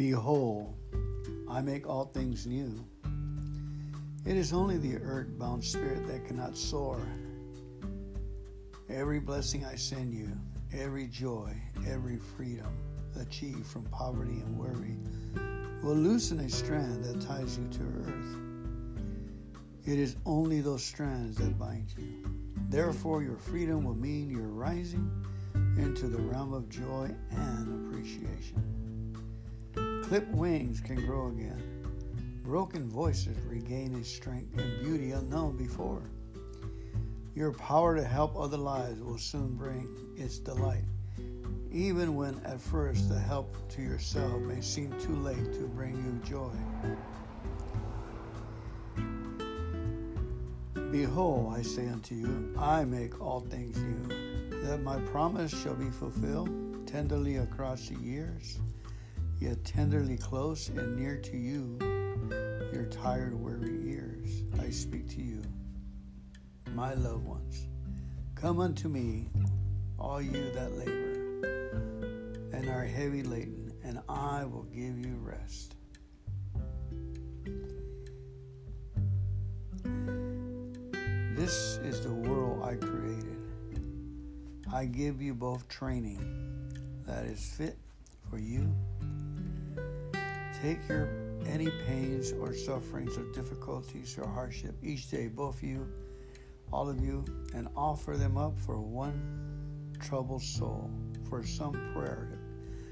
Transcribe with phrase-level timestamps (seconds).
[0.00, 0.74] Behold,
[1.46, 2.82] I make all things new.
[4.24, 6.98] It is only the earth-bound spirit that cannot soar.
[8.88, 10.32] Every blessing I send you,
[10.72, 11.54] every joy,
[11.86, 12.78] every freedom
[13.20, 14.96] achieved from poverty and worry
[15.82, 18.36] will loosen a strand that ties you to earth.
[19.84, 22.24] It is only those strands that bind you.
[22.70, 25.10] Therefore, your freedom will mean you're rising
[25.76, 28.69] into the realm of joy and appreciation.
[30.10, 31.62] Clipped wings can grow again.
[32.42, 36.02] Broken voices regain a strength and beauty unknown before.
[37.36, 40.82] Your power to help other lives will soon bring its delight,
[41.70, 46.20] even when at first the help to yourself may seem too late to bring you
[46.28, 46.50] joy.
[50.90, 55.88] Behold, I say unto you, I make all things new, that my promise shall be
[55.88, 56.50] fulfilled
[56.88, 58.58] tenderly across the years,
[59.40, 61.78] yet tenderly close and near to you,
[62.72, 64.44] your tired, weary ears.
[64.60, 65.42] I speak to you,
[66.74, 67.66] my loved ones.
[68.34, 69.30] Come unto me,
[69.98, 71.10] all you that labor
[72.52, 75.76] and are heavy laden, and I will give you rest.
[81.34, 83.38] This is the world I created.
[84.70, 86.20] I give you both training
[87.06, 87.78] that is fit
[88.28, 88.70] for you.
[90.62, 91.08] Take your
[91.46, 95.88] any pains or sufferings or difficulties or hardship each day, both you,
[96.70, 100.90] all of you, and offer them up for one troubled soul,
[101.30, 102.38] for some prayer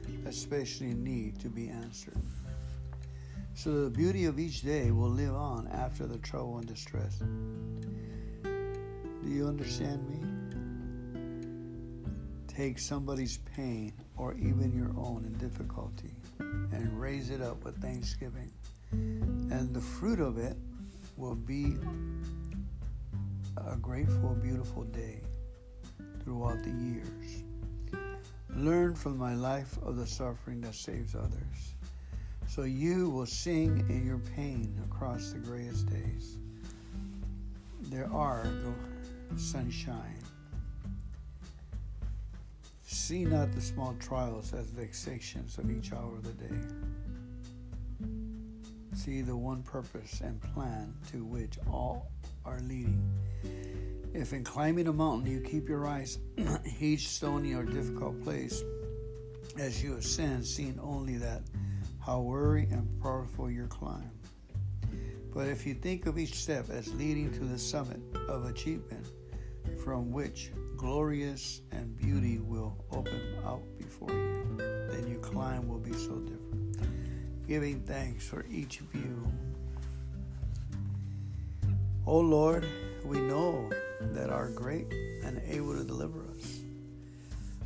[0.02, 2.16] that especially need to be answered.
[3.54, 7.18] So the beauty of each day will live on after the trouble and distress.
[7.18, 10.20] Do you understand me?
[12.46, 18.52] Take somebody's pain or even your own in difficulty and raise it up with thanksgiving.
[18.92, 20.56] And the fruit of it
[21.16, 21.76] will be
[23.56, 25.20] a grateful, beautiful day
[26.22, 27.42] throughout the years.
[28.54, 31.74] Learn from my life of the suffering that saves others.
[32.46, 36.38] So you will sing in your pain across the grayest days.
[37.82, 38.46] There are
[39.30, 40.17] the sunshine.
[42.90, 46.54] See not the small trials as vexations of each hour of the day.
[48.94, 52.10] See the one purpose and plan to which all
[52.46, 53.06] are leading.
[54.14, 56.18] If in climbing a mountain you keep your eyes
[56.80, 58.62] each stony or difficult place,
[59.58, 61.42] as you ascend, seeing only that
[62.00, 64.10] how weary and powerful your climb.
[65.34, 68.00] But if you think of each step as leading to the summit
[68.30, 69.06] of achievement,
[69.84, 72.57] from which glorious and beauty will
[77.48, 79.26] Giving thanks for each of you.
[82.06, 82.66] Oh Lord,
[83.06, 83.70] we know
[84.12, 84.92] that are great
[85.24, 86.60] and able to deliver us.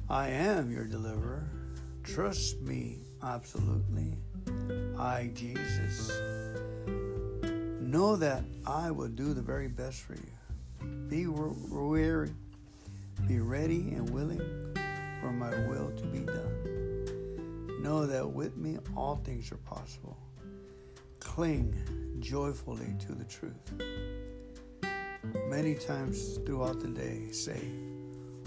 [0.08, 1.48] I am your deliverer.
[2.04, 4.18] Trust me absolutely.
[4.96, 6.12] I, Jesus,
[7.80, 10.88] know that I will do the very best for you.
[11.08, 12.30] Be weary,
[13.26, 14.38] be ready and willing
[15.20, 16.81] for my will to be done.
[17.82, 20.16] Know that with me all things are possible.
[21.18, 21.74] Cling
[22.20, 23.72] joyfully to the truth.
[25.48, 27.60] Many times throughout the day, say,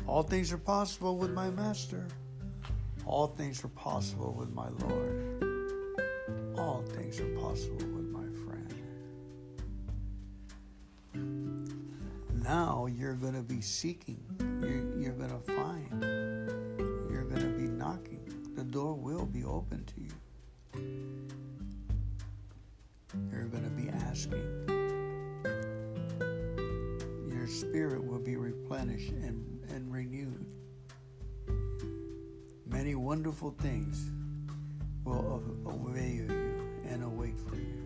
[0.07, 2.07] All things are possible with my Master.
[3.05, 5.43] All things are possible with my Lord.
[6.57, 8.73] All things are possible with my friend.
[12.41, 14.23] now you're going to be seeking.
[14.61, 16.14] You're, you're going to find.
[18.75, 20.11] Door will be open to you.
[23.31, 24.43] You're going to be asking.
[27.31, 30.45] Your spirit will be replenished and, and renewed.
[32.65, 34.11] Many wonderful things
[35.05, 36.27] will avail you
[36.89, 37.81] and await for you.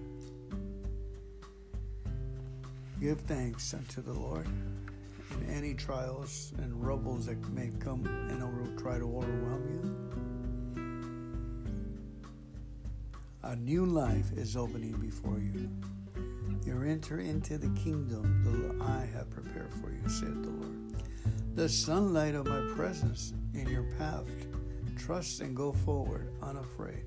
[3.00, 8.76] Give thanks unto the Lord in any trials and troubles that may come and will
[8.82, 10.29] try to overwhelm you.
[13.44, 15.70] A new life is opening before you.
[16.66, 20.94] You enter into the kingdom that I have prepared for you, said the Lord.
[21.56, 24.28] The sunlight of my presence in your path.
[24.98, 27.06] Trust and go forward unafraid.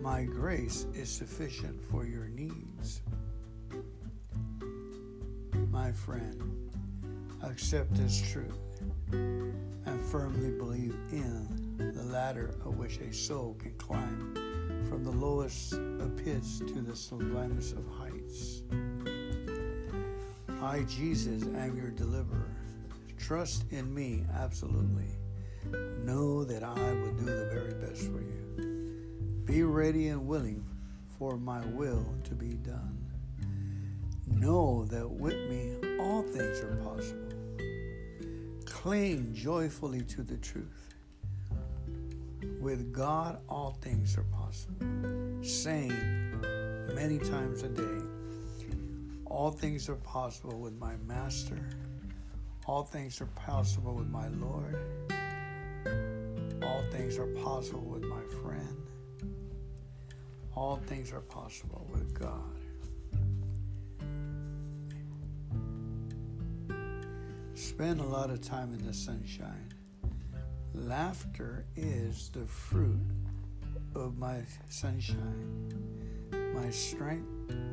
[0.00, 3.02] My grace is sufficient for your needs
[5.76, 6.70] my friend,
[7.42, 8.58] accept this truth
[9.12, 14.34] and firmly believe in the ladder of which a soul can climb
[14.88, 18.62] from the lowest of pits to the sublimest of heights.
[20.62, 22.56] I, Jesus, am your deliverer.
[23.18, 25.10] Trust in me absolutely.
[26.04, 29.42] Know that I will do the very best for you.
[29.44, 30.64] Be ready and willing
[31.18, 32.98] for my will to be done.
[34.26, 37.32] Know that with me all things are possible.
[38.64, 40.85] Cling joyfully to the truth.
[42.60, 44.86] With God, all things are possible.
[45.42, 46.40] Saying
[46.94, 48.02] many times a day,
[49.26, 51.68] all things are possible with my Master.
[52.66, 54.76] All things are possible with my Lord.
[56.62, 58.76] All things are possible with my friend.
[60.54, 62.56] All things are possible with God.
[67.54, 69.75] Spend a lot of time in the sunshine.
[70.84, 73.00] Laughter is the fruit
[73.94, 75.72] of my sunshine.
[76.54, 77.26] My strength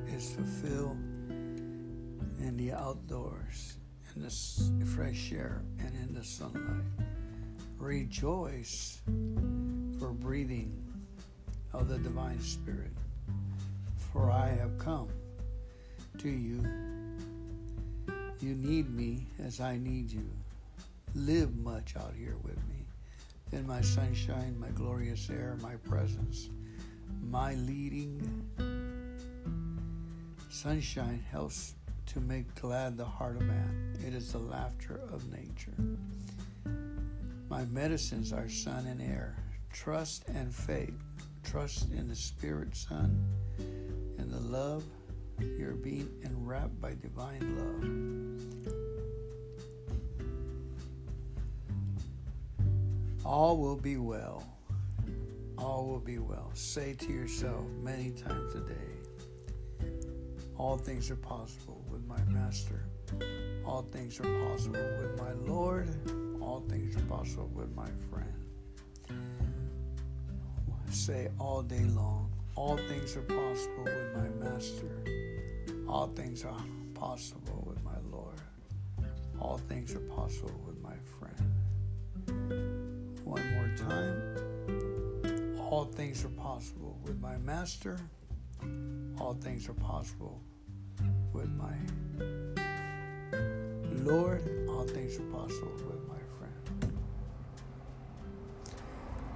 [0.08, 0.98] is fulfilled
[2.40, 3.78] in the outdoors,
[4.16, 6.86] in the fresh air, and in the sunlight.
[7.78, 9.02] Rejoice
[10.00, 10.82] for breathing
[11.74, 12.94] of the divine spirit,
[14.14, 15.10] for I have come
[16.20, 16.66] to you.
[18.40, 20.26] You need me as I need you.
[21.16, 22.73] Live much out here with me.
[23.54, 26.50] In my sunshine, my glorious air, my presence,
[27.22, 28.20] my leading.
[30.50, 31.76] Sunshine helps
[32.08, 33.96] to make glad the heart of man.
[34.06, 35.78] It is the laughter of nature.
[37.48, 39.36] My medicines are sun and air,
[39.72, 40.98] trust and faith.
[41.44, 43.24] Trust in the Spirit, Son,
[44.18, 44.84] and the love.
[45.40, 47.56] You're being enwrapped by divine
[48.66, 48.83] love.
[53.26, 54.44] All will be well.
[55.58, 56.52] All will be well.
[56.54, 58.74] Say to yourself many times a day
[60.56, 62.86] all things are possible with my Master.
[63.66, 65.90] All things are possible with my Lord.
[66.42, 68.34] All things are possible with my friend
[70.94, 75.04] say all day long, all things are possible with my Master.
[75.88, 76.56] All things are
[76.94, 78.40] possible with my Lord.
[79.40, 82.83] All things are possible with my friend.
[83.34, 85.58] One more time.
[85.60, 87.98] All things are possible with my Master.
[89.20, 90.40] All things are possible
[91.34, 91.76] with my
[94.04, 94.44] Lord.
[94.70, 97.00] All things are possible with my friend.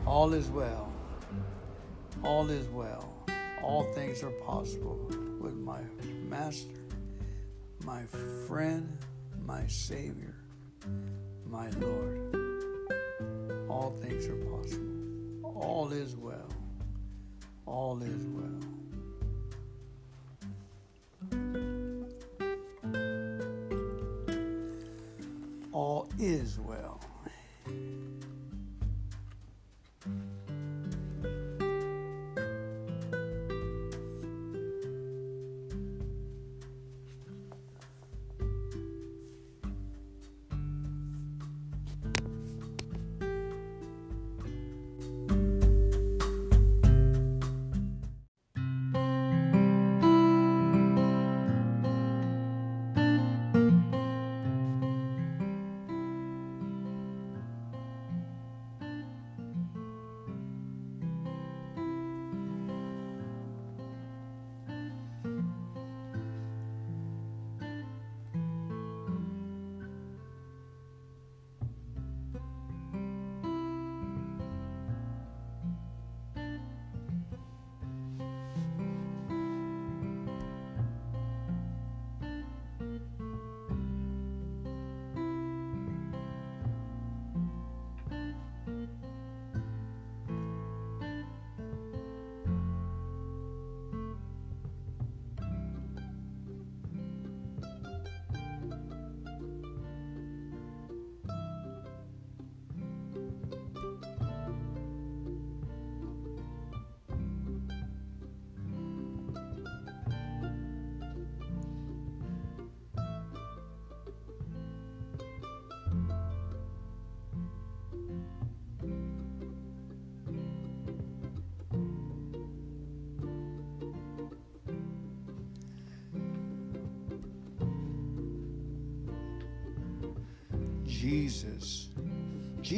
[0.05, 0.91] All is well
[2.23, 3.13] all is well.
[3.63, 4.99] All things are possible
[5.39, 5.81] with my
[6.29, 6.81] Master,
[7.83, 8.03] my
[8.47, 8.97] friend,
[9.45, 10.35] my Savior,
[11.45, 12.46] my Lord.
[13.69, 14.85] All things are possible.
[15.43, 16.49] All is well.
[17.65, 18.61] All is well.
[25.73, 27.01] All is well.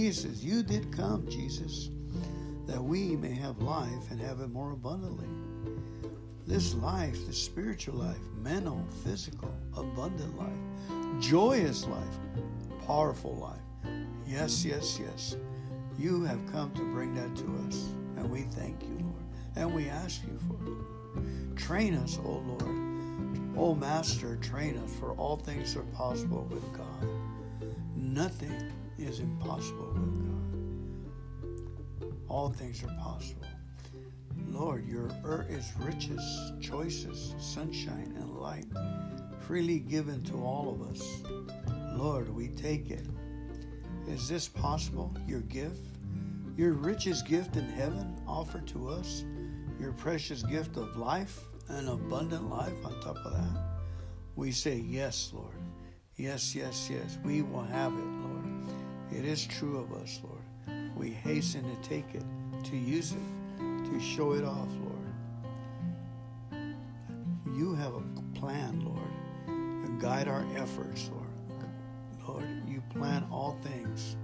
[0.10, 0.44] Jesus.
[0.44, 1.92] You did come, Jesus.
[2.66, 5.28] that we may have life and have it more abundantly.
[6.48, 12.20] This life, the spiritual life, mental, physical, abundant life, joyous life,
[12.88, 13.94] powerful life.
[14.26, 15.38] Yes, yes, yes.
[16.00, 19.26] You have come to bring that to us, and we thank you, Lord,
[19.58, 21.56] and we ask you for it.
[21.56, 23.56] Train us, O oh Lord.
[23.56, 27.08] O oh, Master, train us, for all things are possible with God.
[27.96, 28.72] Nothing
[29.10, 30.14] is impossible with
[32.00, 32.14] God.
[32.28, 33.48] All things are possible.
[34.48, 38.68] Lord, your earth is riches, choices, sunshine, and light,
[39.40, 41.24] freely given to all of us.
[41.98, 43.06] Lord, we take it.
[44.08, 45.12] Is this possible?
[45.28, 45.98] Your gift?
[46.56, 49.26] Your richest gift in heaven offered to us?
[49.80, 51.40] Your precious gift of life,
[51.70, 53.64] an abundant life on top of that?
[54.36, 55.56] We say, Yes, Lord.
[56.16, 57.18] Yes, yes, yes.
[57.24, 58.19] We will have it.
[59.12, 60.92] It is true of us, Lord.
[60.96, 62.24] We hasten to take it,
[62.66, 63.40] to use it
[63.92, 66.76] to show it off, Lord.
[67.56, 68.04] You have a
[68.38, 71.26] plan, Lord, to guide our efforts, Lord.
[72.28, 74.16] Lord, you plan all things.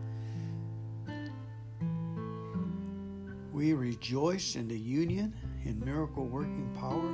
[3.52, 7.14] We rejoice in the union, in miracle working power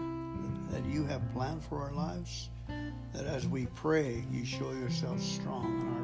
[0.71, 2.49] that you have planned for our lives.
[3.13, 6.00] That as we pray, you show yourself strong on our.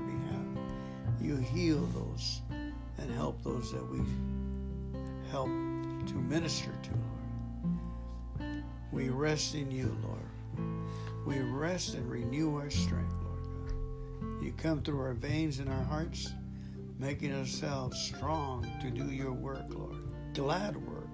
[1.28, 2.40] You heal those
[2.98, 4.00] and help those that we
[5.30, 6.92] help to minister to,
[8.40, 8.64] Lord.
[8.94, 10.80] We rest in you, Lord.
[11.26, 14.42] We rest and renew our strength, Lord God.
[14.42, 16.32] You come through our veins and our hearts,
[16.98, 19.98] making ourselves strong to do your work, Lord.
[20.34, 21.10] Glad work,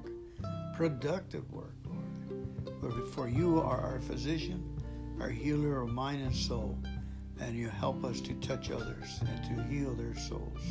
[0.75, 1.73] productive work,
[2.83, 3.07] Lord.
[3.15, 4.63] For you are our physician,
[5.19, 6.77] our healer of mind and soul,
[7.43, 10.61] and you help us to touch others and to heal their souls.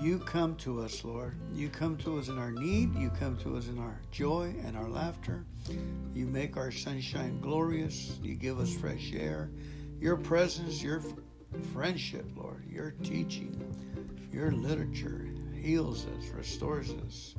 [0.00, 1.36] You come to us, Lord.
[1.52, 2.94] You come to us in our need.
[2.96, 5.44] You come to us in our joy and our laughter.
[6.14, 8.18] You make our sunshine glorious.
[8.22, 9.50] You give us fresh air.
[10.00, 11.00] Your presence, your
[11.72, 13.56] friendship, Lord, your teaching,
[14.32, 17.34] your literature heals us, restores us.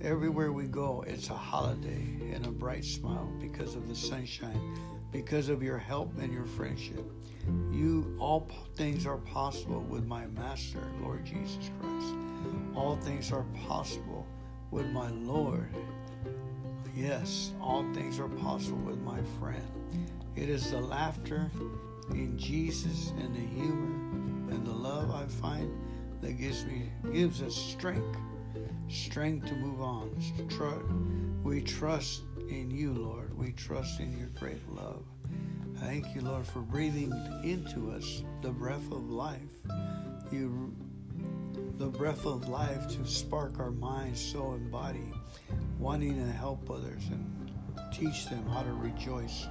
[0.00, 4.78] Everywhere we go, it's a holiday and a bright smile because of the sunshine,
[5.14, 7.08] because of your help and your friendship.
[7.70, 12.14] You all things are possible with my master, Lord Jesus Christ.
[12.74, 14.26] All things are possible
[14.72, 15.72] with my Lord.
[16.96, 19.62] Yes, all things are possible with my friend.
[20.34, 21.48] It is the laughter
[22.10, 25.72] in Jesus and the humor and the love I find
[26.22, 28.16] that gives me gives us strength,
[28.88, 30.10] strength to move on.
[31.44, 33.23] We trust in you, Lord.
[33.36, 35.04] We trust in your great love.
[35.76, 37.12] Thank you, Lord, for breathing
[37.42, 39.40] into us the breath of life.
[40.30, 40.74] You,
[41.78, 45.12] the breath of life to spark our minds, soul, and body,
[45.78, 47.52] wanting to help others and
[47.92, 49.46] teach them how to rejoice,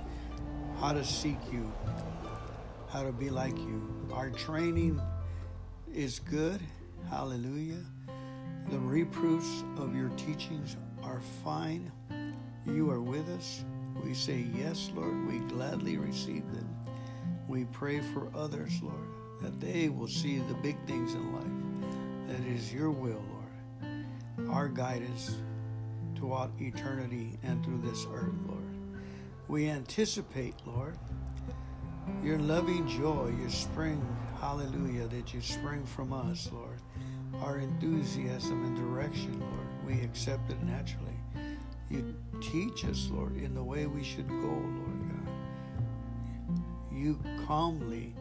[0.80, 1.72] how to seek you,
[2.90, 4.08] how to be like you.
[4.14, 5.02] Our training
[5.94, 6.62] is good.
[7.10, 7.84] Hallelujah.
[8.70, 11.92] The reproofs of your teachings are fine.
[12.66, 13.66] You are with us.
[14.04, 16.70] We say, Yes, Lord, we gladly receive them.
[17.48, 19.08] We pray for others, Lord,
[19.42, 22.28] that they will see the big things in life.
[22.28, 24.50] That is your will, Lord.
[24.50, 25.38] Our guidance
[26.16, 28.64] throughout eternity and through this earth, Lord.
[29.48, 30.98] We anticipate, Lord,
[32.24, 34.02] your loving joy, your spring,
[34.40, 36.80] hallelujah, that you spring from us, Lord.
[37.42, 41.18] Our enthusiasm and direction, Lord, we accept it naturally.
[41.90, 42.16] You
[42.52, 46.58] teach us, Lord, in the way we should go, Lord God.
[46.92, 48.14] You calmly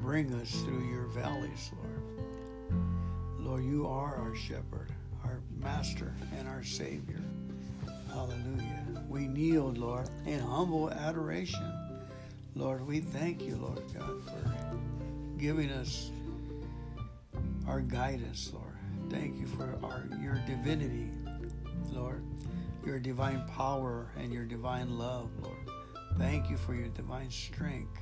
[0.00, 2.80] bring us through your valleys, Lord.
[3.38, 4.92] Lord, you are our shepherd,
[5.24, 7.20] our master, and our Savior.
[8.08, 9.04] Hallelujah.
[9.08, 11.72] We kneel, Lord, in humble adoration.
[12.54, 14.78] Lord, we thank you, Lord God, for
[15.38, 16.10] giving us
[17.66, 18.64] our guidance, Lord.
[19.10, 21.10] Thank you for our your divinity,
[21.92, 22.22] Lord
[22.86, 25.56] your divine power and your divine love, Lord.
[26.18, 27.98] Thank you for your divine strength.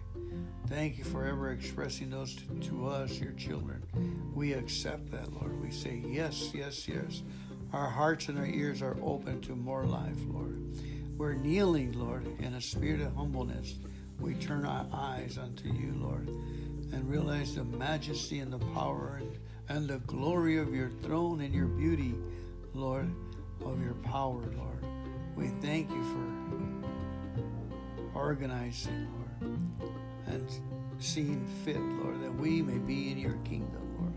[0.67, 3.83] Thank you for ever expressing those to, to, us, your children.
[4.35, 5.63] We accept that, Lord.
[5.63, 7.23] We say, yes, yes, yes.
[7.73, 10.59] Our hearts and our ears are open to more life, Lord.
[11.17, 13.77] We're kneeling, Lord, in a spirit of humbleness.
[14.21, 19.39] We turn our eyes unto you, Lord, and realize the majesty and the power and,
[19.69, 22.15] and the glory of your throne and your beauty,
[22.75, 23.11] Lord
[23.65, 24.87] of your power, Lord.
[25.37, 29.09] We thank you for organizing,
[29.41, 29.59] Lord,
[30.27, 30.49] and
[30.99, 34.15] seeing fit, Lord, that we may be in your kingdom, Lord.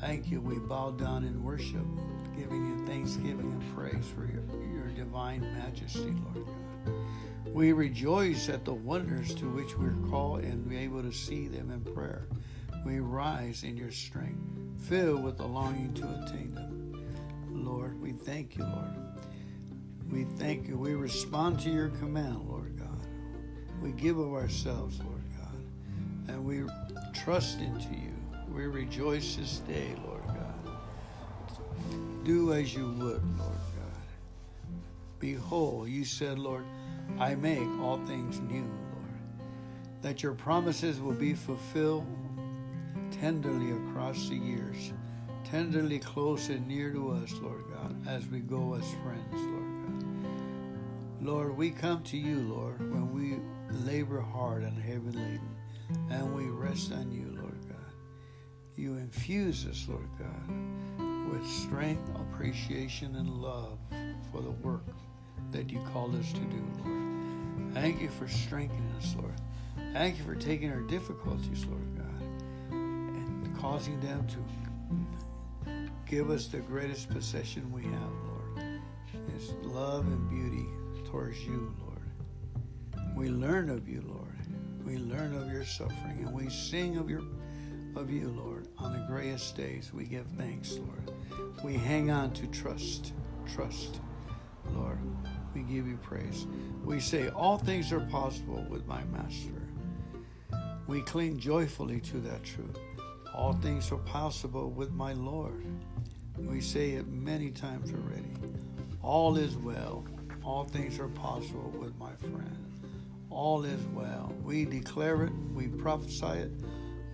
[0.00, 0.40] Thank you.
[0.40, 1.84] We bow down in worship,
[2.36, 6.94] giving you thanksgiving and praise for your, your divine majesty, Lord God.
[7.52, 11.70] We rejoice at the wonders to which we're called and be able to see them
[11.70, 12.26] in prayer.
[12.84, 14.40] We rise in your strength,
[14.88, 16.75] filled with the longing to attain them.
[17.64, 18.94] Lord, we thank you, Lord.
[20.10, 20.76] We thank you.
[20.76, 23.06] We respond to your command, Lord God.
[23.82, 26.62] We give of ourselves, Lord God, and we
[27.12, 28.14] trust into you.
[28.48, 30.76] We rejoice this day, Lord God.
[32.24, 34.06] Do as you would, Lord God.
[35.18, 36.64] Behold, you said, Lord,
[37.18, 39.20] I make all things new, Lord.
[40.02, 42.06] That your promises will be fulfilled
[43.10, 44.92] tenderly across the years,
[45.50, 51.26] tenderly close and near to us, Lord God, as we go as friends, Lord God.
[51.26, 53.38] Lord, we come to you, Lord, when we
[53.86, 55.56] labor hard and heavy laden,
[56.10, 57.76] and we rest on you, Lord God.
[58.76, 63.78] you infuse us, Lord God, with strength, appreciation, and love
[64.32, 64.84] for the work
[65.52, 67.72] that you called us to do, Lord.
[67.72, 69.34] Thank you for strengthening us, Lord.
[69.92, 72.22] Thank you for taking our difficulties, Lord God,
[72.72, 74.36] and causing them to
[76.06, 78.80] give us the greatest possession we have, Lord.
[79.36, 80.66] Is love and beauty
[81.10, 83.06] towards you, Lord.
[83.16, 84.38] We learn of you, Lord.
[84.84, 87.22] We learn of your suffering and we sing of your
[87.96, 88.68] of you, Lord.
[88.78, 91.10] On the grayest days, we give thanks, Lord.
[91.64, 93.12] We hang on to trust,
[93.52, 94.00] trust,
[94.74, 94.98] Lord.
[95.54, 96.46] We give you praise.
[96.84, 99.62] We say, All things are possible with my Master.
[100.86, 102.78] We cling joyfully to that truth.
[103.34, 105.64] All things are possible with my Lord.
[106.38, 108.30] We say it many times already.
[109.02, 110.04] All is well.
[110.44, 112.56] All things are possible with my friend.
[113.30, 114.32] All is well.
[114.44, 116.50] We declare it, we prophesy it,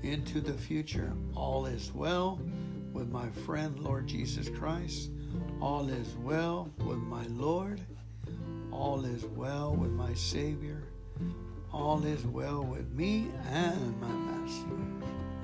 [0.02, 1.12] into the future.
[1.34, 2.40] All is well
[2.92, 5.10] with my friend, Lord Jesus Christ.
[5.60, 7.80] All is well with my Lord.
[8.70, 10.82] All is well with my Savior.
[11.72, 14.76] All is well with me and my Master.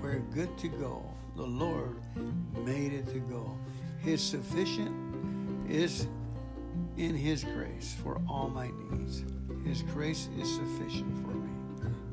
[0.02, 1.02] We're good to go.
[1.38, 2.00] The Lord
[2.64, 3.56] made it to go.
[4.00, 4.92] His sufficient
[5.70, 6.08] is
[6.96, 9.22] in His grace for all my needs.
[9.64, 11.50] His grace is sufficient for me.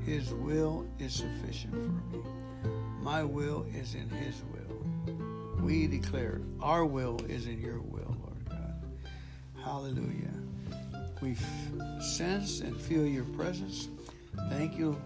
[0.06, 2.24] His will is sufficient for me.
[3.02, 5.16] My will is in His will.
[5.64, 8.80] We declare our will is in your will, Lord God.
[9.64, 10.36] Hallelujah.
[11.20, 11.36] We
[12.00, 13.88] sense and feel your presence.
[14.52, 15.02] Thank you.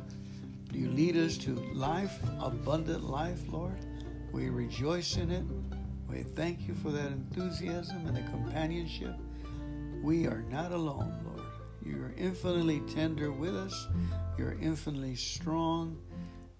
[0.74, 3.78] You lead us to life, abundant life, Lord.
[4.32, 5.44] We rejoice in it.
[6.08, 9.16] We thank you for that enthusiasm and the companionship.
[10.04, 11.48] We are not alone, Lord.
[11.84, 13.88] You are infinitely tender with us.
[14.38, 15.98] You're infinitely strong.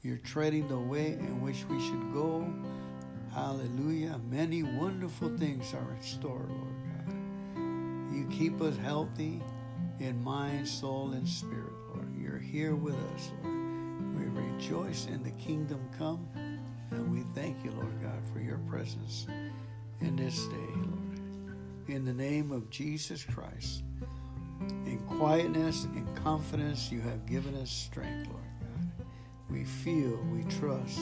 [0.02, 2.52] You're treading the way in which we should go.
[3.34, 4.20] Hallelujah.
[4.30, 8.16] Many wonderful things are in store, Lord God.
[8.16, 9.42] You keep us healthy
[10.00, 12.08] in mind, soul, and spirit, Lord.
[12.18, 13.56] You're here with us, Lord.
[14.16, 16.28] We rejoice in the kingdom come,
[16.92, 19.28] and we thank you, Lord God, for your presence
[20.02, 21.58] in this day, Lord.
[21.88, 23.84] In the name of Jesus Christ.
[24.86, 29.06] In quietness and confidence, you have given us strength, Lord God.
[29.50, 31.00] We feel, we trust,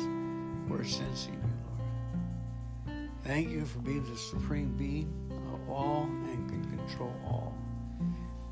[0.69, 3.09] we're sensing you, Lord.
[3.23, 5.11] Thank you for being the supreme being
[5.53, 7.55] of all and can control all.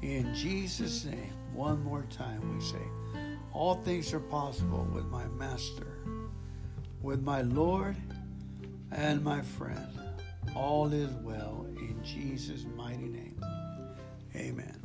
[0.02, 2.82] In Jesus' name, one more time we say,
[3.54, 5.95] all things are possible with my Master,
[7.02, 7.96] with my Lord
[8.92, 9.88] and my friend.
[10.56, 13.40] All is well in Jesus' mighty name.
[14.36, 14.85] Amen.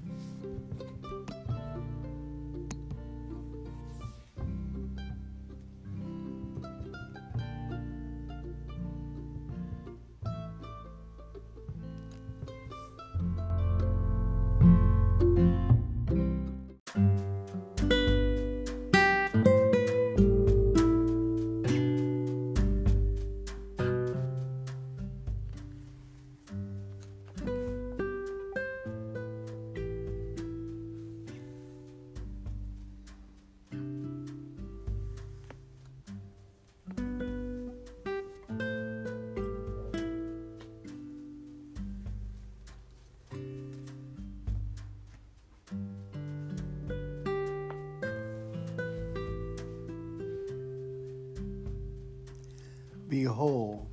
[53.40, 53.87] Behold,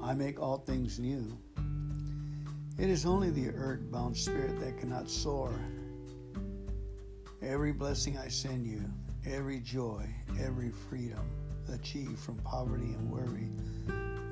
[0.00, 1.36] I make all things new.
[2.78, 5.52] It is only the earth-bound spirit that cannot soar.
[7.42, 8.82] Every blessing I send you,
[9.26, 10.08] every joy,
[10.40, 11.20] every freedom
[11.70, 13.50] achieved from poverty and worry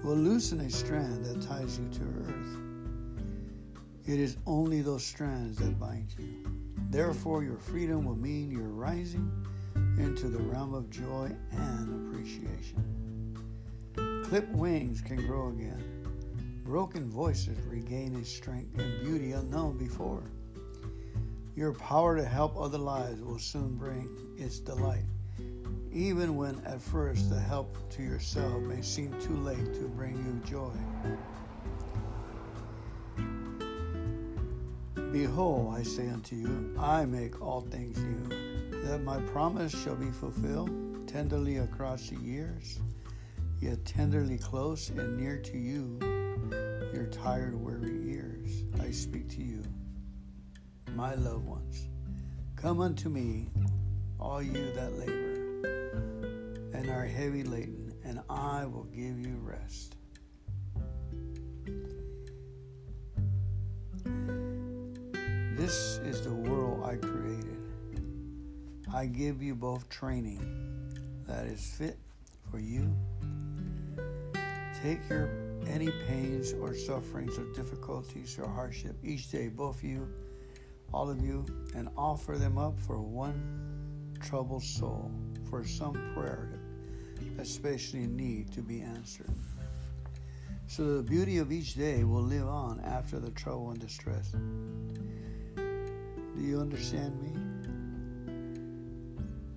[0.02, 2.56] will loosen a strand that ties you to earth.
[4.06, 6.42] It is only those strands that bind you.
[6.88, 9.30] Therefore, your freedom will mean you're rising
[9.98, 12.97] into the realm of joy and appreciation.
[14.28, 15.82] Clipped wings can grow again.
[16.62, 20.22] Broken voices regain a strength and beauty unknown before.
[21.56, 25.06] Your power to help other lives will soon bring its delight,
[25.90, 30.42] even when at first the help to yourself may seem too late to bring you
[30.46, 30.74] joy.
[35.10, 40.10] Behold, I say unto you, I make all things new, that my promise shall be
[40.10, 40.68] fulfilled
[41.08, 42.78] tenderly across the years,
[43.60, 45.98] yet tenderly close and near to you,
[46.92, 48.64] your tired, weary ears.
[48.80, 49.62] I speak to you,
[50.94, 51.88] my loved ones.
[52.56, 53.48] Come unto me,
[54.18, 55.28] all you that labor
[56.78, 59.96] and are heavy laden, and I will give you rest.
[65.56, 67.58] This is the world I created.
[68.94, 70.40] I give you both training
[71.26, 71.98] that is fit
[72.50, 72.94] for you.
[74.82, 75.28] Take your
[75.66, 80.08] any pains or sufferings or difficulties or hardship each day, both of you,
[80.92, 85.10] all of you, and offer them up for one troubled soul,
[85.50, 86.48] for some prayer
[87.16, 89.30] that especially need to be answered.
[90.68, 94.30] So the beauty of each day will live on after the trouble and distress.
[95.56, 97.32] Do you understand me?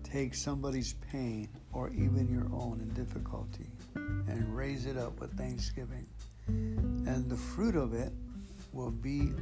[0.04, 3.71] Take somebody's pain or even your own in difficulty
[4.28, 6.08] and raise it up with thanksgiving.
[6.48, 8.12] And the fruit of it
[8.74, 9.34] will be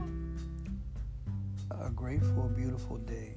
[1.71, 3.35] a grateful, beautiful day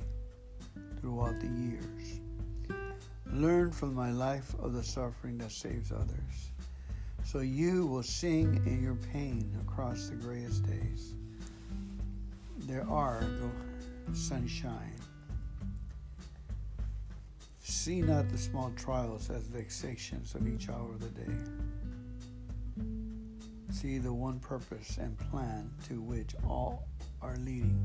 [1.01, 2.21] throughout the years.
[3.27, 6.51] Learn from my life of the suffering that saves others.
[7.25, 11.15] So you will sing in your pain across the grayest days.
[12.67, 13.25] There are
[14.07, 14.92] the sunshine.
[17.73, 21.33] See not the small trials as vexations of each hour of the day.
[23.71, 26.87] See the one purpose and plan to which all
[27.23, 27.81] are leading.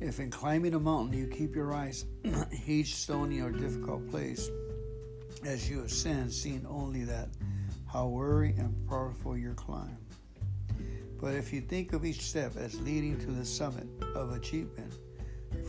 [0.00, 2.04] If in climbing a mountain you keep your eyes
[2.66, 4.50] each stony or difficult place,
[5.46, 7.28] as you ascend, seeing only that,
[7.90, 9.96] how weary and powerful your climb.
[11.18, 14.92] But if you think of each step as leading to the summit of achievement,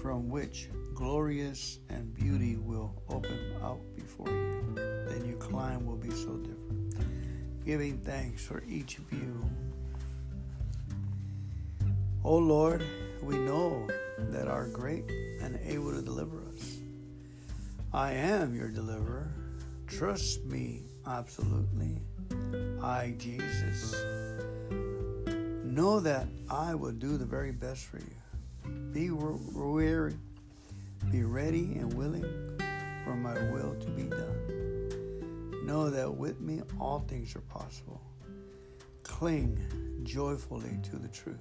[0.02, 6.12] from which glorious and beauty will open out before you, then your climb will be
[6.12, 6.96] so different.
[7.66, 9.50] Giving thanks for each of you.
[12.26, 12.86] O oh Lord,
[13.22, 15.10] we know that are great
[15.42, 16.80] and able to deliver us.
[17.94, 19.32] I am your deliverer.
[19.88, 22.02] Trust me absolutely.
[22.82, 23.94] I, Jesus
[25.74, 28.72] Know that I will do the very best for you.
[28.92, 30.14] Be weary,
[31.12, 32.24] be ready and willing
[33.04, 35.66] for my will to be done.
[35.66, 38.02] Know that with me all things are possible.
[39.04, 39.60] Cling
[40.04, 41.38] joyfully to the truth.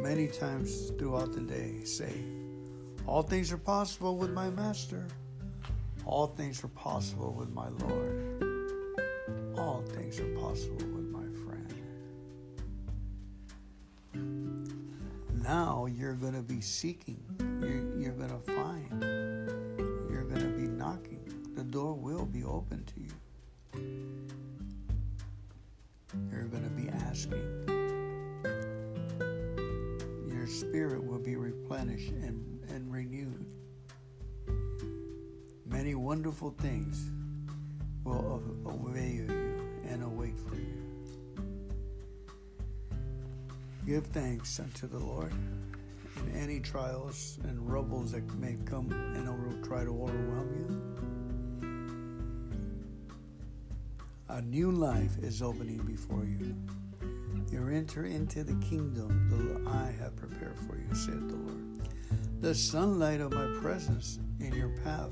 [0.00, 2.12] Many times throughout the day, say,
[3.06, 5.06] All things are possible with my Master.
[6.04, 8.44] All things are possible with my Lord.
[9.56, 10.91] All things are possible
[15.42, 17.20] now you're going to be seeking.
[17.60, 19.02] You're, you're going to find.
[20.10, 21.20] You're going to be knocking.
[21.54, 23.10] The door will be open to you.
[26.30, 27.42] You're going to be asking.
[30.28, 33.46] Your spirit will be replenished and, and renewed.
[35.66, 37.10] Many wonderful things
[38.04, 39.26] will await you
[39.88, 40.81] and await for you.
[43.84, 45.32] Give thanks unto the Lord
[46.16, 50.92] in any trials and rubbles that may come and will try to overwhelm you.
[54.28, 56.54] A new life is opening before you.
[57.50, 61.80] You enter into the kingdom that I have prepared for you, said the Lord.
[62.40, 65.10] The sunlight of my presence in your path.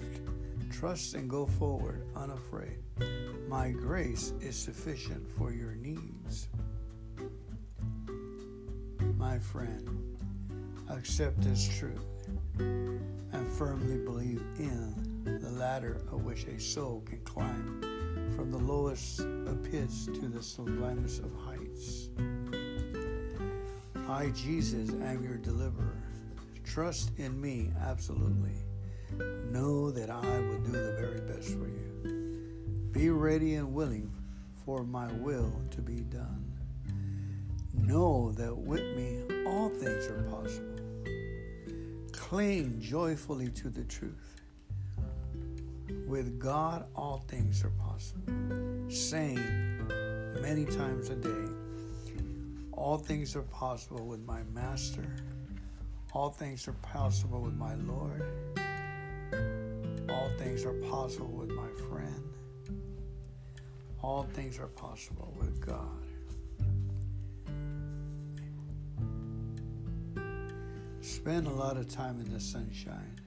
[0.71, 2.79] Trust and go forward unafraid.
[3.49, 6.49] My grace is sufficient for your needs
[9.21, 10.17] my friend,
[10.89, 12.07] accept this truth
[12.59, 14.95] and firmly believe in
[15.43, 17.83] the ladder of which a soul can climb
[18.35, 22.09] from the lowest of pits to the sublimest of heights.
[24.09, 26.03] I, Jesus, am your deliverer.
[26.65, 28.57] Trust in me absolutely.
[29.51, 32.89] Know that I will do the very best for you.
[32.93, 34.11] Be ready and willing
[34.65, 36.40] for my will to be done.
[37.87, 40.67] Know that with me all things are possible.
[42.13, 44.41] Cling joyfully to the truth.
[46.07, 48.33] With God, all things are possible.
[48.89, 49.89] Saying
[50.41, 51.53] many times a day,
[52.73, 55.05] all things are possible with my Master.
[56.13, 58.23] All things are possible with my Lord.
[60.09, 62.25] All things are possible with my friend.
[64.03, 66.00] All things are possible with God.
[71.03, 73.19] Spend a lot of time in the sunshine.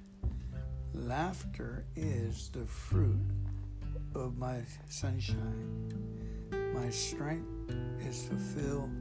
[0.93, 3.19] Laughter is the fruit
[4.13, 4.59] of my
[4.89, 5.91] sunshine.
[6.73, 7.47] My strength
[8.07, 8.91] is fulfilled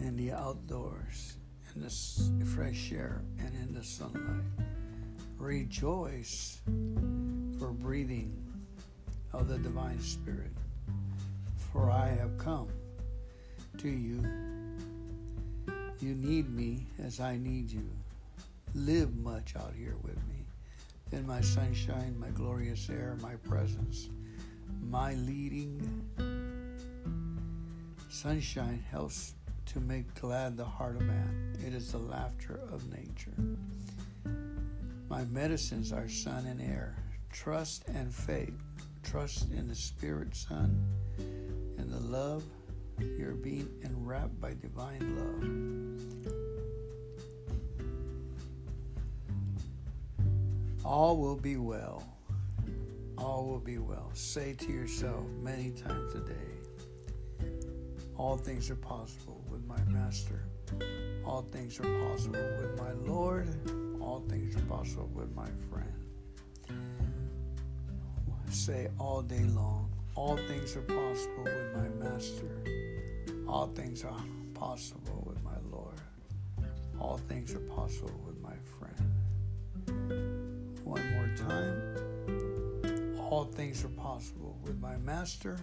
[0.00, 1.38] in the outdoors,
[1.74, 4.44] in the fresh air, and in the sunlight.
[5.38, 6.60] Rejoice
[7.58, 8.36] for breathing
[9.32, 10.52] of the divine spirit,
[11.72, 12.68] for I have come
[13.78, 14.49] to you.
[16.00, 17.88] You need me as I need you.
[18.74, 20.46] Live much out here with me.
[21.10, 24.08] Then my sunshine, my glorious air, my presence,
[24.88, 26.06] my leading.
[28.08, 29.34] Sunshine helps
[29.66, 31.54] to make glad the heart of man.
[31.66, 33.34] It is the laughter of nature.
[35.10, 36.96] My medicines are sun and air,
[37.30, 38.54] trust and faith.
[39.02, 40.82] Trust in the Spirit, Son,
[41.78, 42.44] and the love.
[43.18, 45.42] You're being enwrapped by divine love.
[50.84, 52.02] All will be well.
[53.18, 54.10] All will be well.
[54.14, 56.34] Say to yourself many times a day,
[58.16, 60.42] all things are possible with my Master.
[61.24, 63.48] All things are possible with my Lord.
[64.00, 66.00] All things are possible with my friend
[68.52, 72.89] say all day long, all things are possible with my Master.
[73.48, 74.24] All things are
[74.54, 75.94] possible with my Lord.
[76.98, 78.96] All things are possible with my friend.
[80.84, 83.16] One more time.
[83.18, 85.58] All things are possible with my Master.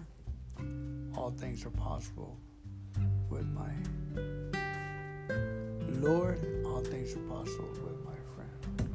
[1.15, 2.37] All things are possible
[3.29, 3.71] with my
[6.01, 6.39] Lord.
[6.65, 8.89] All things are possible with my friend.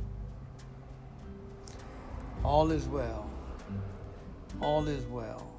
[2.44, 3.30] All is well
[4.62, 5.50] all is well.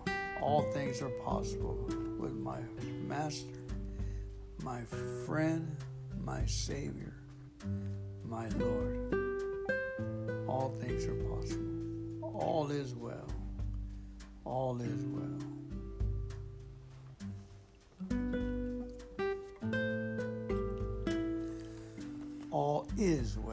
[0.42, 1.78] All things are possible
[2.20, 2.60] with my
[3.08, 3.54] Master,
[4.64, 4.82] my
[5.26, 5.76] friend,
[6.24, 7.14] my Savior,
[8.24, 9.14] my Lord.
[10.48, 11.74] All things are possible.
[12.22, 13.28] All is well.
[14.46, 15.40] All is well.
[22.52, 23.53] All is well.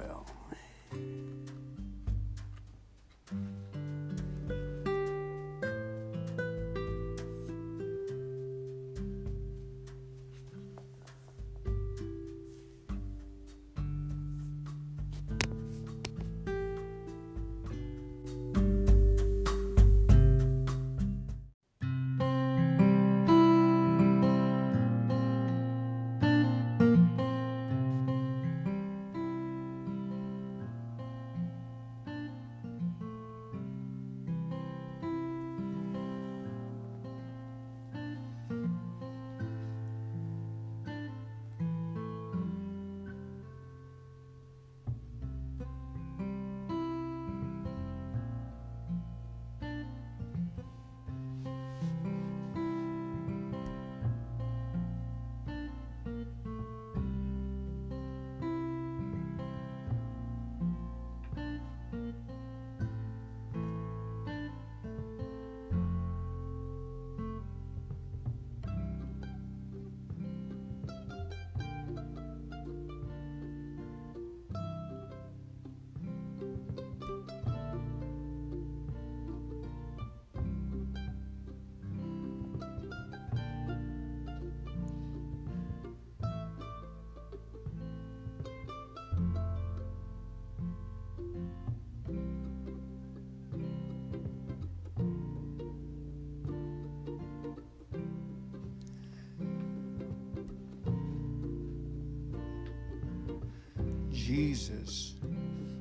[104.71, 105.15] Jesus.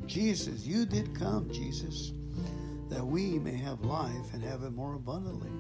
[0.06, 2.14] Jesus, you did come, Jesus,
[2.90, 5.52] that we may have life and have it more abundantly.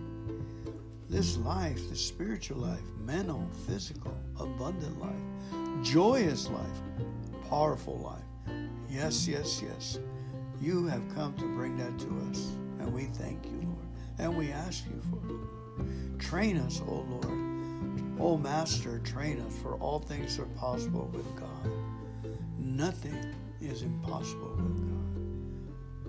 [1.08, 6.82] This life, the spiritual life, mental, physical, abundant life, joyous life,
[7.50, 8.56] powerful life.
[8.90, 10.00] Yes, yes, yes.
[10.62, 12.48] You have come to bring that to us,
[12.80, 13.88] and we thank you, Lord,
[14.18, 16.20] and we ask you for it.
[16.20, 17.40] Train us, O Lord.
[18.20, 21.49] O Master, train us, for all things are possible with God.
[22.80, 24.78] Nothing is impossible with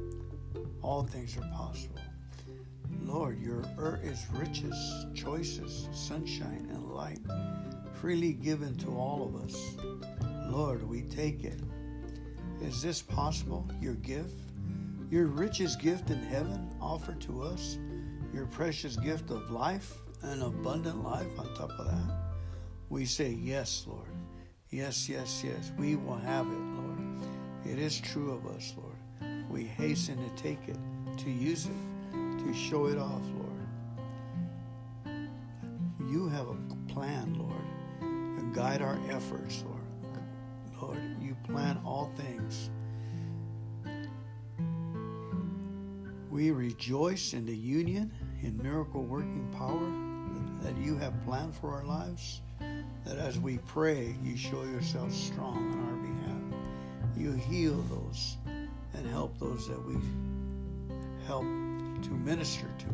[0.05, 0.69] God.
[0.83, 1.99] All things are possible.
[3.03, 7.19] Lord, your earth is riches, choices, sunshine, and light,
[7.95, 9.75] freely given to all of us.
[10.47, 11.61] Lord, we take it.
[12.63, 13.69] Is this possible?
[13.81, 14.39] Your gift?
[15.11, 17.79] Your richest gift in heaven offered to us?
[18.33, 22.17] Your precious gift of life, an abundant life on top of that?
[22.91, 24.07] We say, Yes, Lord.
[24.71, 25.73] Yes, yes, yes.
[25.77, 26.60] We will have it.
[27.71, 28.97] It is true of us, Lord.
[29.49, 30.77] We hasten to take it,
[31.19, 35.31] to use it, to show it off, Lord.
[36.11, 36.57] You have a
[36.93, 37.63] plan, Lord,
[38.01, 39.81] to guide our efforts, Lord.
[40.83, 42.71] Lord, you plan all things.
[46.29, 49.93] We rejoice in the union in miracle working power
[50.63, 52.41] that you have planned for our lives.
[53.05, 55.90] That as we pray, you show yourself strong on our.
[57.21, 58.39] You heal those
[58.95, 59.97] and help those that we
[61.27, 62.87] help to minister to,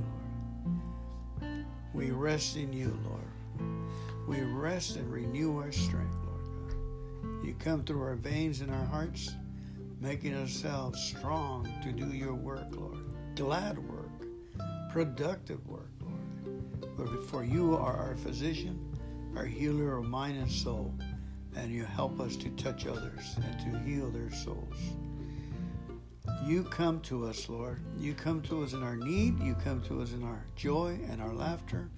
[1.40, 1.64] Lord.
[1.94, 3.70] We rest in you, Lord.
[4.26, 7.46] We rest and renew our strength, Lord God.
[7.46, 9.32] You come through our veins and our hearts,
[10.00, 13.04] making ourselves strong to do your work, Lord.
[13.36, 14.26] Glad work,
[14.90, 15.92] productive work,
[16.98, 17.22] Lord.
[17.26, 18.76] For you are our physician,
[19.36, 20.92] our healer of mind and soul,
[21.56, 24.76] and you help us to touch others and to heal their souls.
[26.44, 27.80] You come to us, Lord.
[27.98, 29.40] You come to us in our need.
[29.40, 31.88] You come to us in our joy and our laughter.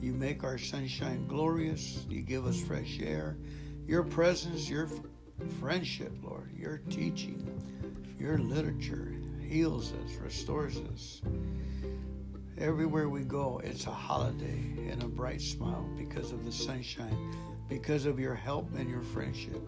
[0.00, 2.04] You make our sunshine glorious.
[2.08, 3.36] You give us fresh air.
[3.86, 4.88] Your presence, your
[5.60, 7.46] friendship, Lord, your teaching,
[8.18, 11.22] your literature heals us, restores us.
[12.58, 17.34] Everywhere we go, it's a holiday and a bright smile because of the sunshine,
[17.68, 19.60] because of your help and your friendship.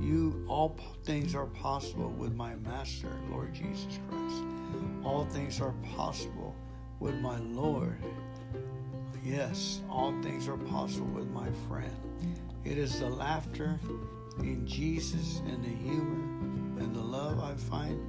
[0.00, 4.42] You, all things are possible with my Master, Lord Jesus Christ.
[5.04, 6.54] All things are possible
[6.98, 7.96] with my Lord.
[9.24, 11.94] Yes, all things are possible with my friend.
[12.64, 13.78] It is the laughter
[14.40, 18.00] in Jesus and the humor and the love I find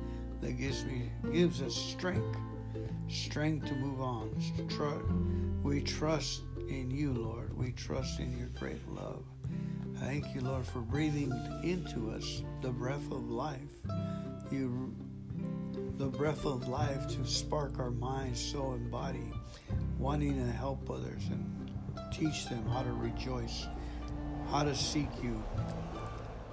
[0.42, 2.38] that gives me gives us strength
[3.12, 4.30] strength to move on.
[5.64, 7.41] We trust in you, Lord.
[7.62, 9.24] We trust in your great love.
[9.98, 11.32] Thank you, Lord, for breathing
[11.64, 13.60] into us the breath of life.
[14.50, 14.96] You,
[16.00, 19.32] the breath of life to spark our minds, soul, and body,
[20.00, 21.72] wanting to help others and
[22.12, 23.68] teach them how to rejoice,
[24.50, 25.42] how to seek you,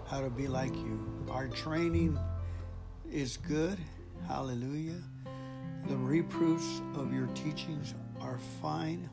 [0.08, 1.26] how to be like you.
[1.30, 2.18] Our training
[3.10, 3.78] is good.
[4.26, 5.00] Hallelujah.
[5.88, 9.08] The reproofs of your teachings are fine.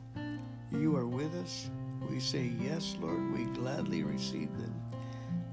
[0.70, 1.70] You are with us.
[2.08, 3.32] We say, Yes, Lord.
[3.32, 4.74] We gladly receive them.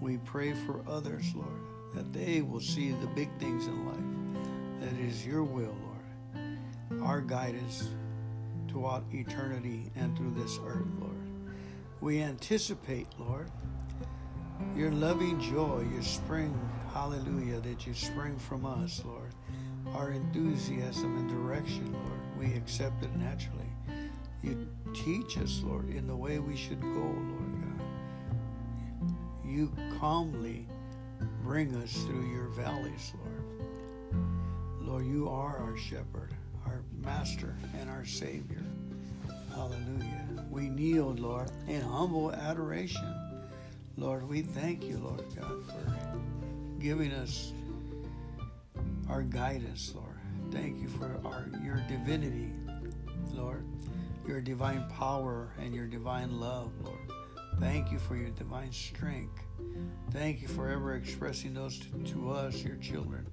[0.01, 1.61] We pray for others, Lord,
[1.93, 4.81] that they will see the big things in life.
[4.81, 7.01] That is your will, Lord.
[7.01, 7.89] Our guidance
[8.67, 11.55] throughout eternity and through this earth, Lord.
[12.01, 13.49] We anticipate, Lord,
[14.75, 16.59] your loving joy, your spring,
[16.93, 19.33] hallelujah, that you spring from us, Lord
[19.95, 22.19] our enthusiasm and direction, Lord.
[22.39, 23.69] We accept it naturally.
[24.41, 29.15] You teach us, Lord, in the way we should go, Lord God.
[29.45, 30.67] You calmly
[31.43, 33.43] bring us through your valleys, Lord.
[34.81, 36.31] Lord, you are our shepherd,
[36.65, 38.63] our master, and our Savior.
[39.53, 40.45] Hallelujah.
[40.49, 43.13] We kneel, Lord, in humble adoration.
[43.97, 46.19] Lord, we thank you, Lord God, for
[46.79, 47.53] giving us
[49.09, 50.17] our guidance, Lord.
[50.51, 52.51] Thank you for our your divinity,
[53.31, 53.65] Lord,
[54.27, 56.99] your divine power and your divine love, Lord.
[57.59, 59.43] Thank you for your divine strength.
[60.11, 63.27] Thank you for ever expressing those to, to us, your children.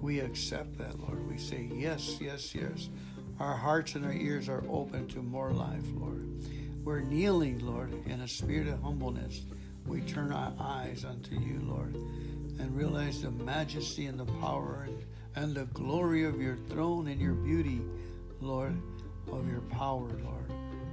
[0.00, 1.28] We accept that, Lord.
[1.28, 2.88] We say, yes, yes, yes.
[3.38, 6.26] Our hearts and our ears are open to more life, Lord.
[6.84, 9.42] We're kneeling, Lord, in a spirit of humbleness.
[9.86, 15.04] We turn our eyes unto you, Lord, and realize the majesty and the power and
[15.36, 17.82] and the glory of your throne and your beauty,
[18.40, 18.74] Lord,
[19.32, 20.52] of your power, Lord.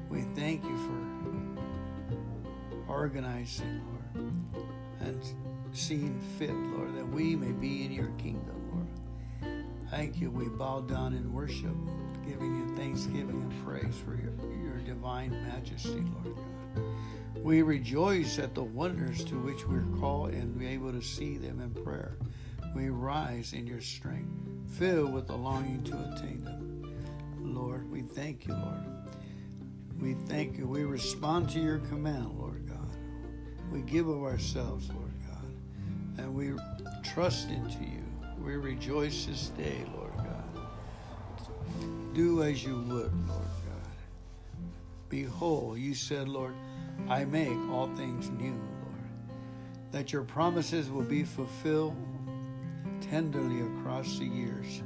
[0.10, 3.82] We thank you for organizing,
[4.16, 4.34] Lord,
[5.00, 5.22] and
[5.72, 8.88] seeing fit, Lord, that we may be in your kingdom, Lord.
[9.90, 10.32] Thank you.
[10.32, 11.76] We bow down in worship,
[12.26, 16.84] giving you thanksgiving and praise for your, your divine majesty, Lord God.
[17.44, 21.60] We rejoice at the wonders to which we're called and be able to see them
[21.60, 22.18] in prayer
[22.74, 24.32] we rise in your strength,
[24.78, 26.73] filled with the longing to attain them.
[27.64, 28.84] Lord, we thank you, Lord.
[30.02, 30.68] We thank you.
[30.68, 32.98] We respond to your command, Lord God.
[33.72, 35.46] We give of ourselves, Lord God,
[36.18, 36.52] and we
[37.04, 38.04] trust into you.
[38.44, 40.68] We rejoice this day, Lord God.
[42.14, 43.96] Do as you would, Lord God.
[45.08, 46.56] Behold, you said, Lord,
[47.08, 49.08] I make all things new, Lord.
[49.92, 51.96] That your promises will be fulfilled
[53.00, 54.82] tenderly across the years,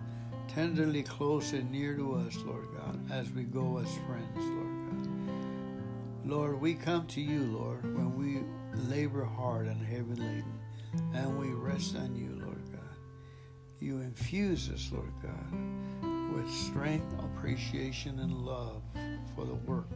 [0.58, 6.26] tenderly close and near to us, Lord God, as we go as friends, Lord God.
[6.26, 8.42] Lord, we come to you, Lord, when we
[8.90, 10.60] labor hard and heavy laden,
[11.14, 12.98] and we rest on you, Lord God.
[13.80, 18.82] You infuse us, Lord God, with strength, appreciation, and love
[19.36, 19.92] for the work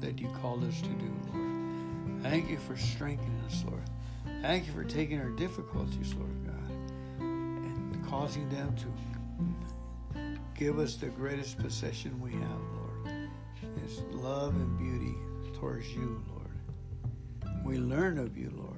[0.00, 2.22] that you called us to do, Lord.
[2.24, 3.88] Thank you for strengthening us, Lord.
[4.42, 6.76] Thank you for taking our difficulties, Lord God,
[7.20, 8.86] and causing them to
[10.62, 13.28] give us the greatest possession we have, Lord.
[13.84, 15.16] Is love and beauty
[15.58, 17.56] towards you, Lord.
[17.64, 18.76] We learn of you, Lord.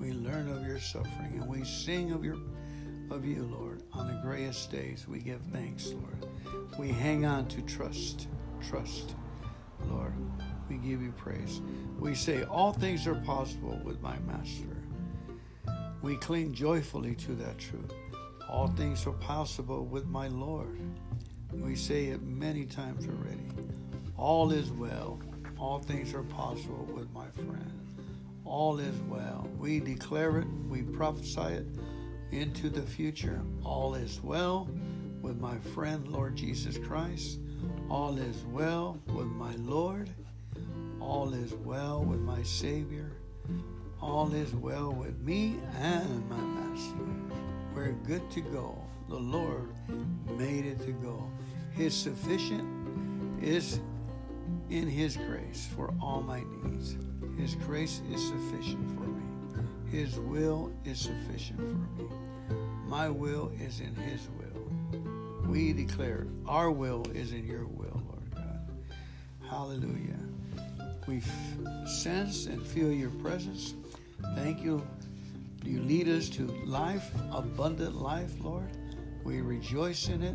[0.00, 2.38] We learn of your suffering, and we sing of your
[3.10, 3.82] of you, Lord.
[3.92, 6.26] On the grayest days, we give thanks, Lord.
[6.78, 8.28] We hang on to trust,
[8.66, 9.14] trust,
[9.90, 10.14] Lord.
[10.70, 11.60] We give you praise.
[11.98, 14.78] We say, All things are possible with my Master.
[16.00, 17.92] We cling joyfully to that truth.
[18.48, 20.80] All things are possible with my Lord.
[21.52, 23.48] We say it many times already.
[24.16, 25.20] All is well.
[25.58, 27.72] All things are possible with my friend.
[28.44, 29.48] All is well.
[29.58, 31.66] We declare it, we prophesy it
[32.30, 33.40] into the future.
[33.64, 34.68] All is well
[35.20, 37.38] with my friend, Lord Jesus Christ.
[37.90, 40.10] All is well with my Lord.
[41.00, 43.10] All is well with my Savior.
[44.00, 47.04] All is well with me and my Master.
[47.74, 48.78] We're good to go.
[49.08, 49.72] The Lord
[50.36, 51.30] made it to go.
[51.78, 52.64] His sufficient
[53.40, 53.78] is
[54.68, 56.96] in His grace for all my needs.
[57.38, 59.22] His grace is sufficient for me.
[59.88, 62.10] His will is sufficient for me.
[62.88, 65.48] My will is in His will.
[65.48, 68.68] We declare our will is in your will, Lord God.
[69.48, 70.18] Hallelujah.
[71.06, 71.22] We
[71.86, 73.74] sense and feel your presence.
[74.34, 74.84] Thank you.
[75.64, 78.68] You lead us to life, abundant life, Lord.
[79.22, 80.34] We rejoice in it.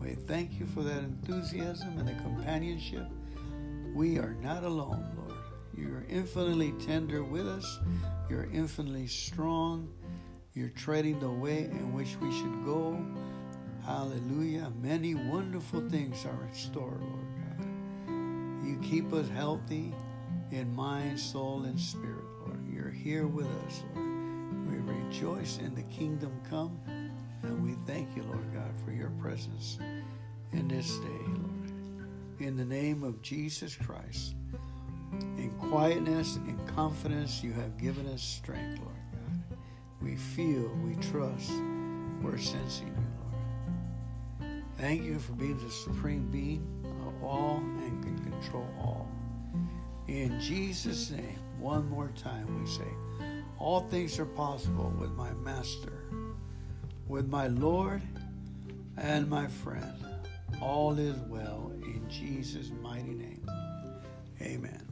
[0.00, 3.06] We thank you for that enthusiasm and the companionship.
[3.94, 5.38] We are not alone, Lord.
[5.76, 7.78] You're infinitely tender with us.
[8.28, 9.92] You're infinitely strong.
[10.54, 13.00] You're treading the way in which we should go.
[13.84, 14.72] Hallelujah.
[14.80, 18.66] Many wonderful things are in store, Lord God.
[18.66, 19.94] You keep us healthy
[20.50, 22.60] in mind, soul, and spirit, Lord.
[22.70, 24.08] You're here with us, Lord.
[24.68, 26.78] We rejoice in the kingdom come,
[27.42, 29.78] and we thank you, Lord God, for your presence
[30.52, 32.08] in this day, Lord.
[32.40, 34.34] In the name of Jesus Christ,
[35.12, 39.58] in quietness and confidence, you have given us strength, Lord God.
[40.00, 41.52] We feel, we trust,
[42.22, 43.06] we're sensing you,
[44.50, 44.62] Lord.
[44.76, 46.62] Thank you for being the supreme being
[47.06, 49.08] of all and can control all.
[50.06, 52.88] In Jesus' name, one more time we say,
[53.58, 55.97] all things are possible with my Master,
[57.08, 58.02] with my Lord
[58.96, 59.94] and my friend.
[60.60, 63.48] All is well in Jesus' mighty name.
[64.40, 64.87] Amen.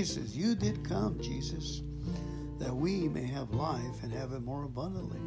[0.00, 1.82] Jesus, you did come, Jesus,
[2.58, 5.20] that we may have life and have it more abundantly.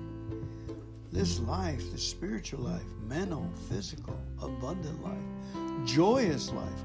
[1.12, 6.84] This life, the spiritual life, mental, physical, abundant life, joyous life,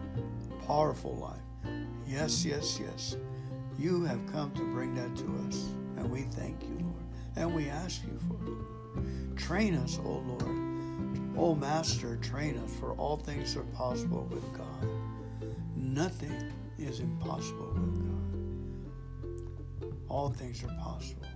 [0.66, 1.72] powerful life.
[2.06, 3.16] Yes, yes, yes.
[3.78, 5.64] You have come to bring that to us,
[5.96, 7.04] and we thank you, Lord,
[7.36, 9.38] and we ask you for it.
[9.38, 11.38] Train us, O Lord.
[11.38, 14.86] O Master, train us, for all things are possible with God.
[15.74, 16.47] Nothing
[16.88, 19.92] is impossible with God.
[20.08, 21.26] All things are possible.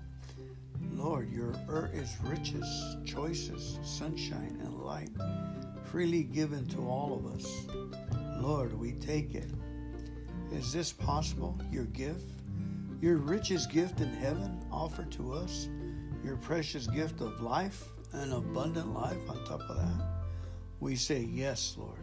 [0.94, 5.10] Lord, your earth is riches, choices, sunshine, and light,
[5.84, 7.66] freely given to all of us.
[8.40, 9.50] Lord, we take it.
[10.52, 11.58] Is this possible?
[11.70, 12.40] Your gift?
[13.02, 15.68] Your richest gift in heaven offered to us?
[16.24, 20.06] Your precious gift of life, an abundant life on top of that?
[20.80, 21.98] We say, Yes, Lord.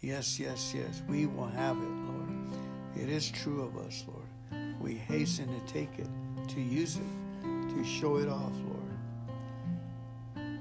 [0.00, 1.02] Yes, yes, yes.
[1.08, 1.91] We will have it.
[3.02, 4.76] It is true of us, Lord.
[4.80, 6.06] We hasten to take it,
[6.46, 8.52] to use it, to show it off,
[10.36, 10.60] Lord.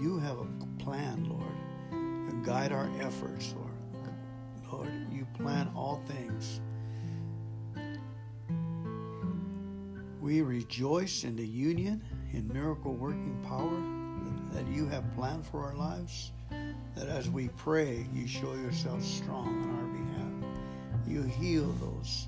[0.00, 0.46] You have a
[0.82, 1.54] plan, Lord,
[2.30, 3.70] to guide our efforts, Lord.
[4.72, 6.60] Lord, you plan all things.
[10.20, 12.02] We rejoice in the union,
[12.32, 13.80] in miracle working power
[14.52, 16.32] that you have planned for our lives.
[16.96, 19.81] That as we pray, you show yourself strong on our
[21.12, 22.26] you heal those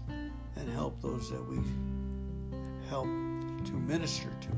[0.56, 1.58] and help those that we
[2.90, 4.48] help to minister to,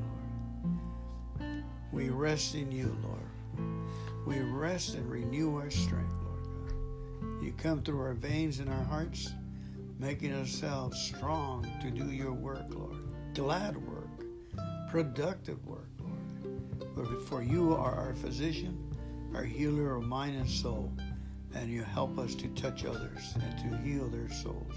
[1.41, 1.63] Lord.
[1.93, 3.71] We rest in you, Lord.
[4.27, 7.45] We rest and renew our strength, Lord God.
[7.45, 9.33] You come through our veins and our hearts,
[10.01, 13.05] making ourselves strong to do your work, Lord.
[13.33, 14.25] Glad work,
[14.91, 15.89] productive work,
[16.97, 17.23] Lord.
[17.29, 18.77] For you are our physician,
[19.35, 20.91] our healer of mind and soul
[21.57, 24.75] and you help us to touch others and to heal their souls.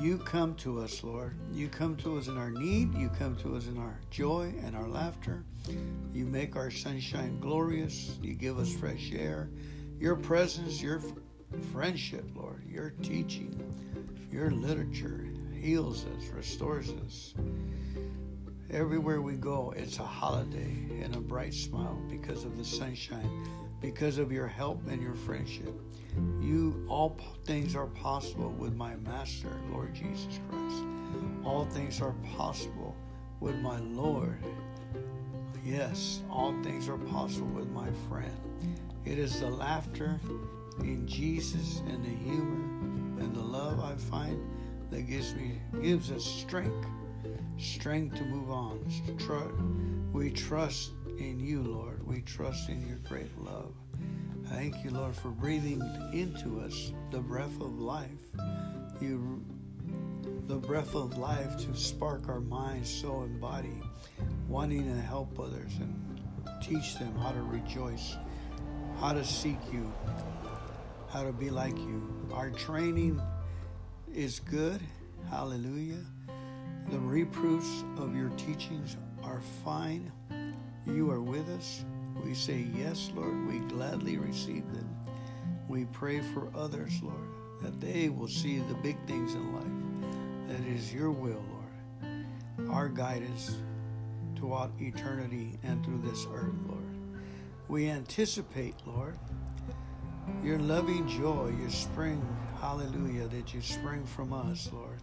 [0.00, 1.36] You come to us, Lord.
[1.52, 2.94] You come to us in our need.
[2.94, 5.44] You come to us in our joy and our laughter.
[6.12, 8.16] You make our sunshine glorious.
[8.22, 9.50] You give us fresh air.
[9.98, 11.00] Your presence, your
[11.72, 13.62] friendship, Lord, your teaching,
[14.30, 17.34] your literature heals us, restores us.
[18.70, 24.16] Everywhere we go, it's a holiday and a bright smile because of the sunshine because
[24.18, 25.74] of your help and your friendship.
[26.40, 30.84] You all things are possible with my master, Lord Jesus Christ.
[31.44, 32.94] All things are possible
[33.40, 34.38] with my Lord.
[35.64, 38.32] Yes, all things are possible with my friend.
[39.04, 40.20] It is the laughter
[40.80, 44.40] in Jesus and the humor and the love I find
[44.90, 46.86] that gives me gives us strength,
[47.58, 50.10] strength to move on.
[50.12, 51.91] We trust in you, Lord.
[52.06, 53.74] We trust in your great love.
[54.46, 55.80] Thank you, Lord, for breathing
[56.12, 58.10] into us the breath of life.
[59.00, 59.44] You,
[60.46, 63.80] the breath of life to spark our minds, soul, and body,
[64.48, 66.20] wanting to help others and
[66.62, 68.16] teach them how to rejoice,
[69.00, 69.90] how to seek you,
[71.08, 72.28] how to be like you.
[72.32, 73.20] Our training
[74.12, 74.80] is good.
[75.30, 76.04] Hallelujah.
[76.90, 80.12] The reproofs of your teachings are fine.
[80.86, 81.84] You are with us.
[82.24, 84.88] We say, Yes, Lord, we gladly receive them.
[85.68, 87.28] We pray for others, Lord,
[87.62, 90.48] that they will see the big things in life.
[90.48, 92.70] That is your will, Lord.
[92.70, 93.56] Our guidance
[94.36, 96.82] throughout eternity and through this earth, Lord.
[97.68, 99.18] We anticipate, Lord,
[100.42, 102.20] your loving joy, your spring,
[102.60, 105.00] hallelujah, that you spring from us, Lord.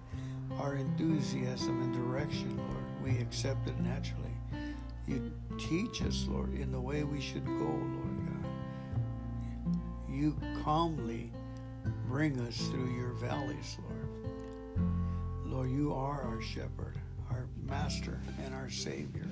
[0.59, 4.33] Our enthusiasm and direction, Lord, we accept it naturally.
[5.07, 9.75] You teach us, Lord, in the way we should go, Lord God.
[10.09, 11.31] You calmly
[12.07, 14.87] bring us through your valleys, Lord.
[15.45, 16.95] Lord, you are our shepherd,
[17.29, 19.27] our master, and our Savior.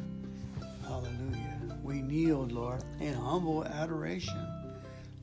[0.84, 1.78] Hallelujah.
[1.84, 4.46] We kneel, Lord, in humble adoration.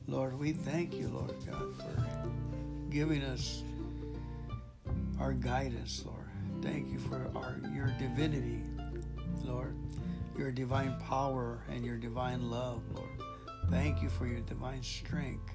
[0.07, 2.29] Lord, we thank you, Lord God, for
[2.89, 3.63] giving us
[5.19, 6.19] our guidance, Lord.
[6.61, 8.61] Thank you for our your divinity,
[9.43, 9.75] Lord
[10.37, 13.09] your divine power and your divine love, Lord.
[13.69, 15.51] Thank you for your divine strength.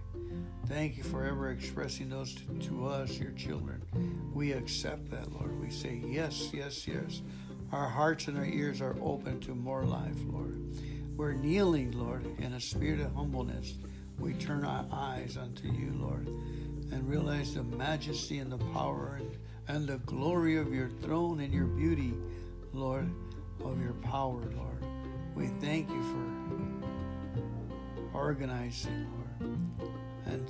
[0.66, 3.82] Thank you for ever expressing those to, to, us, your children.
[4.34, 5.60] We accept that, Lord.
[5.60, 7.22] We say, yes, yes, yes.
[7.72, 10.56] Our hearts and our ears are open to more life, Lord.
[11.16, 13.74] We're kneeling, Lord, in a spirit of humbleness.
[14.18, 19.36] We turn our eyes unto you, Lord, and realize the majesty and the power and,
[19.68, 22.14] and the glory of your throne and your beauty,
[22.72, 23.08] Lord
[23.64, 24.84] of your power, Lord.
[25.34, 26.30] We thank you for
[28.18, 29.06] organizing,
[29.40, 29.58] Lord,
[30.26, 30.48] and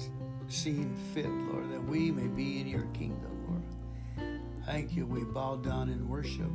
[0.48, 3.62] seeing fit, Lord, that we may be in your kingdom, Lord.
[4.66, 5.06] Thank you.
[5.06, 6.50] We bow down in worship,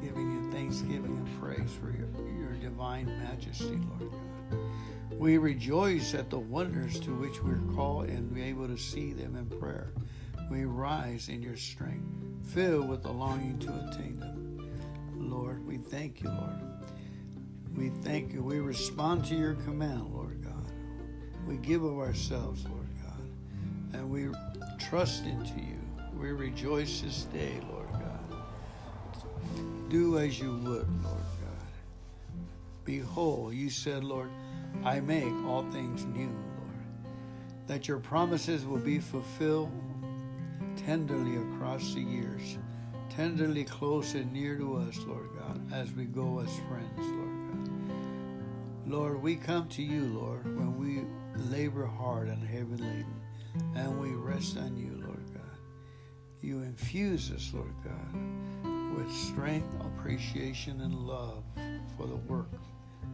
[0.00, 2.08] giving you thanksgiving and praise for your,
[2.38, 4.58] your divine majesty, Lord God.
[5.18, 9.36] We rejoice at the wonders to which we're called and be able to see them
[9.36, 9.92] in prayer.
[10.50, 12.06] We rise in your strength,
[12.54, 14.49] filled with the longing to attain them.
[15.30, 16.60] Lord, we thank you, Lord.
[17.76, 18.42] We thank you.
[18.42, 20.72] We respond to your command, Lord God.
[21.46, 24.28] We give of ourselves, Lord God, and we
[24.78, 25.78] trust into you.
[26.18, 28.42] We rejoice this day, Lord God.
[29.88, 31.70] Do as you would, Lord God.
[32.84, 34.30] Behold, you said, Lord,
[34.84, 37.16] I make all things new, Lord.
[37.66, 39.70] That your promises will be fulfilled
[40.76, 42.58] tenderly across the years,
[43.10, 47.70] tenderly close and near to us, Lord God, as we go as friends, Lord God.
[48.86, 51.04] Lord, we come to you, Lord, when we
[51.50, 53.20] labor hard and heavy laden,
[53.74, 55.42] and we rest on you, Lord God.
[56.40, 61.42] You infuse us, Lord God, with strength, appreciation, and love
[61.96, 62.50] for the work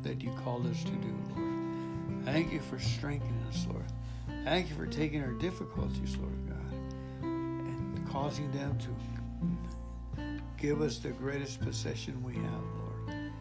[0.02, 2.24] that you called us to do, Lord.
[2.24, 3.86] Thank you for strengthening us, Lord.
[4.44, 6.72] Thank you for taking our difficulties, Lord God,
[7.22, 8.88] and causing them to
[10.58, 13.32] give us the greatest possession we have, Lord.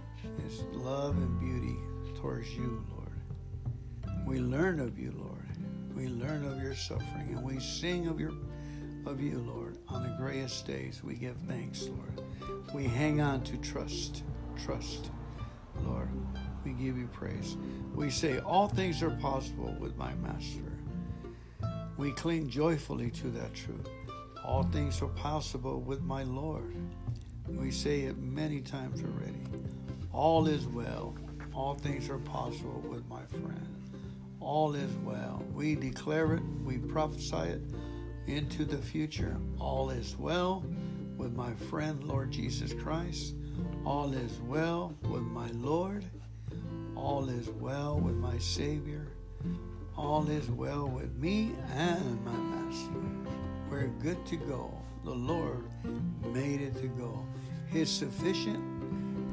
[0.45, 1.77] Is love and beauty
[2.19, 4.15] towards you, Lord.
[4.25, 5.47] We learn of you, Lord.
[5.95, 8.33] We learn of your suffering, and we sing of your
[9.05, 9.77] of you, Lord.
[9.87, 12.21] On the grayest days, we give thanks, Lord.
[12.73, 14.23] We hang on to trust,
[14.63, 15.11] trust,
[15.83, 16.09] Lord.
[16.63, 17.55] We give you praise.
[17.93, 20.71] We say, All things are possible with my Master.
[21.97, 23.87] We cling joyfully to that truth.
[24.43, 26.75] All things are possible with my Lord.
[27.47, 29.41] We say it many times already.
[30.11, 31.15] All is well.
[31.53, 33.67] All things are possible with my friend.
[34.39, 35.43] All is well.
[35.53, 37.61] We declare it, we prophesy it
[38.27, 39.37] into the future.
[39.59, 40.63] All is well
[41.17, 43.35] with my friend, Lord Jesus Christ.
[43.85, 46.03] All is well with my Lord.
[46.95, 49.07] All is well with my Savior.
[49.97, 52.99] All is well with me and my Master.
[53.69, 54.73] We're good to go.
[55.03, 55.65] The Lord
[56.33, 57.25] made it to go.
[57.67, 58.63] His sufficient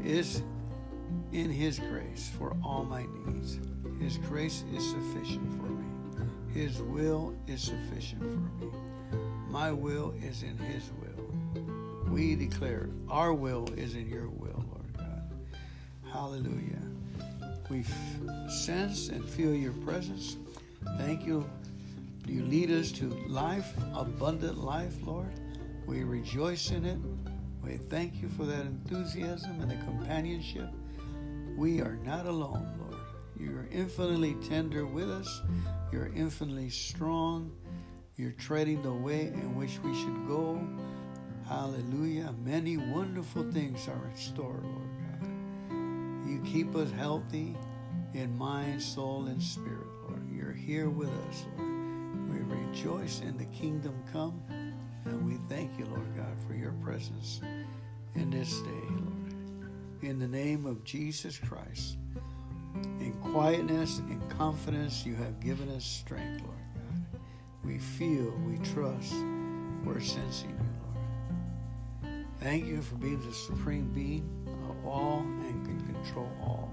[0.05, 0.43] is
[1.33, 3.59] in His grace for all my needs.
[4.01, 5.85] His grace is sufficient for me.
[6.53, 8.73] His will is sufficient for me.
[9.49, 12.11] My will is in His will.
[12.11, 15.23] We declare our will is in your will, Lord God.
[16.13, 16.83] Hallelujah.
[17.71, 20.37] We f- sense and feel your presence.
[20.99, 21.49] Thank you.
[22.27, 25.33] You lead us to life, abundant life, Lord.
[25.87, 26.99] We rejoice in it.
[27.63, 30.69] We thank you for that enthusiasm and the companionship.
[31.57, 33.01] We are not alone, Lord.
[33.39, 35.43] You're infinitely tender with us.
[35.93, 37.53] You're infinitely strong.
[38.17, 40.61] You're treading the way in which we should go.
[41.49, 42.35] Hallelujah.
[42.45, 46.29] Many wonderful things are in store, Lord God.
[46.29, 47.57] You keep us healthy
[48.15, 50.23] in mind, soul, and spirit, Lord.
[50.31, 51.71] You're here with us, Lord.
[52.31, 54.43] We rejoice in the kingdom come,
[55.05, 57.41] and we thank you, Lord God, for your presence
[58.15, 59.73] in this day, Lord.
[60.03, 61.97] In the name of Jesus Christ,
[62.75, 67.21] in quietness and confidence, you have given us strength, Lord God.
[67.65, 69.15] We feel, we trust,
[69.85, 72.27] we're sensing you, Lord.
[72.41, 74.29] Thank you for being the supreme being
[74.69, 76.73] of all and can control all.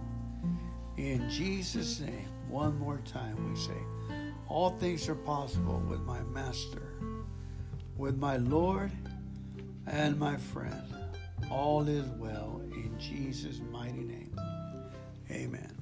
[0.98, 3.78] In Jesus' name, one more time we say,
[4.48, 6.94] all things are possible with my Master,
[8.00, 8.92] with my Lord
[9.86, 10.82] and my friend.
[11.52, 14.34] All is well in Jesus' mighty name.
[15.30, 15.79] Amen.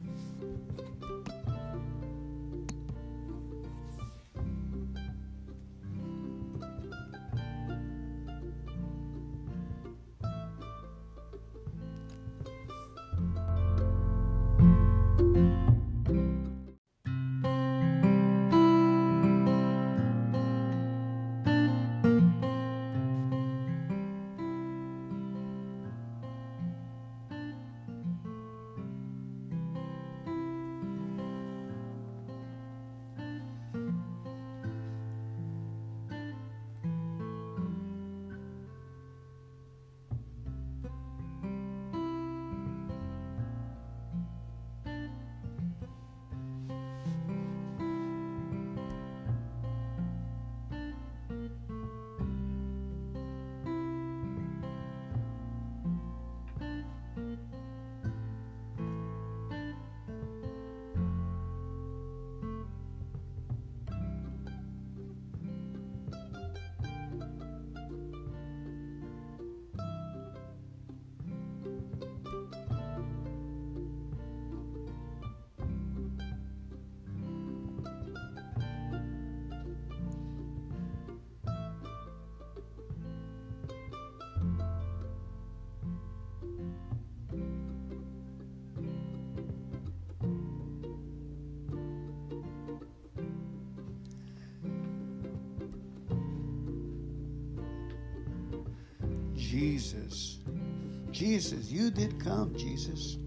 [101.38, 103.20] Jesus, you did come, Jesus,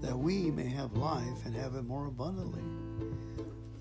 [0.00, 2.62] that we may have life and have it more abundantly.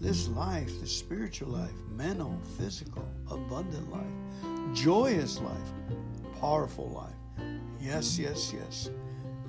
[0.01, 5.71] This life, the spiritual life, mental, physical, abundant life, joyous life,
[6.41, 7.47] powerful life.
[7.79, 8.89] Yes, yes, yes.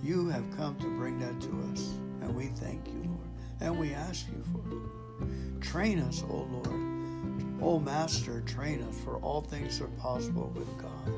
[0.00, 3.28] You have come to bring that to us, and we thank you, Lord,
[3.62, 5.60] and we ask you for it.
[5.60, 7.60] Train us, O oh Lord.
[7.60, 11.12] O oh Master, train us, for all things are possible with God.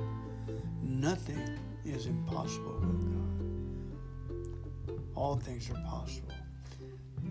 [0.82, 1.55] Nothing
[1.96, 3.00] is impossible with
[4.86, 4.98] God.
[5.14, 6.34] All things are possible.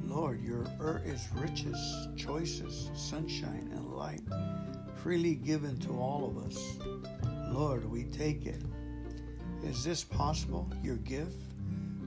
[0.03, 4.21] Lord, your earth is riches, choices, sunshine, and light,
[4.95, 6.79] freely given to all of us.
[7.53, 8.63] Lord, we take it.
[9.63, 10.67] Is this possible?
[10.81, 11.35] Your gift?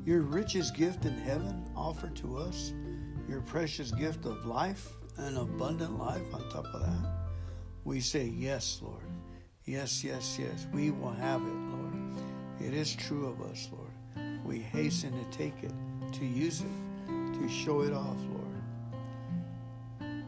[0.04, 2.72] Your richest gift in heaven offered to us?
[3.28, 7.12] Your precious gift of life, an abundant life on top of that?
[7.84, 9.04] We say, Yes, Lord.
[9.64, 10.66] Yes, yes, yes.
[10.72, 11.57] We will have it.
[12.68, 14.44] It is true of us, Lord.
[14.44, 15.72] We hasten to take it,
[16.12, 16.66] to use it,
[17.08, 18.18] to show it off,
[20.02, 20.22] Lord.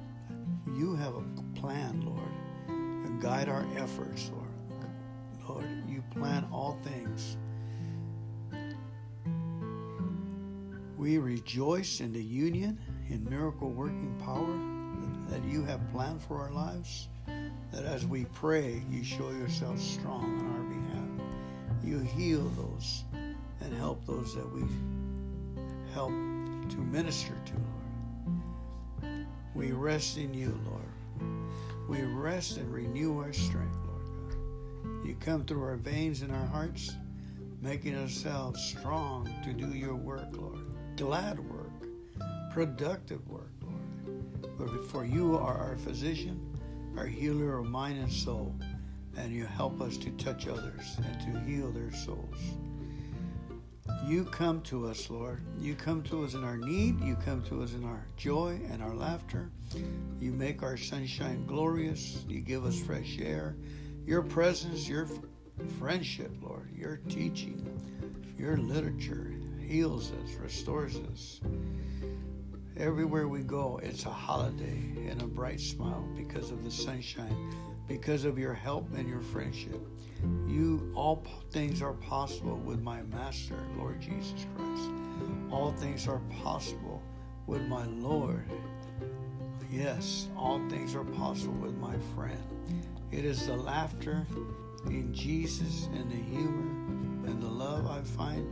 [0.74, 1.22] You have a
[1.54, 2.32] plan, Lord,
[3.04, 4.48] to guide our efforts, Lord.
[5.46, 7.36] Lord, you plan all things.
[10.96, 12.80] We rejoice in the union,
[13.10, 14.56] in miracle working power
[15.28, 17.08] that you have planned for our lives.
[17.70, 20.49] That as we pray, you show yourself strong
[21.90, 23.02] you heal those
[23.60, 24.62] and help those that we
[25.92, 27.54] help to minister to,
[29.02, 29.26] Lord.
[29.56, 31.40] We rest in you, Lord.
[31.88, 35.04] We rest and renew our strength, Lord God.
[35.04, 36.94] You come through our veins and our hearts,
[37.60, 40.60] making ourselves strong to do your work, Lord.
[40.96, 41.72] Glad work,
[42.52, 43.50] productive work,
[44.56, 44.84] Lord.
[44.84, 46.40] For you are our physician,
[46.96, 48.54] our healer of mind and soul
[49.16, 52.36] and you help us to touch others and to heal their souls.
[54.06, 55.42] You come to us, Lord.
[55.58, 57.00] You come to us in our need.
[57.00, 59.50] You come to us in our joy and our laughter.
[60.20, 62.24] You make our sunshine glorious.
[62.28, 63.56] You give us fresh air.
[64.06, 65.06] Your presence, your
[65.78, 67.78] friendship, Lord, your teaching,
[68.38, 71.40] your literature heals us, restores us.
[72.76, 77.52] Everywhere we go, it's a holiday and a bright smile because of the sunshine
[77.90, 79.84] because of your help and your friendship.
[80.46, 84.90] You all things are possible with my master, Lord Jesus Christ.
[85.50, 87.02] All things are possible
[87.48, 88.48] with my Lord.
[89.72, 92.40] Yes, all things are possible with my friend.
[93.10, 94.24] It is the laughter
[94.86, 98.46] in Jesus and the humor and the love I find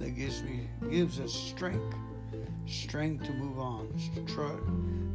[0.00, 1.94] that gives me gives us strength,
[2.66, 3.88] strength to move on.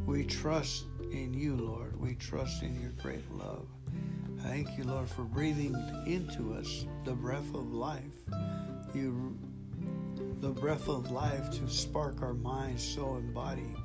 [0.08, 1.87] We trust in you, Lord.
[2.00, 3.68] We trust in your great love.
[4.40, 5.76] Thank you, Lord, for breathing
[6.06, 8.04] into us the breath of life.
[8.94, 9.38] You,
[10.40, 13.76] the breath of life to spark our minds, soul, and body,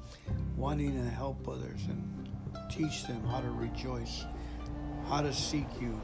[0.56, 2.30] wanting to help others and
[2.70, 4.24] teach them how to rejoice,
[5.08, 6.00] how to seek you,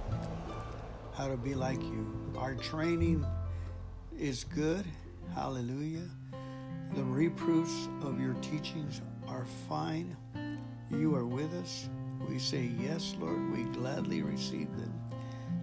[1.15, 2.33] how to be like you.
[2.37, 3.25] Our training
[4.19, 4.85] is good.
[5.35, 6.09] Hallelujah.
[6.95, 10.17] The reproofs of your teachings are fine.
[10.91, 11.89] You are with us.
[12.27, 14.93] We say, Yes, Lord, we gladly receive them.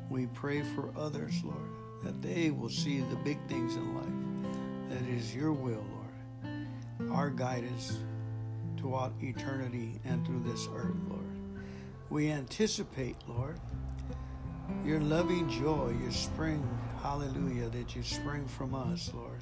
[0.09, 1.69] We pray for others, Lord,
[2.03, 4.89] that they will see the big things in life.
[4.89, 7.11] That is your will, Lord.
[7.11, 7.97] Our guidance
[8.77, 11.25] throughout eternity and through this earth, Lord.
[12.09, 13.59] We anticipate, Lord,
[14.85, 16.67] your loving joy, your spring,
[17.01, 19.41] hallelujah, that you spring from us, Lord.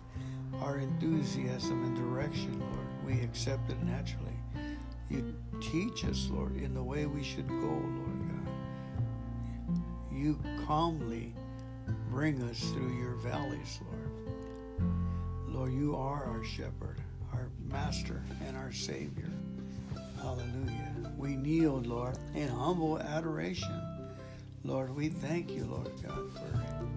[0.61, 4.32] Our enthusiasm and direction, Lord, we accept it naturally.
[5.13, 9.79] You teach us, Lord, in the way we should go, Lord God.
[10.11, 11.35] You calmly
[12.09, 14.89] bring us through your valleys, Lord.
[15.47, 16.99] Lord, you are our shepherd,
[17.31, 19.29] our master, and our Savior.
[20.19, 21.13] Hallelujah.
[21.15, 23.81] We kneel, Lord, in humble adoration.
[24.63, 26.87] Lord, we thank you, Lord God, for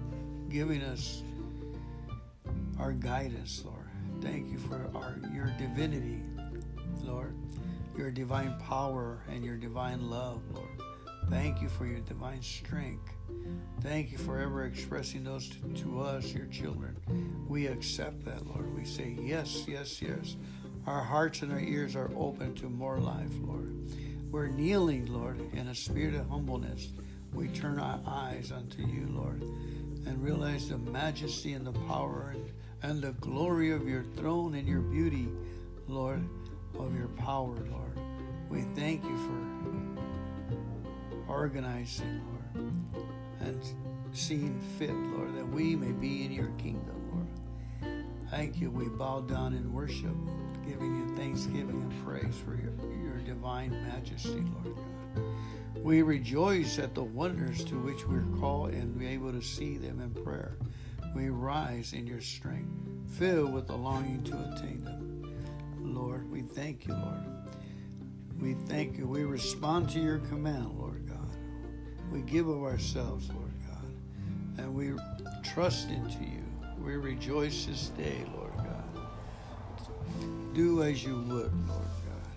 [0.48, 1.22] giving us
[2.78, 3.90] our guidance, Lord.
[4.22, 6.22] Thank you for our your divinity,
[7.02, 7.34] Lord
[7.96, 10.68] your divine power and your divine love, Lord.
[11.30, 13.10] Thank you for your divine strength.
[13.80, 16.96] Thank you for ever expressing those to, to, us, your children.
[17.48, 18.76] We accept that, Lord.
[18.76, 20.36] We say, yes, yes, yes.
[20.86, 23.90] Our hearts and our ears are open to more life, Lord.
[24.30, 26.88] We're kneeling, Lord, in a spirit of humbleness.
[27.32, 32.52] We turn our eyes unto you, Lord, and realize the majesty and the power and,
[32.82, 35.28] and the glory of your throne and your beauty,
[35.88, 36.22] Lord
[36.78, 37.98] of your power, Lord.
[38.48, 42.22] We thank you for organizing,
[42.54, 42.72] Lord,
[43.40, 43.62] and
[44.12, 47.26] seeing fit, Lord, that we may be in your kingdom, Lord.
[48.30, 48.70] Thank you.
[48.70, 50.14] We bow down in worship,
[50.66, 52.72] giving you thanksgiving and praise for your,
[53.02, 55.22] your divine majesty, Lord God.
[55.82, 60.00] We rejoice at the wonders to which we're called and be able to see them
[60.00, 60.56] in prayer.
[61.14, 62.70] We rise in your strength,
[63.18, 65.15] filled with the longing to attain them.
[65.94, 67.24] Lord, we thank you, Lord.
[68.40, 69.06] We thank you.
[69.06, 71.36] We respond to your command, Lord God.
[72.12, 74.92] We give of ourselves, Lord God, and we
[75.42, 76.44] trust into you.
[76.78, 79.06] We rejoice this day, Lord God.
[80.54, 82.36] Do as you would, Lord God.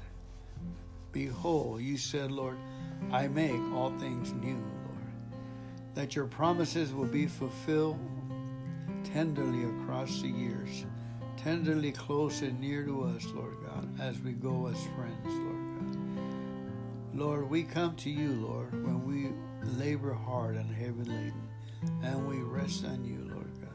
[1.11, 2.57] Behold, you said, Lord,
[3.11, 5.13] I make all things new, Lord.
[5.95, 7.99] That your promises will be fulfilled
[9.03, 10.85] tenderly across the years,
[11.43, 17.19] tenderly close and near to us, Lord God, as we go as friends, Lord God.
[17.19, 19.31] Lord, we come to you, Lord, when we
[19.77, 21.47] labor hard and heavy laden,
[22.03, 23.69] and we rest on you, Lord God.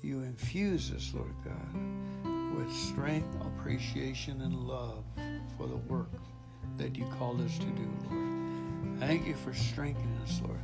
[0.00, 5.04] You infuse us, Lord God, with strength, appreciation, and love
[5.58, 6.10] for the work
[6.78, 8.98] that you called us to do, Lord.
[8.98, 10.60] Thank you for strengthening us, Lord.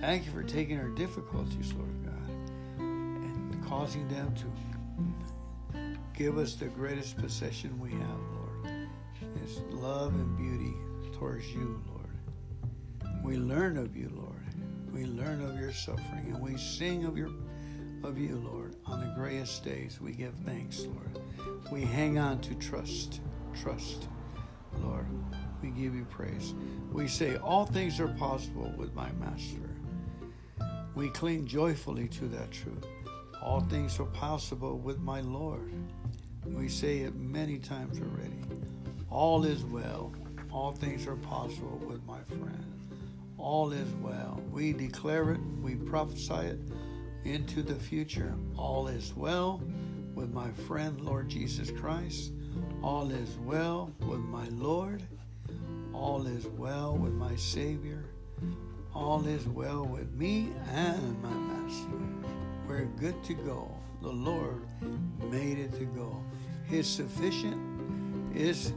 [0.00, 2.30] Thank you for taking our difficulties, Lord God,
[2.80, 4.44] and causing them to
[6.14, 8.88] give us the greatest possession we have, Lord.
[9.44, 10.74] Is love and beauty
[11.18, 13.14] towards you, Lord.
[13.22, 14.30] We learn of you, Lord.
[14.92, 17.30] We learn of your suffering, and we sing of your
[18.04, 18.76] of you, Lord.
[18.86, 21.18] On the grayest days, we give thanks, Lord.
[21.72, 23.20] We hang on to trust,
[23.60, 24.08] trust,
[24.80, 25.06] Lord.
[25.62, 26.54] We give you praise.
[26.92, 29.70] We say, All things are possible with my Master.
[30.94, 32.86] We cling joyfully to that truth.
[33.42, 35.72] All things are possible with my Lord.
[36.46, 38.40] We say it many times already.
[39.10, 40.12] All is well.
[40.52, 42.64] All things are possible with my friend.
[43.38, 44.40] All is well.
[44.52, 46.58] We declare it, we prophesy it
[47.24, 48.34] into the future.
[48.56, 49.62] All is well
[50.14, 52.32] with my friend, Lord Jesus Christ.
[52.82, 55.02] All is well with my Lord.
[55.92, 58.04] All is well with my Savior.
[58.94, 61.98] All is well with me and my Master.
[62.68, 63.70] We're good to go.
[64.02, 64.66] The Lord
[65.30, 66.23] made it to go.
[66.68, 67.60] His sufficient
[68.34, 68.72] is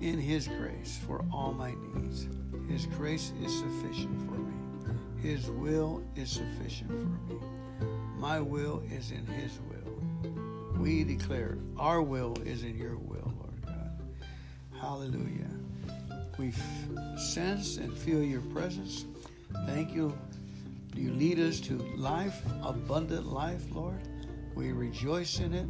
[0.00, 2.26] in His grace for all my needs.
[2.68, 4.54] His grace is sufficient for me.
[5.20, 7.40] His will is sufficient for me.
[8.16, 10.80] My will is in His will.
[10.80, 13.90] We declare our will is in your will, Lord God.
[14.80, 15.50] Hallelujah.
[16.38, 16.52] We
[17.16, 19.04] sense and feel your presence.
[19.66, 20.16] Thank you.
[20.94, 24.00] You lead us to life, abundant life, Lord.
[24.54, 25.66] We rejoice in it.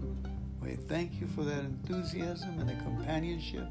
[0.62, 3.66] We thank you for that enthusiasm and the companionship.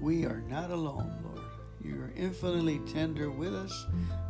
[0.00, 1.46] We are not alone, Lord.
[1.84, 3.86] You're infinitely tender with us.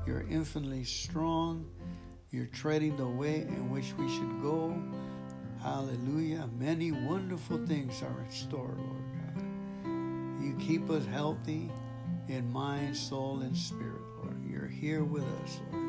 [0.07, 1.67] You're infinitely strong.
[2.31, 4.77] You're treading the way in which we should go.
[5.63, 6.49] Hallelujah.
[6.59, 10.45] Many wonderful things are in store, Lord God.
[10.45, 11.71] You keep us healthy
[12.29, 14.37] in mind, soul, and spirit, Lord.
[14.45, 15.85] You're here with us, Lord.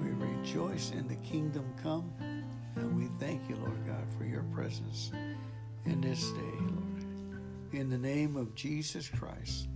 [0.00, 2.12] We rejoice in the kingdom come,
[2.76, 5.10] and we thank you, Lord God, for your presence
[5.86, 7.04] in this day, Lord.
[7.72, 9.68] In the name of Jesus Christ,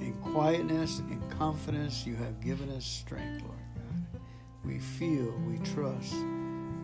[0.00, 4.20] in quietness and confidence, you have given us strength, Lord God.
[4.64, 6.14] We feel, we trust,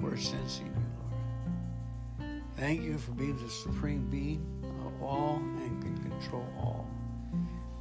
[0.01, 2.43] we're sensing you, Lord.
[2.57, 4.45] Thank you for being the supreme being
[4.87, 6.87] of all and can control all.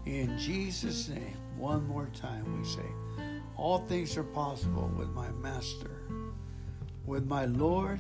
[0.05, 2.85] In Jesus' name, one more time we say,
[3.57, 6.01] All things are possible with my Master,
[7.09, 7.99] with my Lord,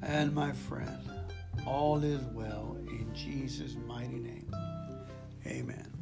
[0.00, 0.98] and my friend.
[1.66, 4.50] All is well in Jesus' mighty name.
[5.46, 5.95] Amen.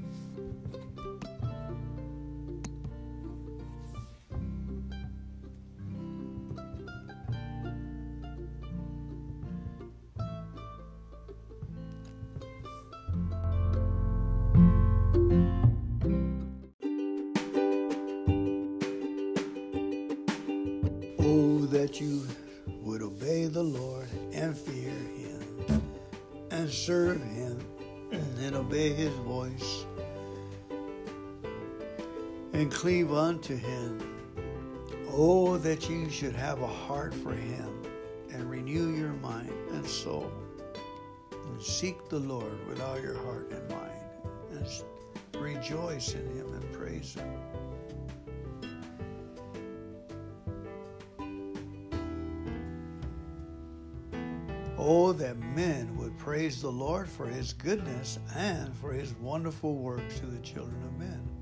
[36.14, 37.82] Should have a heart for him
[38.30, 40.30] and renew your mind and soul
[41.32, 43.90] and seek the Lord with all your heart and mind
[44.52, 47.40] and rejoice in him and praise him.
[54.78, 60.20] Oh, that men would praise the Lord for his goodness and for his wonderful works
[60.20, 61.33] to the children of men.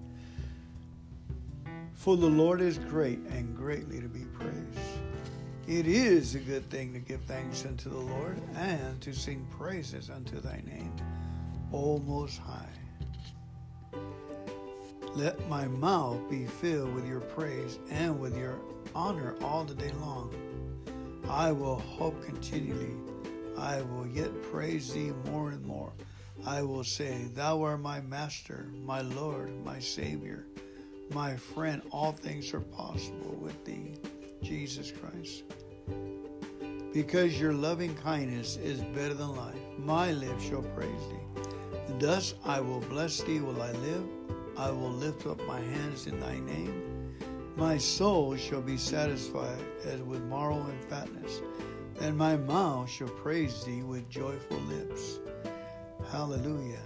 [2.02, 4.76] For the Lord is great and greatly to be praised.
[5.68, 10.10] It is a good thing to give thanks unto the Lord and to sing praises
[10.10, 10.92] unto thy name,
[11.72, 12.66] O Most High.
[15.14, 18.58] Let my mouth be filled with your praise and with your
[18.96, 20.34] honor all the day long.
[21.28, 22.96] I will hope continually.
[23.56, 25.92] I will yet praise thee more and more.
[26.44, 30.46] I will say, Thou art my master, my Lord, my Savior,
[31.14, 31.82] my friend.
[31.90, 33.94] All things are possible with thee,
[34.42, 35.44] Jesus Christ.
[36.92, 41.42] Because your loving kindness is better than life, my lips shall praise thee.
[41.98, 44.04] Thus I will bless thee while I live.
[44.56, 47.16] I will lift up my hands in thy name.
[47.56, 51.40] My soul shall be satisfied as with marrow and fatness,
[52.00, 55.20] and my mouth shall praise thee with joyful lips.
[56.10, 56.80] Hallelujah.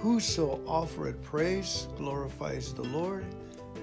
[0.00, 3.26] Whoso offereth praise glorifies the Lord,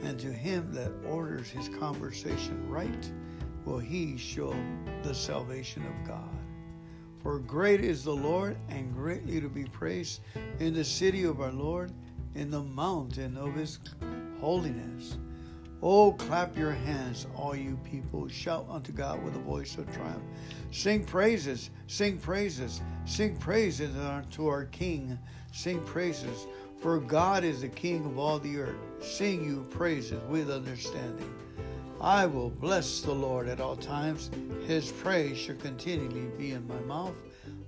[0.06, 3.12] and to him that orders his conversation right
[3.66, 4.56] will he show
[5.04, 6.30] the salvation of God.
[7.22, 10.22] For great is the Lord, and greatly to be praised
[10.60, 11.92] in the city of our Lord,
[12.36, 13.80] in the mountain of his
[14.40, 15.18] holiness.
[15.82, 18.28] Oh, clap your hands, all you people.
[18.28, 20.24] Shout unto God with a voice of triumph.
[20.72, 25.18] Sing praises, sing praises, sing praises unto our King.
[25.52, 26.48] Sing praises,
[26.80, 28.76] for God is the King of all the earth.
[29.02, 31.34] Sing you praises with understanding.
[32.02, 34.30] I will bless the Lord at all times.
[34.68, 37.16] His praise shall continually be in my mouth.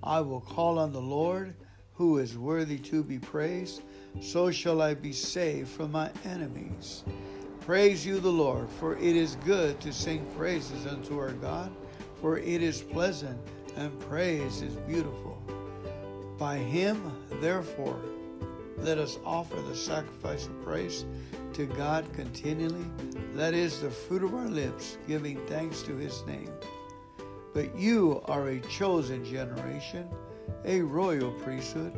[0.03, 1.55] I will call on the Lord,
[1.93, 3.82] who is worthy to be praised.
[4.21, 7.03] So shall I be saved from my enemies.
[7.61, 11.71] Praise you, the Lord, for it is good to sing praises unto our God,
[12.21, 13.39] for it is pleasant,
[13.75, 15.41] and praise is beautiful.
[16.38, 17.11] By him,
[17.41, 17.99] therefore,
[18.78, 21.05] let us offer the sacrifice of praise
[21.53, 22.86] to God continually.
[23.34, 26.51] That is the fruit of our lips, giving thanks to his name.
[27.53, 30.07] But you are a chosen generation,
[30.65, 31.93] a royal priesthood,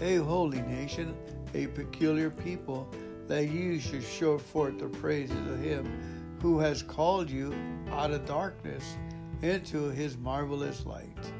[0.00, 1.16] a holy nation,
[1.54, 2.88] a peculiar people,
[3.26, 7.54] that you should show forth the praises of him who has called you
[7.90, 8.96] out of darkness
[9.42, 11.32] into his marvelous light.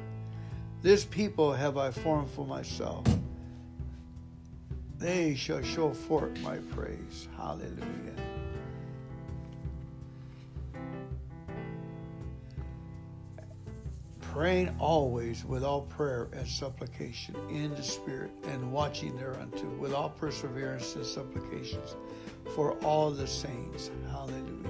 [0.81, 3.05] This people have I formed for myself
[4.99, 7.29] they shall show forth my praise.
[7.37, 7.85] Hallelujah.
[14.19, 20.09] Praying always with all prayer and supplication in the Spirit, and watching thereunto with all
[20.09, 21.95] perseverance and supplications
[22.53, 23.89] for all the saints.
[24.11, 24.69] Hallelujah.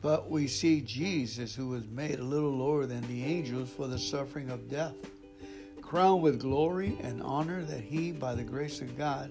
[0.00, 3.98] But we see Jesus, who was made a little lower than the angels for the
[3.98, 4.94] suffering of death
[5.90, 9.28] crowned with glory and honor, that he, by the grace of God,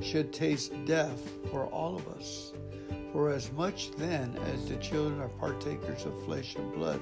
[0.00, 2.54] should taste death for all of us.
[3.12, 6.98] For as much then as the children are partakers of flesh and blood,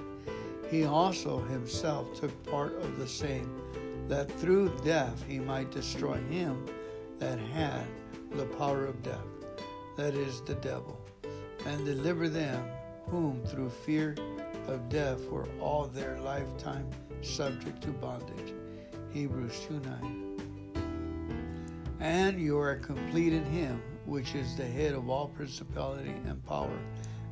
[0.68, 3.48] he also himself took part of the same,
[4.08, 6.66] that through death he might destroy him
[7.20, 7.86] that had
[8.32, 9.28] the power of death,
[9.96, 11.00] that is, the devil,
[11.64, 12.60] and deliver them
[13.06, 14.16] whom through fear
[14.66, 16.90] of death were all their lifetime
[17.22, 18.55] subject to bondage.
[19.16, 20.82] Hebrews 2 9.
[22.00, 26.78] And you are complete in him, which is the head of all principality and power.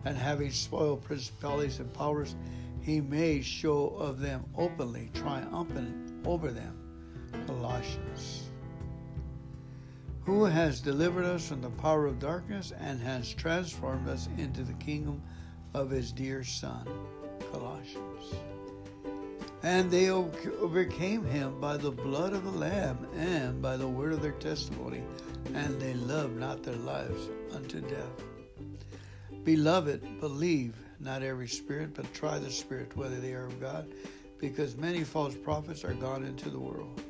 [0.07, 2.37] And having spoiled principalities and powers,
[2.81, 6.75] he made show of them openly, triumphant over them.
[7.47, 8.45] Colossians.
[10.25, 14.73] Who has delivered us from the power of darkness and has transformed us into the
[14.75, 15.21] kingdom
[15.75, 16.89] of his dear Son.
[17.53, 18.54] Colossians.
[19.65, 24.21] And they overcame him by the blood of the Lamb and by the word of
[24.21, 25.03] their testimony,
[25.55, 28.23] and they loved not their lives unto death.
[29.43, 33.89] Beloved, believe not every spirit, but try the spirit whether they are of God,
[34.39, 37.01] because many false prophets are gone into the world.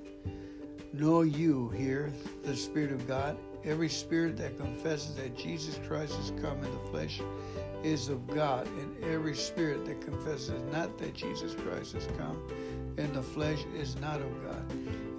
[0.93, 2.13] Know you here
[2.45, 3.37] the Spirit of God?
[3.65, 7.21] Every spirit that confesses that Jesus Christ has come in the flesh
[7.85, 12.43] is of God, and every spirit that confesses not that Jesus Christ has come
[12.97, 14.71] in the flesh is not of God.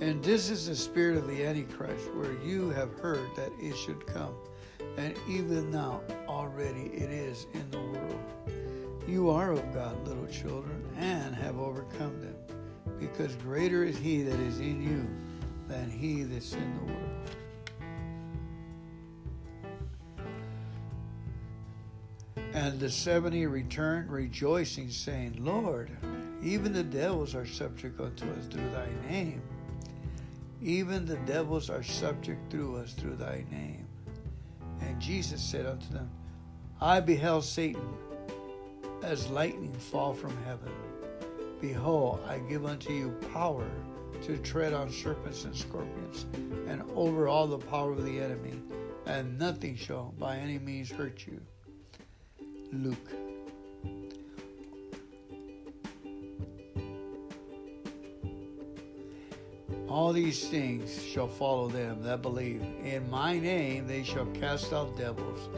[0.01, 4.05] And this is the spirit of the Antichrist, where you have heard that it should
[4.07, 4.33] come,
[4.97, 8.19] and even now already it is in the world.
[9.07, 12.35] You are of God, little children, and have overcome them,
[12.99, 15.07] because greater is He that is in you
[15.67, 17.29] than he that's in the world.
[22.55, 25.91] And the seventy returned, rejoicing, saying, Lord,
[26.41, 29.41] even the devils are subject unto us through thy name.
[30.61, 33.85] Even the devils are subject through us through thy name.
[34.79, 36.09] And Jesus said unto them,
[36.79, 37.93] I beheld Satan
[39.03, 40.71] as lightning fall from heaven.
[41.59, 43.69] Behold, I give unto you power
[44.23, 46.25] to tread on serpents and scorpions,
[46.69, 48.53] and over all the power of the enemy,
[49.05, 51.41] and nothing shall by any means hurt you.
[52.83, 53.11] Luke.
[59.87, 62.61] All these things shall follow them that believe.
[62.83, 65.49] In my name they shall cast out devils.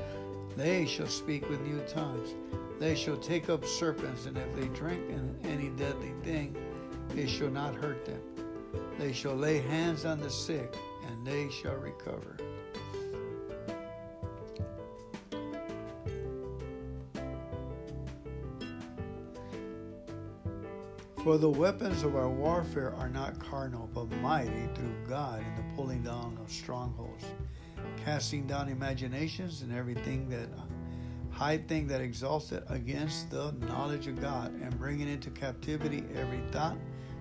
[0.55, 2.35] They shall speak with new tongues.
[2.79, 5.01] They shall take up serpents, and if they drink
[5.43, 6.55] any deadly thing,
[7.15, 8.21] it shall not hurt them.
[8.99, 10.75] They shall lay hands on the sick,
[11.07, 12.36] and they shall recover.
[21.27, 25.75] For the weapons of our warfare are not carnal, but mighty through God in the
[25.75, 27.25] pulling down of strongholds,
[28.05, 30.47] casting down imaginations and everything that
[31.29, 36.39] high thing that exalts it against the knowledge of God, and bringing into captivity every
[36.49, 36.77] thought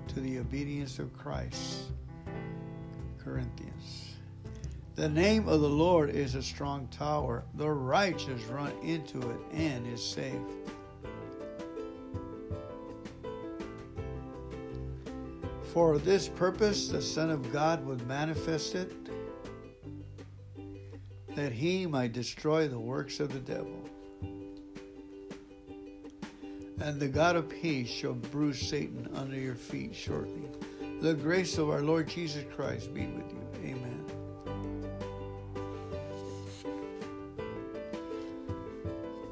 [0.06, 1.86] to the obedience of Christ.
[3.18, 4.12] Corinthians.
[4.94, 7.42] The name of the Lord is a strong tower.
[7.56, 10.32] The righteous run into it and is safe.
[15.76, 19.10] For this purpose the Son of God was manifested,
[21.34, 23.86] that he might destroy the works of the devil.
[26.80, 30.48] And the God of peace shall bruise Satan under your feet shortly.
[31.02, 33.46] The grace of our Lord Jesus Christ be with you.
[33.62, 34.02] Amen.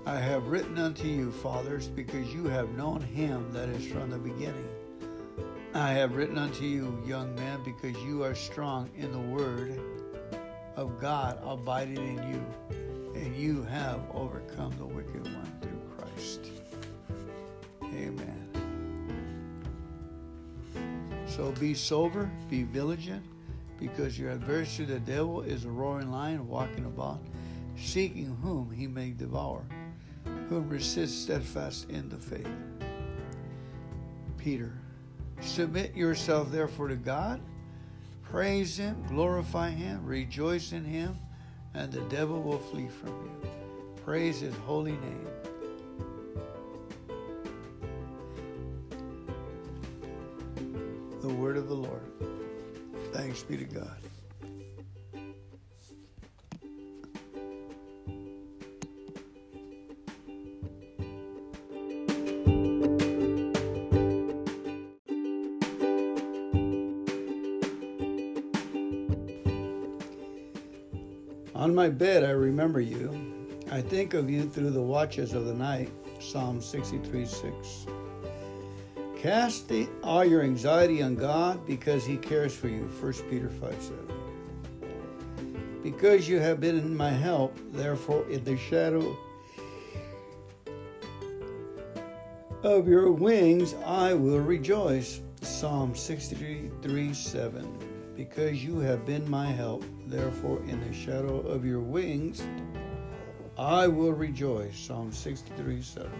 [0.04, 4.18] I have written unto you, fathers, because you have known him that is from the
[4.18, 4.68] beginning.
[5.76, 9.80] I have written unto you, young man, because you are strong in the word
[10.76, 16.48] of God abiding in you, and you have overcome the wicked one through Christ.
[17.82, 18.48] Amen.
[21.26, 23.24] So be sober, be vigilant,
[23.80, 27.18] because your adversary, the devil, is a roaring lion walking about,
[27.76, 29.64] seeking whom he may devour,
[30.48, 32.46] whom resist steadfast in the faith.
[34.38, 34.72] Peter
[35.40, 37.40] Submit yourself therefore to God.
[38.22, 41.16] Praise Him, glorify Him, rejoice in Him,
[41.74, 43.50] and the devil will flee from you.
[44.04, 45.28] Praise His holy name.
[51.20, 52.02] The word of the Lord.
[53.12, 54.03] Thanks be to God.
[71.74, 73.10] My bed, I remember you.
[73.72, 75.90] I think of you through the watches of the night.
[76.20, 77.86] Psalm 63 6.
[79.18, 82.84] Cast the, all your anxiety on God because He cares for you.
[83.00, 83.98] 1 Peter 5 7.
[85.82, 89.16] Because you have been my help, therefore, in the shadow
[92.62, 95.22] of your wings I will rejoice.
[95.42, 99.84] Psalm 63 7 because you have been my help.
[100.06, 102.46] Therefore, in the shadow of your wings,
[103.58, 104.76] I will rejoice.
[104.76, 106.10] Psalm 63 7.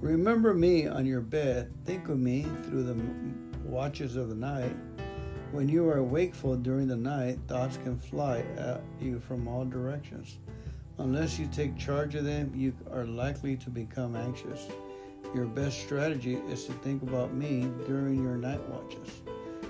[0.00, 1.72] Remember me on your bed.
[1.84, 2.96] Think of me through the
[3.64, 4.74] watches of the night.
[5.50, 10.38] When you are wakeful during the night, thoughts can fly at you from all directions.
[10.98, 14.68] Unless you take charge of them, you are likely to become anxious.
[15.34, 19.22] Your best strategy is to think about me during your night watches.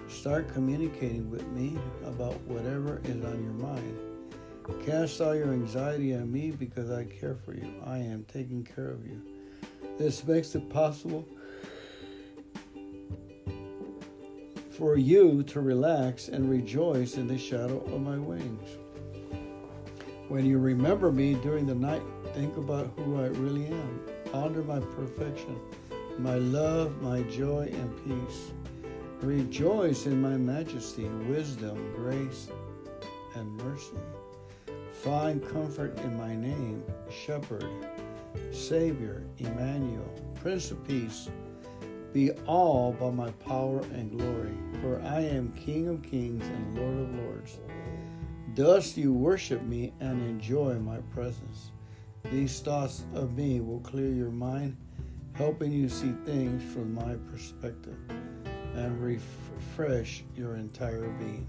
[0.08, 3.98] Start communicating with me about whatever is on your mind.
[4.84, 7.72] Cast all your anxiety on me because I care for you.
[7.84, 9.20] I am taking care of you.
[9.98, 11.26] This makes it possible
[14.70, 18.68] for you to relax and rejoice in the shadow of my wings.
[20.28, 22.02] When you remember me during the night,
[22.34, 24.00] think about who I really am
[24.32, 25.58] honor my perfection,
[26.18, 28.52] my love, my joy, and peace.
[29.22, 32.48] Rejoice in my majesty, wisdom, grace,
[33.34, 33.98] and mercy.
[35.02, 37.68] Find comfort in my name, Shepherd,
[38.52, 40.08] Savior, Emmanuel,
[40.40, 41.28] Prince of Peace.
[42.12, 46.98] Be all by my power and glory, for I am King of kings and Lord
[46.98, 47.58] of lords.
[48.54, 51.72] Thus you worship me and enjoy my presence.
[52.30, 54.76] These thoughts of me will clear your mind,
[55.34, 57.96] helping you see things from my perspective.
[58.78, 61.48] And refresh your entire being.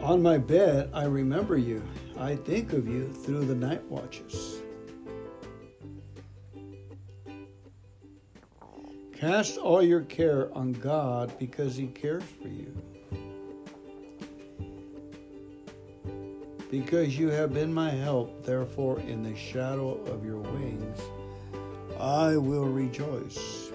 [0.00, 1.82] On my bed, I remember you.
[2.16, 4.62] I think of you through the night watches.
[9.12, 12.72] Cast all your care on God because He cares for you.
[16.70, 21.00] Because you have been my help, therefore, in the shadow of your wings,
[21.98, 23.70] I will rejoice.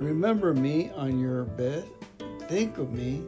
[0.00, 1.84] Remember me on your bed.
[2.48, 3.22] Think of me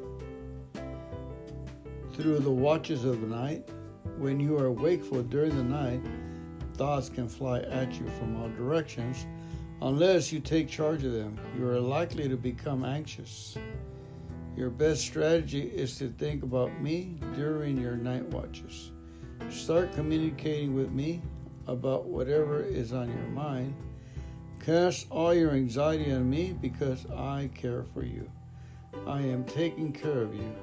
[2.15, 3.69] through the watches of the night.
[4.17, 6.01] When you are wakeful during the night,
[6.77, 9.27] thoughts can fly at you from all directions.
[9.81, 13.57] Unless you take charge of them, you are likely to become anxious.
[14.57, 18.91] Your best strategy is to think about me during your night watches.
[19.51, 21.23] Start communicating with me
[21.67, 23.75] about whatever is on your mind
[24.65, 28.31] Cast all your anxiety on me because I care for you.
[29.09, 30.55] I am taking care of you.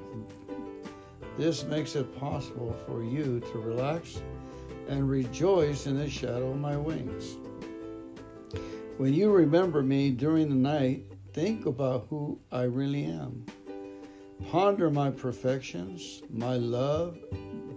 [1.37, 4.21] This makes it possible for you to relax
[4.89, 7.37] and rejoice in the shadow of my wings.
[8.97, 13.45] When you remember me during the night, think about who I really am.
[14.49, 17.17] Ponder my perfections, my love,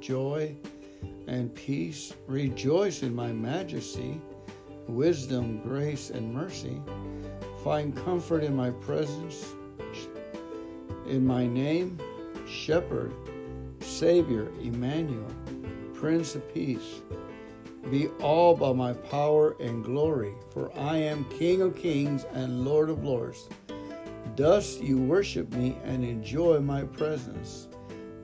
[0.00, 0.56] joy,
[1.28, 2.12] and peace.
[2.26, 4.20] Rejoice in my majesty
[4.88, 6.80] wisdom, grace, and mercy.
[7.62, 9.46] Find comfort in my presence,
[11.06, 12.00] in my name,
[12.48, 13.12] Shepherd,
[13.80, 15.30] Savior, Emmanuel,
[16.02, 17.00] Prince of Peace.
[17.88, 22.90] Be all by my power and glory, for I am King of kings and Lord
[22.90, 23.48] of lords.
[24.34, 27.68] Thus you worship me and enjoy my presence.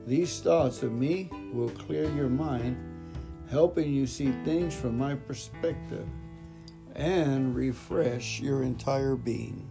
[0.05, 2.75] These thoughts of me will clear your mind,
[3.49, 6.05] helping you see things from my perspective
[6.95, 9.68] and refresh your entire being.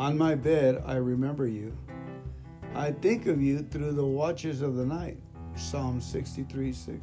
[0.00, 1.76] On my bed, I remember you.
[2.74, 5.18] I think of you through the watches of the night.
[5.56, 7.00] Psalm 63 6.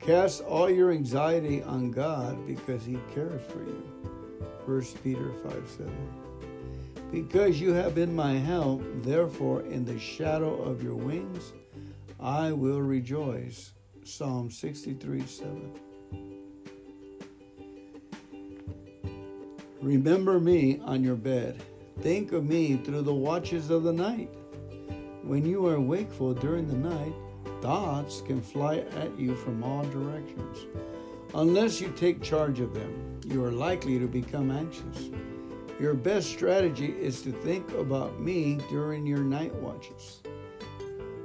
[0.00, 3.84] Cast all your anxiety on God because He cares for you.
[4.66, 5.92] 1 Peter 5 7.
[7.12, 11.52] Because you have been my help, therefore, in the shadow of your wings,
[12.18, 13.70] I will rejoice.
[14.02, 15.83] Psalm 63 7.
[19.84, 21.62] Remember me on your bed.
[22.00, 24.30] Think of me through the watches of the night.
[25.22, 27.12] When you are wakeful during the night,
[27.60, 30.66] thoughts can fly at you from all directions.
[31.34, 35.10] Unless you take charge of them, you are likely to become anxious.
[35.78, 40.22] Your best strategy is to think about me during your night watches.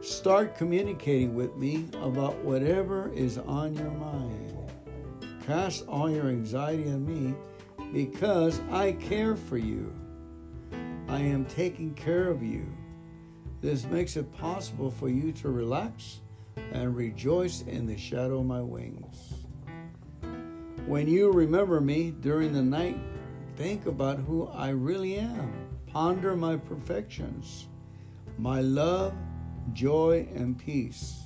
[0.02, 4.54] Start communicating with me about whatever is on your mind.
[5.48, 7.34] Cast all your anxiety on me
[7.94, 9.94] because I care for you.
[11.08, 12.66] I am taking care of you.
[13.62, 16.20] This makes it possible for you to relax
[16.72, 19.46] and rejoice in the shadow of my wings.
[20.86, 23.00] When you remember me during the night
[23.60, 25.52] think about who I really am.
[25.88, 27.68] Ponder my perfections,
[28.38, 29.14] my love,
[29.74, 31.24] joy, and peace.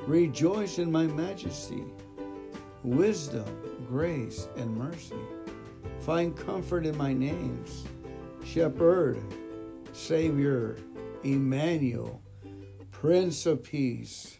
[0.00, 1.82] Rejoice in my majesty,
[2.82, 3.46] wisdom,
[3.88, 5.16] grace, and mercy.
[6.04, 7.86] Find comfort in my names
[8.44, 9.22] Shepherd,
[9.94, 10.76] Savior,
[11.22, 12.20] Emmanuel,
[12.90, 14.36] Prince of Peace.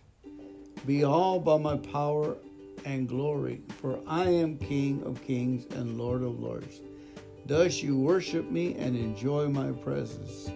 [0.84, 2.36] Be all by my power
[2.84, 6.82] and glory, for I am King of kings and Lord of lords.
[7.46, 10.50] Thus you worship me and enjoy my presence.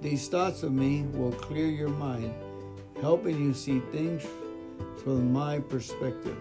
[0.00, 2.32] These thoughts of me will clear your mind,
[3.02, 4.24] helping you see things
[5.04, 6.38] from my perspective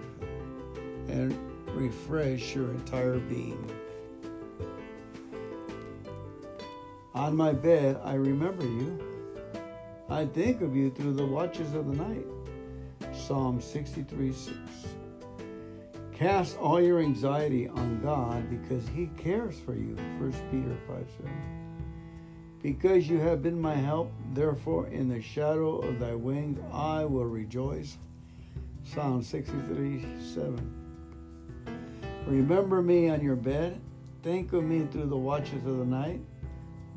[1.09, 1.37] and
[1.75, 3.69] refresh your entire being.
[7.17, 9.01] On my bed, I remember you.
[10.07, 12.27] I think of you through the watches of the night.
[13.11, 14.55] Psalm 63 6.
[16.13, 19.95] Cast all your anxiety on God because He cares for you.
[20.19, 21.31] 1 Peter 5 7.
[22.61, 27.25] Because you have been my help, therefore in the shadow of thy wings I will
[27.25, 27.97] rejoice.
[28.83, 31.65] Psalm 63 7.
[32.27, 33.81] Remember me on your bed.
[34.21, 36.21] Think of me through the watches of the night.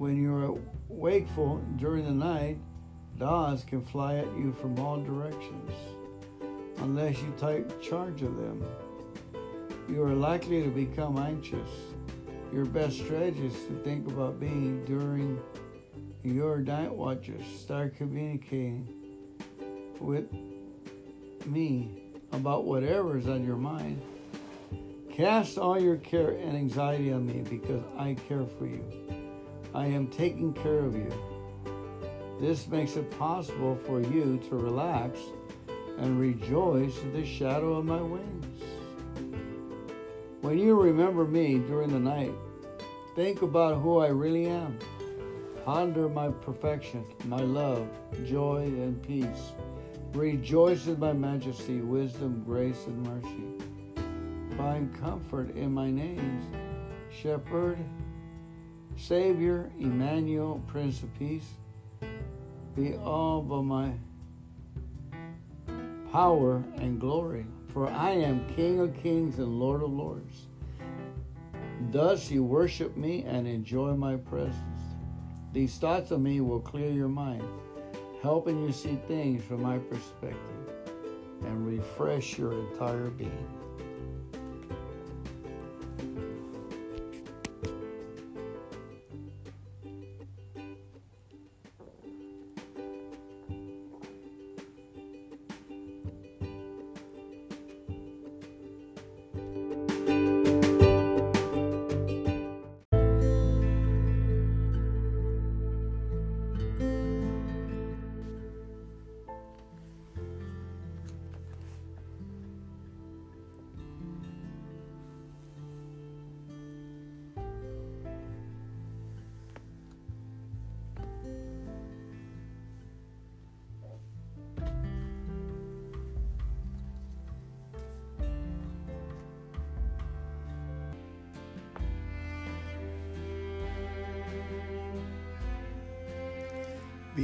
[0.00, 0.58] When you're
[0.88, 2.56] wakeful during the night,
[3.18, 5.72] dogs can fly at you from all directions
[6.78, 8.64] unless you take charge of them.
[9.90, 11.68] You are likely to become anxious.
[12.50, 15.38] Your best strategy is to think about being during
[16.24, 17.44] your night watches.
[17.60, 18.88] Start communicating
[20.00, 20.32] with
[21.44, 24.00] me about whatever is on your mind.
[25.12, 29.19] Cast all your care and anxiety on me because I care for you.
[29.74, 31.12] I am taking care of you.
[32.40, 35.20] This makes it possible for you to relax
[35.98, 38.62] and rejoice in the shadow of my wings.
[40.40, 42.32] When you remember me during the night,
[43.14, 44.78] think about who I really am.
[45.64, 47.86] Ponder my perfection, my love,
[48.24, 49.52] joy, and peace.
[50.14, 54.56] Rejoice in my majesty, wisdom, grace, and mercy.
[54.56, 56.44] Find comfort in my names,
[57.10, 57.78] Shepherd,
[58.96, 61.48] Savior, Emmanuel, Prince of Peace.
[62.76, 63.92] Be all but my
[66.12, 70.46] power and glory, for I am King of kings and Lord of lords.
[71.90, 74.80] Thus you worship me and enjoy my presence.
[75.52, 77.44] These thoughts of me will clear your mind,
[78.22, 80.38] helping you see things from my perspective
[81.44, 83.59] and refresh your entire being.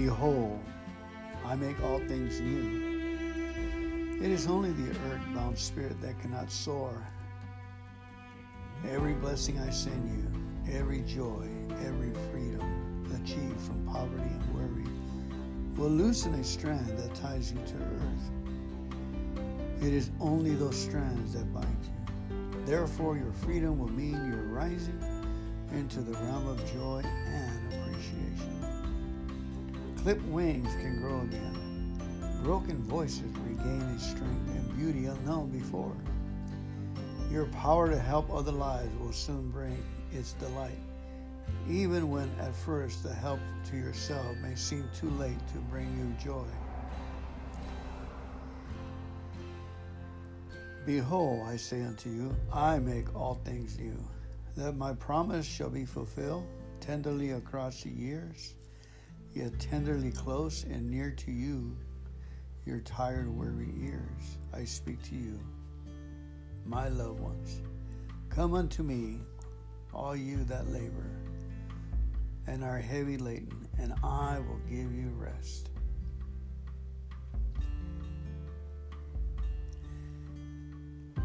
[0.07, 0.61] Behold,
[1.45, 4.21] I make all things new.
[4.23, 7.05] It is only the earthbound spirit that cannot soar.
[8.89, 11.49] Every blessing I send you, every joy,
[11.85, 14.89] every freedom achieved from poverty and worry,
[15.75, 18.31] will loosen a strand that ties you to earth.
[19.83, 22.65] It is only those strands that bind you.
[22.65, 25.01] Therefore, your freedom will mean you're rising
[25.73, 27.03] into the realm of joy.
[30.07, 31.99] Clipped wings can grow again.
[32.45, 35.97] Broken voices regain a strength and beauty unknown before.
[37.29, 40.79] Your power to help other lives will soon bring its delight,
[41.69, 46.25] even when at first the help to yourself may seem too late to bring you
[46.25, 46.47] joy.
[50.87, 53.99] Behold, I say unto you, I make all things new,
[54.57, 56.47] that my promise shall be fulfilled
[56.79, 58.55] tenderly across the years
[59.37, 61.77] yet tenderly close and near to you,
[62.65, 64.39] your tired, weary ears.
[64.55, 65.39] I speak to you,
[66.65, 67.61] my loved ones.
[68.31, 69.21] Come unto me,
[69.93, 71.11] all you that labor
[72.47, 75.69] and are heavy laden, and I will give you rest.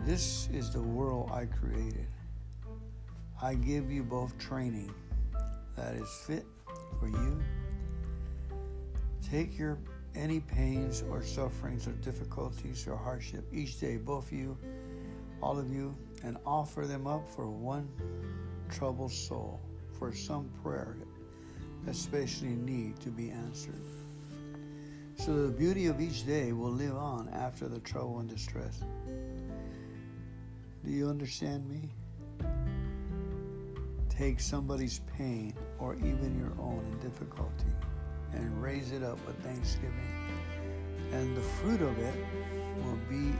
[0.06, 2.08] This is the world I created.
[3.42, 4.94] I give you both training
[5.78, 6.46] that is fit
[7.00, 7.42] for you
[9.30, 9.78] Take your
[10.16, 14.58] any pains or sufferings or difficulties or hardship each day, both you,
[15.42, 17.88] all of you, and offer them up for one
[18.70, 19.60] troubled soul,
[19.98, 20.98] for some prayer
[21.84, 23.82] that especially need to be answered.
[25.16, 28.84] So the beauty of each day will live on after the trouble and distress.
[30.84, 31.90] Do you understand me?
[34.10, 37.66] Take somebody's pain or even your own in difficulty
[38.34, 40.12] and raise it up with thanksgiving.
[41.12, 42.16] And the fruit of it
[42.84, 43.34] will be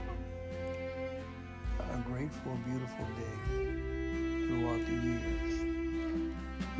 [1.78, 5.72] a grateful, beautiful day throughout the years.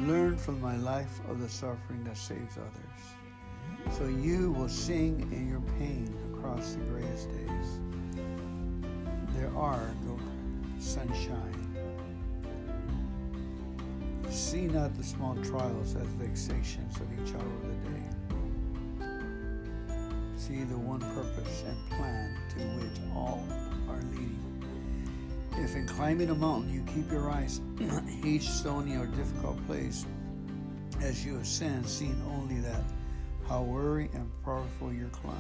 [0.01, 3.97] Learn from my life of the suffering that saves others.
[3.97, 7.81] So you will sing in your pain across the greatest days.
[9.35, 10.19] There are no
[10.79, 11.77] sunshine.
[14.31, 18.02] See not the small trials as vexations of each hour of the day
[20.53, 23.43] see the one purpose and plan to which all
[23.89, 24.39] are leading.
[25.57, 30.05] If in climbing a mountain you keep your eyes on each stony or difficult place
[31.01, 32.85] as you ascend, seeing only that
[33.49, 35.37] how weary and powerful your climb.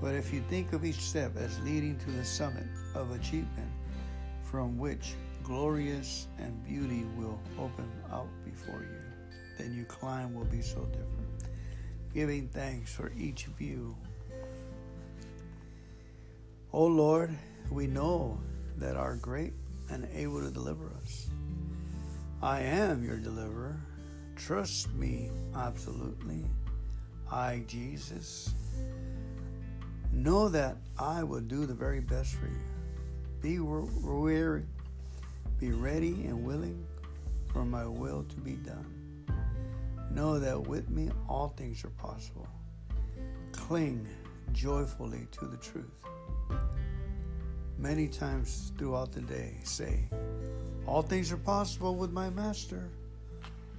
[0.00, 3.70] But if you think of each step as leading to the summit of achievement,
[4.42, 9.02] from which glorious and beauty will open out before you,
[9.58, 11.15] then your climb will be so different.
[12.16, 13.94] Giving thanks for each of you.
[16.72, 17.30] O oh Lord,
[17.70, 18.40] we know
[18.78, 19.52] that are great
[19.90, 21.28] and able to deliver us.
[22.40, 23.76] I am your deliverer.
[24.34, 26.46] Trust me absolutely.
[27.30, 28.54] I, Jesus,
[30.10, 32.64] know that I will do the very best for you.
[33.42, 34.64] Be weary,
[35.60, 36.82] be ready and willing
[37.52, 38.95] for my will to be done.
[40.10, 42.48] Know that with me all things are possible.
[43.52, 44.06] Cling
[44.52, 45.90] joyfully to the truth.
[47.78, 50.08] Many times throughout the day, say,
[50.86, 52.88] All things are possible with my Master.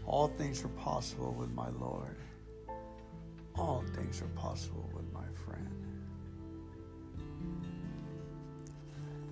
[0.06, 2.16] All things are possible with my Lord.
[3.56, 5.68] All things are possible with my friend.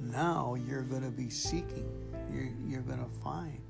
[0.02, 1.88] Now you're going to be seeking,
[2.32, 3.62] you're, you're going to find,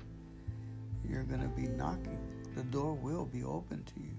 [1.08, 2.18] you're going to be knocking.
[2.56, 4.16] The door will be open to you.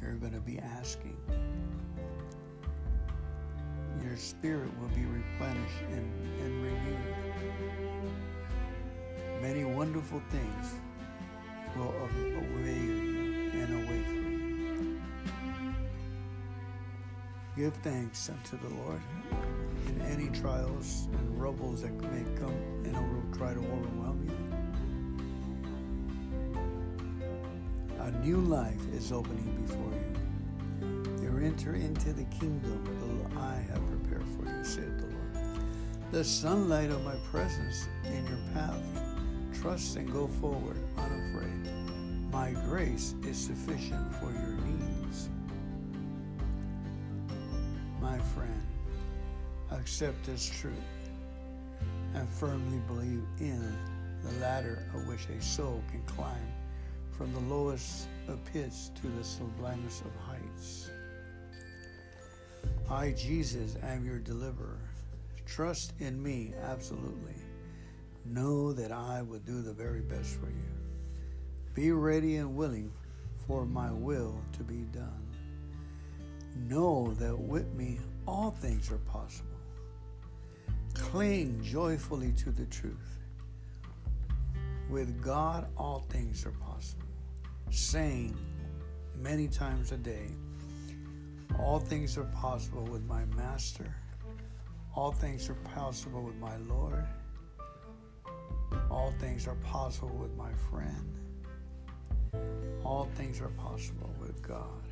[0.00, 1.16] You're going to be asking.
[4.04, 7.16] Your spirit will be replenished and, and renewed.
[9.42, 10.74] Many wonderful things
[11.76, 15.00] will await you and await you.
[17.56, 19.02] Give thanks unto the Lord
[19.88, 22.54] in any trials and troubles that may come
[22.84, 24.45] and will try to overwhelm you.
[28.06, 31.24] A new life is opening before you.
[31.24, 35.60] You enter into the kingdom that I have prepared for you, said the Lord.
[36.12, 38.80] The sunlight of my presence in your path.
[39.60, 41.68] Trust and go forward unafraid.
[42.30, 45.28] My grace is sufficient for your needs.
[48.00, 48.62] My friend,
[49.72, 50.76] accept this truth
[52.14, 53.76] and firmly believe in
[54.22, 56.55] the ladder of which a soul can climb
[57.16, 60.90] from the lowest of pits to the sublimest of heights.
[62.90, 64.78] I, Jesus, am your deliverer.
[65.46, 67.34] Trust in me absolutely.
[68.24, 70.76] Know that I will do the very best for you.
[71.74, 72.92] Be ready and willing
[73.46, 75.26] for my will to be done.
[76.68, 79.50] Know that with me all things are possible.
[80.94, 83.18] Cling joyfully to the truth.
[84.90, 87.05] With God, all things are possible.
[87.70, 88.36] Saying
[89.20, 90.30] many times a day,
[91.58, 93.94] all things are possible with my Master.
[94.94, 97.06] All things are possible with my Lord.
[98.90, 101.16] All things are possible with my friend.
[102.84, 104.82] All things are possible with God.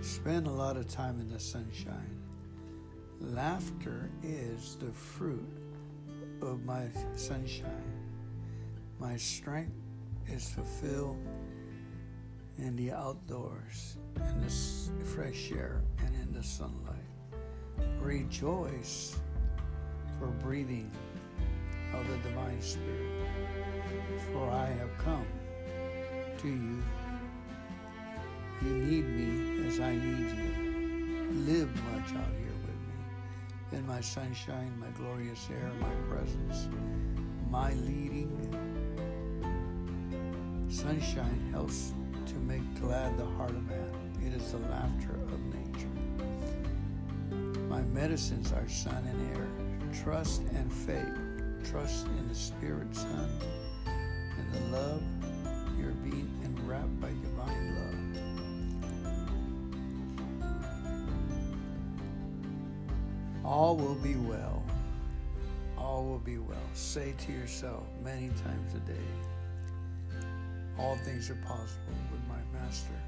[0.00, 2.20] Spend a lot of time in the sunshine.
[3.20, 5.63] Laughter is the fruit
[6.46, 6.84] of my
[7.16, 7.70] sunshine.
[8.98, 9.72] My strength
[10.28, 11.18] is fulfilled
[12.58, 16.94] in the outdoors, in the fresh air, and in the sunlight.
[17.98, 19.18] Rejoice
[20.18, 20.90] for breathing
[21.94, 23.26] of the divine spirit,
[24.32, 25.26] for I have come
[26.38, 26.82] to you.
[28.62, 31.28] You need me as I need you.
[31.46, 32.43] Live much out here
[33.72, 36.68] In my sunshine, my glorious air, my presence,
[37.50, 38.30] my leading.
[40.68, 41.92] Sunshine helps
[42.26, 43.90] to make glad the heart of man.
[44.24, 45.88] It is the laughter of nature.
[47.68, 49.46] My medicines are sun and air,
[50.04, 51.18] trust and faith.
[51.70, 53.30] Trust in the Spirit, Son,
[53.86, 55.02] and the love
[63.84, 64.62] will be well.
[65.76, 66.56] All will be well.
[66.72, 69.08] Say to yourself many times a day,
[70.78, 72.98] all things are possible with my Master.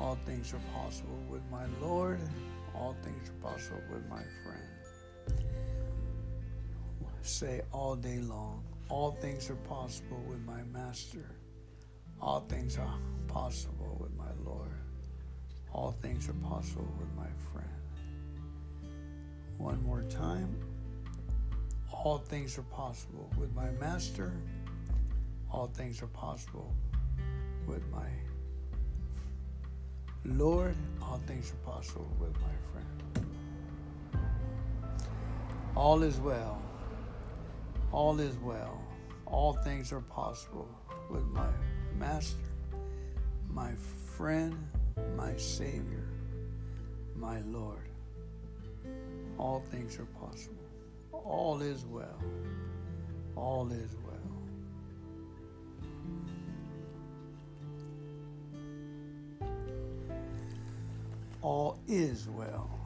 [0.00, 2.20] All things are possible with my Lord.
[2.76, 5.42] All things are possible with my friend.
[7.22, 11.28] Say all day long, all things are possible with my Master.
[12.22, 14.70] All things are possible with my Lord.
[15.72, 17.68] All things are possible with my friend.
[19.58, 20.56] One more time.
[21.92, 24.32] All things are possible with my Master.
[25.52, 26.72] All things are possible
[27.66, 28.08] with my
[30.24, 33.26] Lord, all things are possible with my friend.
[35.74, 36.60] All is well.
[37.92, 38.78] All is well.
[39.26, 40.68] All things are possible
[41.10, 41.48] with my
[41.98, 42.36] Master,
[43.48, 43.72] my
[44.16, 44.54] friend,
[45.16, 46.08] my Savior,
[47.16, 47.87] my Lord.
[49.38, 50.56] All things are possible.
[51.12, 52.20] All is well.
[53.36, 54.14] All is well.
[61.40, 62.77] All is well.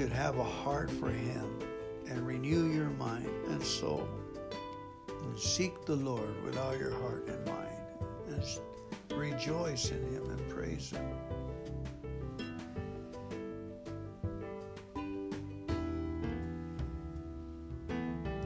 [0.00, 1.58] Should have a heart for Him
[2.08, 4.08] and renew your mind and soul
[5.08, 7.68] and seek the Lord with all your heart and mind
[8.28, 11.04] and rejoice in Him and praise Him.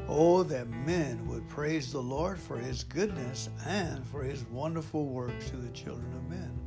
[0.09, 5.51] Oh, that men would praise the Lord for his goodness and for his wonderful works
[5.51, 6.64] to the children of men.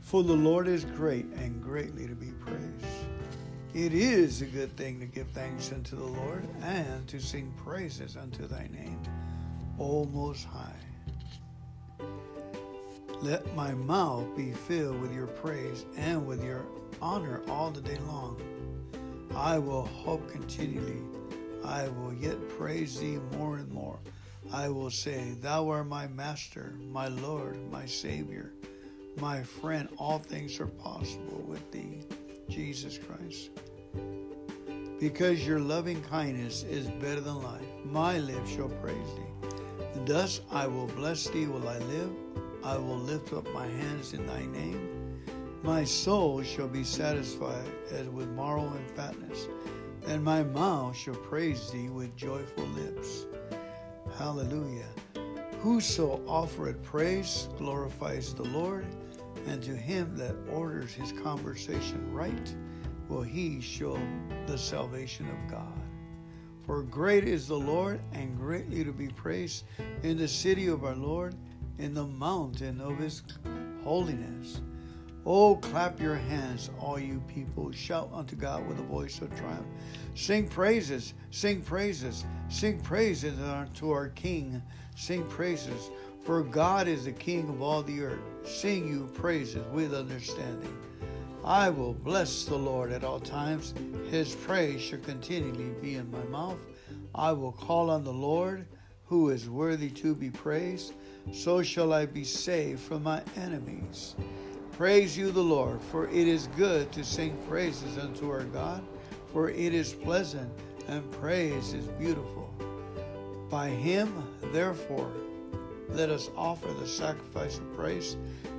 [0.00, 2.84] For the Lord is great and greatly to be praised.
[3.74, 8.16] It is a good thing to give thanks unto the Lord and to sing praises
[8.16, 9.00] unto thy name,
[9.78, 10.76] O Most High.
[13.22, 16.66] Let my mouth be filled with your praise and with your
[17.00, 18.40] honor all the day long.
[19.34, 21.02] I will hope continually.
[21.64, 23.98] I will yet praise thee more and more.
[24.52, 28.52] I will say, Thou art my master, my Lord, my Savior,
[29.16, 29.88] my friend.
[29.98, 32.00] All things are possible with thee,
[32.48, 33.50] Jesus Christ.
[35.00, 39.48] Because your loving kindness is better than life, my lips shall praise thee.
[40.04, 42.10] Thus I will bless thee while I live.
[42.64, 45.22] I will lift up my hands in thy name.
[45.62, 49.48] My soul shall be satisfied as with marrow and fatness,
[50.06, 53.26] and my mouth shall praise thee with joyful lips.
[54.16, 54.88] Hallelujah.
[55.60, 58.86] Whoso offereth praise glorifies the Lord,
[59.46, 62.54] and to him that orders his conversation right
[63.08, 63.98] will he show
[64.46, 65.80] the salvation of God.
[66.64, 69.64] For great is the Lord, and greatly to be praised
[70.02, 71.34] in the city of our Lord,
[71.78, 73.22] in the mountain of his
[73.82, 74.60] holiness.
[75.26, 77.72] Oh, clap your hands, all you people.
[77.72, 79.66] Shout unto God with a voice of triumph.
[80.14, 84.62] Sing praises, sing praises, sing praises unto our King.
[84.98, 85.90] Sing praises,
[86.24, 88.18] for God is the King of all the earth.
[88.44, 90.76] Sing you praises with understanding.
[91.44, 93.74] I will bless the Lord at all times.
[94.10, 96.58] His praise shall continually be in my mouth.
[97.14, 98.66] I will call on the Lord,
[99.04, 100.94] who is worthy to be praised.
[101.32, 104.16] So shall I be saved from my enemies.
[104.72, 108.82] Praise you, the Lord, for it is good to sing praises unto our God,
[109.32, 110.50] for it is pleasant,
[110.88, 112.47] and praise is beautiful.
[113.50, 114.12] By him,
[114.52, 115.10] therefore,
[115.88, 118.16] let us offer the sacrifice of praise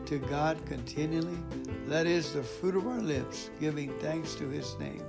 [0.07, 1.37] to God continually.
[1.85, 5.03] That is the fruit of our lips, giving thanks to his name.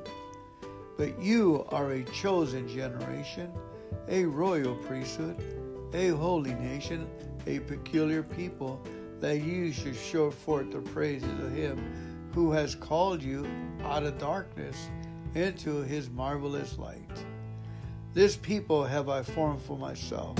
[0.98, 3.50] But you are a chosen generation,
[4.08, 5.42] a royal priesthood,
[5.94, 7.08] a holy nation,
[7.46, 8.82] a peculiar people,
[9.20, 13.46] that you should show forth the praises of him who has called you
[13.84, 14.88] out of darkness
[15.34, 17.24] into his marvelous light.
[18.12, 20.36] This people have I formed for myself.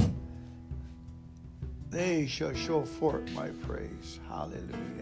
[1.88, 4.20] They shall show forth my praise.
[4.28, 5.01] Hallelujah.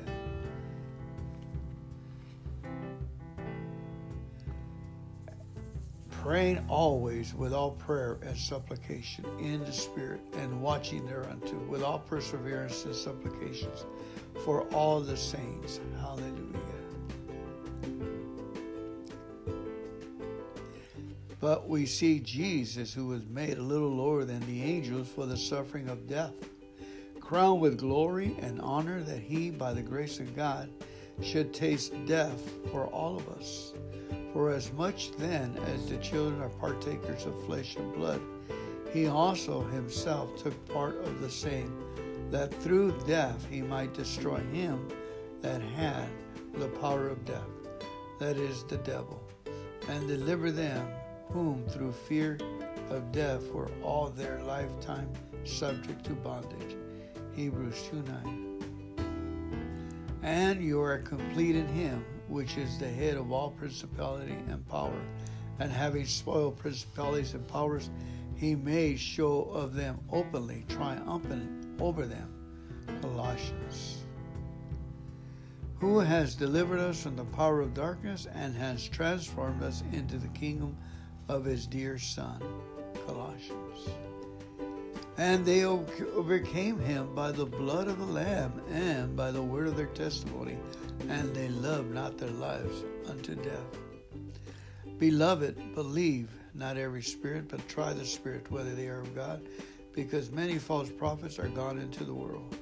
[6.29, 12.01] praying always with all prayer and supplication in the Spirit, and watching thereunto with all
[12.01, 13.87] perseverance and supplications
[14.45, 15.81] for all the saints.
[15.99, 16.68] Hallelujah.
[21.41, 25.37] But we see Jesus, who was made a little lower than the angels for the
[25.37, 26.35] suffering of death,
[27.21, 30.69] crowned with glory and honor, that he, by the grace of God,
[31.23, 32.41] should taste death
[32.73, 33.73] for all of us.
[34.33, 38.21] For as much then as the children are partakers of flesh and blood,
[38.93, 41.73] he also himself took part of the same,
[42.31, 44.89] that through death he might destroy him
[45.41, 46.09] that had
[46.55, 47.49] the power of death,
[48.19, 49.23] that is, the devil,
[49.89, 50.87] and deliver them
[51.31, 52.39] whom through fear
[52.91, 55.09] of death were all their lifetime
[55.45, 56.77] subject to bondage.
[57.35, 58.49] Hebrews 2 9.
[60.23, 65.01] And you are complete in him, which is the head of all principality and power.
[65.61, 67.91] And having spoiled principalities and powers,
[68.35, 72.35] he made show of them openly, triumphant over them.
[73.01, 74.05] Colossians.
[75.81, 80.29] Who has delivered us from the power of darkness and has transformed us into the
[80.29, 80.77] kingdom
[81.29, 82.43] of his dear Son.
[83.07, 83.89] Colossians.
[85.17, 89.77] And they overcame him by the blood of the Lamb and by the word of
[89.77, 90.57] their testimony,
[91.09, 93.79] and they loved not their lives unto death.
[94.99, 99.43] Beloved, believe not every spirit, but try the spirit whether they are of God,
[99.93, 102.57] because many false prophets are gone into the world.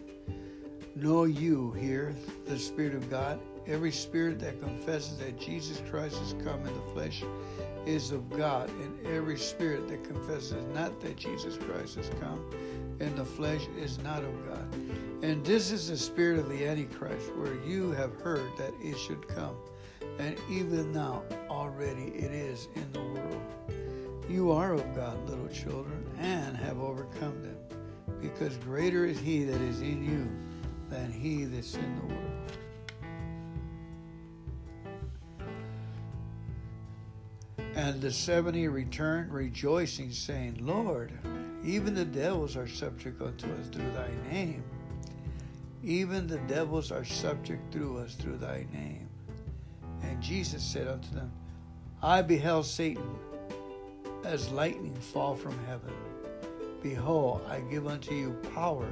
[0.94, 2.14] Know you here
[2.46, 3.38] the Spirit of God?
[3.66, 7.22] Every spirit that confesses that Jesus Christ has come in the flesh
[7.86, 12.50] is of God, and every spirit that confesses not that Jesus Christ has come
[13.00, 14.74] in the flesh is not of God.
[15.22, 19.26] And this is the spirit of the Antichrist, where you have heard that it should
[19.28, 19.56] come,
[20.18, 23.42] and even now already it is in the world.
[24.28, 27.58] You are of God, little children, and have overcome them,
[28.20, 30.28] because greater is He that is in you
[30.88, 32.32] than he that's in the world.
[37.76, 41.12] And the seventy returned, rejoicing, saying, Lord,
[41.62, 44.64] even the devils are subject unto us through thy name.
[45.84, 49.10] Even the devils are subject through us through thy name.
[50.02, 51.30] And Jesus said unto them,
[52.02, 53.14] I beheld Satan
[54.24, 55.92] as lightning fall from heaven.
[56.82, 58.88] Behold, I give unto you power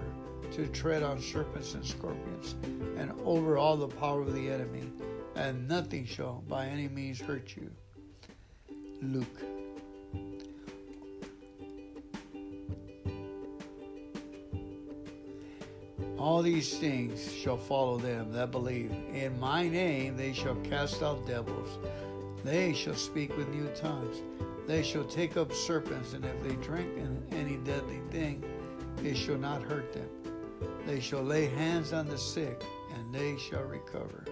[0.52, 2.54] to tread on serpents and scorpions
[2.98, 4.92] and over all the power of the enemy,
[5.36, 7.70] and nothing shall by any means hurt you.
[9.02, 9.26] Luke.
[16.18, 18.90] All these things shall follow them that believe.
[19.12, 21.78] In my name they shall cast out devils.
[22.42, 24.22] They shall speak with new tongues.
[24.66, 26.88] They shall take up serpents, and if they drink
[27.32, 28.42] any deadly thing,
[29.02, 30.08] it shall not hurt them.
[30.86, 32.64] They shall lay hands on the sick,
[32.94, 34.24] and they shall recover.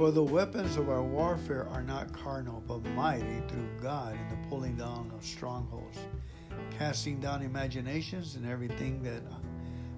[0.00, 4.48] For the weapons of our warfare are not carnal, but mighty through God in the
[4.48, 5.98] pulling down of strongholds,
[6.78, 9.20] casting down imaginations and everything that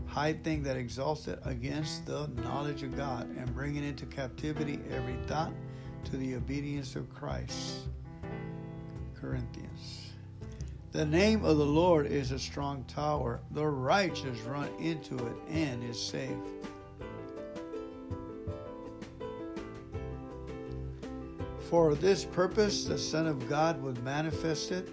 [0.06, 5.14] high thing that exalts it against the knowledge of God, and bringing into captivity every
[5.28, 5.52] thought
[6.06, 7.82] to the obedience of Christ.
[9.14, 10.10] Corinthians.
[10.90, 13.40] The name of the Lord is a strong tower.
[13.52, 16.34] The righteous run into it and is safe.
[21.73, 24.90] For this purpose the Son of God was manifested,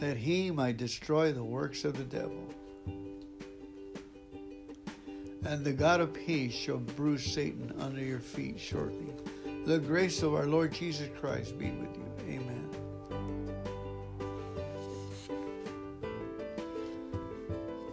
[0.00, 2.48] that he might destroy the works of the devil.
[5.44, 9.12] And the God of peace shall bruise Satan under your feet shortly.
[9.66, 12.10] The grace of our Lord Jesus Christ be with you.
[12.26, 12.70] Amen.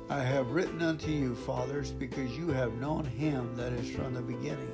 [0.10, 4.22] I have written unto you, fathers, because you have known him that is from the
[4.22, 4.72] beginning.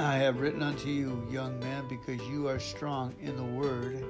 [0.00, 4.04] I have written unto you, young man, because you are strong in the word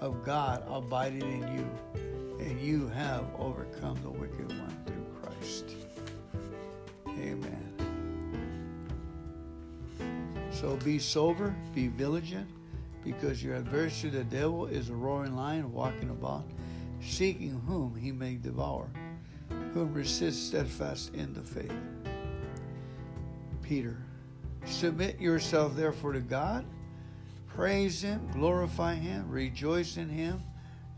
[0.00, 5.76] of God abiding in you, and you have overcome the wicked one through Christ.
[7.06, 7.72] Amen.
[10.50, 12.48] So be sober, be vigilant,
[13.04, 16.44] because your adversary, the devil, is a roaring lion walking about,
[17.00, 18.90] seeking whom he may devour,
[19.74, 21.72] whom resist steadfast in the faith.
[23.62, 23.96] Peter
[24.64, 26.64] Submit yourself therefore to God,
[27.46, 30.42] praise Him, glorify Him, rejoice in Him,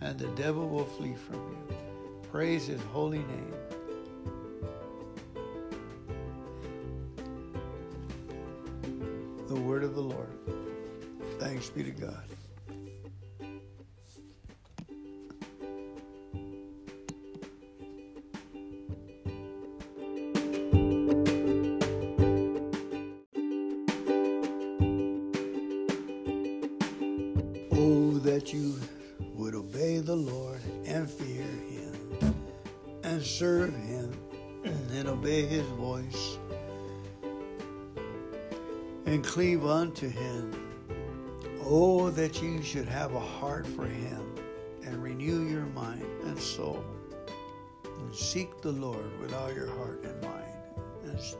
[0.00, 1.76] and the devil will flee from you.
[2.30, 3.54] Praise His holy name.
[9.48, 10.28] The word of the Lord.
[11.38, 12.24] Thanks be to God.
[40.02, 40.52] Unto Him.
[41.62, 44.34] Oh, that you should have a heart for Him
[44.84, 46.84] and renew your mind and soul
[47.84, 51.36] and seek the Lord with all your heart and mind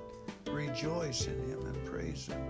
[0.47, 2.47] and rejoice in him and praise him.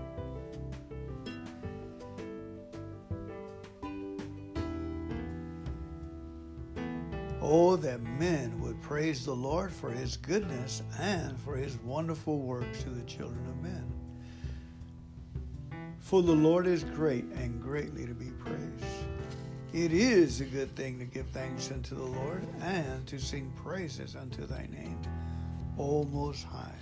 [7.41, 12.83] Oh, that men would praise the Lord for his goodness and for his wonderful works
[12.83, 13.90] to the children of men.
[16.11, 18.83] For the Lord is great and greatly to be praised.
[19.71, 24.17] It is a good thing to give thanks unto the Lord and to sing praises
[24.17, 24.99] unto thy name,
[25.79, 26.75] O Most High.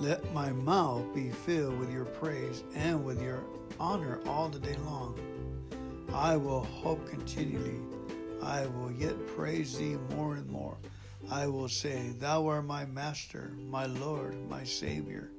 [0.00, 3.44] Let my mouth be filled with your praise and with your
[3.78, 5.16] honor all the day long.
[6.12, 7.78] I will hope continually
[8.42, 10.76] I will yet praise thee more and more.
[11.30, 15.30] I will say, Thou art my master, my Lord, my Savior,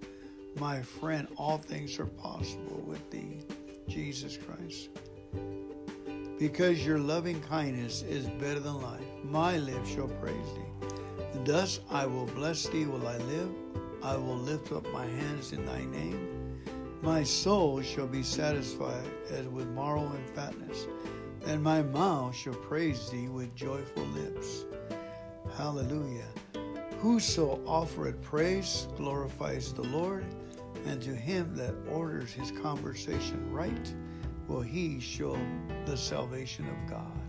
[0.59, 1.27] my friend.
[1.37, 3.41] All things are possible with thee,
[3.87, 4.89] Jesus Christ.
[6.37, 10.87] Because your loving kindness is better than life, my lips shall praise thee.
[11.45, 13.49] Thus I will bless thee while I live.
[14.03, 16.61] I will lift up my hands in thy name.
[17.01, 20.87] My soul shall be satisfied as with marrow and fatness
[21.45, 24.65] and my mouth shall praise thee with joyful lips.
[25.57, 26.27] Hallelujah.
[26.99, 30.25] Whoso offereth praise glorifies the Lord,
[30.85, 33.93] and to him that orders his conversation right
[34.47, 35.37] will he show
[35.85, 37.21] the salvation of God.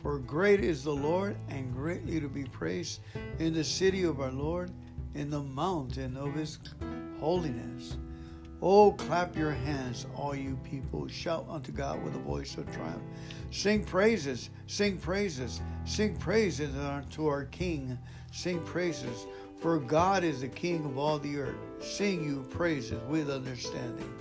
[0.00, 3.00] For great is the Lord, and greatly to be praised
[3.38, 4.70] in the city of our Lord,
[5.14, 6.58] in the mountain of his
[7.18, 7.96] holiness.
[8.60, 11.06] Oh, clap your hands, all you people.
[11.08, 13.02] Shout unto God with a voice of triumph.
[13.50, 17.98] Sing praises, sing praises, sing praises unto our King.
[18.32, 19.26] Sing praises,
[19.60, 21.67] for God is the King of all the earth.
[21.80, 24.12] Sing you praises with understanding.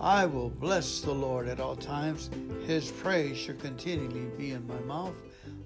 [0.00, 2.30] I will bless the Lord at all times.
[2.66, 5.14] His praise shall continually be in my mouth.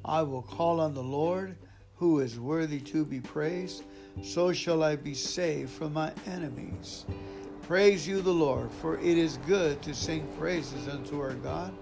[0.04, 1.56] I will call on the Lord,
[1.96, 3.84] who is worthy to be praised.
[4.22, 7.04] So shall I be saved from my enemies.
[7.62, 11.72] Praise you, the Lord, for it is good to sing praises unto our God,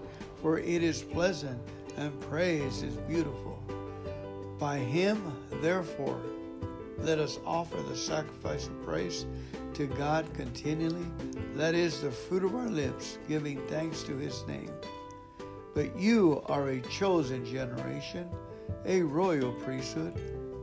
[0.41, 1.59] for it is pleasant,
[1.97, 3.61] and praise is beautiful.
[4.59, 6.21] By him, therefore,
[7.01, 9.25] let us offer the sacrifice of praise
[9.73, 11.05] to God continually.
[11.55, 14.71] That is the fruit of our lips, giving thanks to his name.
[15.73, 18.29] But you are a chosen generation,
[18.85, 20.13] a royal priesthood,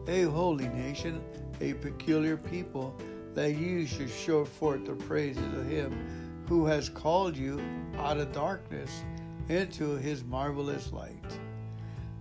[0.06, 1.22] a holy nation,
[1.60, 2.94] a peculiar people
[3.34, 7.60] that you should show forth the praises of him who has called you
[7.96, 9.02] out of darkness
[9.48, 11.38] into his marvelous light.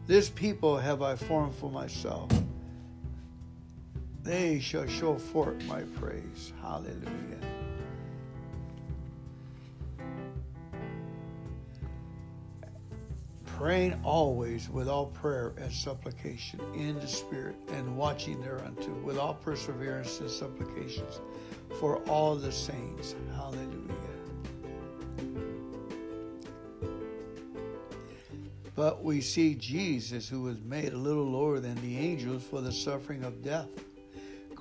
[0.05, 2.29] This people have I formed for myself.
[4.27, 6.51] They shall show forth my praise.
[6.61, 7.37] Hallelujah.
[13.45, 19.33] praying always with all prayer and supplication in the Spirit, and watching thereunto with all
[19.33, 21.21] perseverance and supplications
[21.79, 23.15] for all the saints.
[23.35, 23.87] Hallelujah.
[28.75, 32.71] But we see Jesus, who was made a little lower than the angels for the
[32.71, 33.69] suffering of death,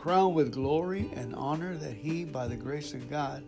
[0.06, 3.42] crowned with glory and honor, that he, by the grace of God,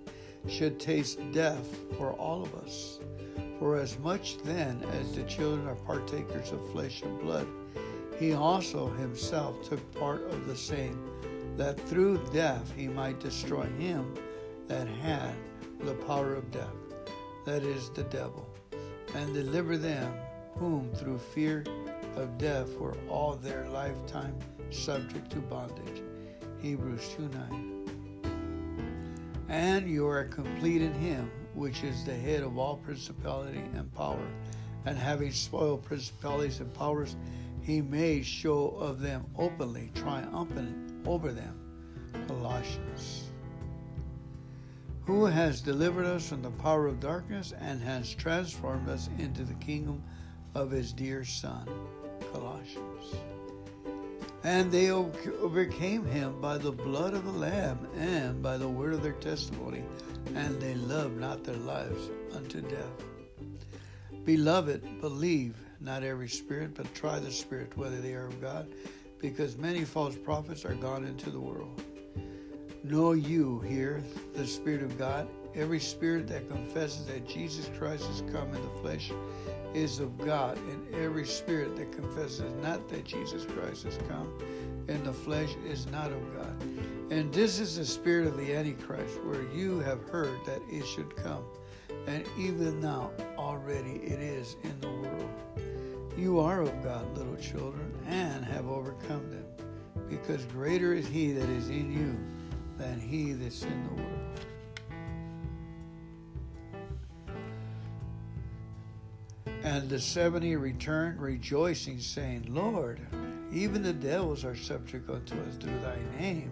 [0.48, 2.98] should taste death for all of us
[3.60, 7.46] for as much then as the children are partakers of flesh and blood,
[8.18, 10.98] he also himself took part of the same,
[11.56, 14.12] that through death he might destroy him
[14.66, 15.34] that had
[15.84, 16.74] the power of death,
[17.46, 18.48] that is, the devil,
[19.14, 20.12] and deliver them
[20.56, 21.62] whom through fear
[22.16, 24.36] of death were all their lifetime
[24.70, 26.02] subject to bondage.
[26.60, 27.74] Hebrews 2 9.
[29.48, 34.26] And you are complete in him which is the head of all principality and power,
[34.86, 37.16] and having spoiled principalities and powers,
[37.60, 41.58] he made show of them openly, triumphant over them.
[42.26, 43.30] Colossians.
[45.04, 49.54] Who has delivered us from the power of darkness and has transformed us into the
[49.54, 50.02] kingdom
[50.54, 51.68] of his dear Son.
[52.32, 53.14] Colossians.
[54.44, 59.02] And they overcame him by the blood of the Lamb and by the word of
[59.02, 59.82] their testimony
[60.34, 63.04] and they loved not their lives unto death.
[64.24, 68.68] Beloved, believe not every spirit, but try the spirit whether they are of God,
[69.18, 71.82] because many false prophets are gone into the world.
[72.84, 74.02] Know you here
[74.34, 75.28] the Spirit of God.
[75.54, 79.10] Every spirit that confesses that Jesus Christ has come in the flesh
[79.74, 84.32] is of God, and every spirit that confesses not that Jesus Christ has come
[84.88, 86.62] in the flesh is not of God.
[87.10, 91.14] And this is the spirit of the Antichrist, where you have heard that it should
[91.16, 91.44] come,
[92.06, 95.30] and even now already it is in the world.
[96.16, 99.44] You are of God, little children, and have overcome them,
[100.08, 102.18] because greater is he that is in you
[102.76, 104.18] than he that's in the world.
[109.62, 113.00] And the seventy returned, rejoicing, saying, Lord,
[113.52, 116.50] even the devils are subject unto us through thy name.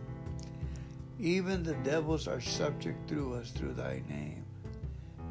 [1.18, 4.44] Even the devils are subject through us through thy name.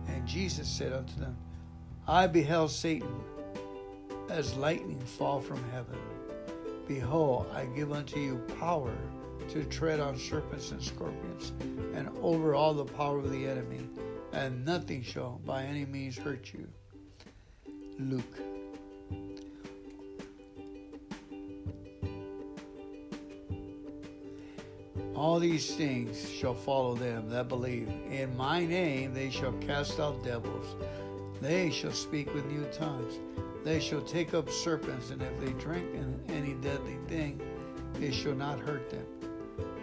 [0.07, 1.37] And Jesus said unto them,
[2.07, 3.21] I beheld Satan
[4.29, 5.99] as lightning fall from heaven.
[6.87, 8.95] Behold, I give unto you power
[9.49, 11.51] to tread on serpents and scorpions,
[11.93, 13.87] and over all the power of the enemy,
[14.33, 16.67] and nothing shall by any means hurt you.
[17.99, 18.23] Luke.
[25.15, 27.89] All these things shall follow them that believe.
[28.11, 30.75] In my name they shall cast out devils.
[31.41, 33.19] They shall speak with new tongues.
[33.63, 35.87] They shall take up serpents, and if they drink
[36.27, 37.41] any deadly thing,
[37.99, 39.05] it shall not hurt them.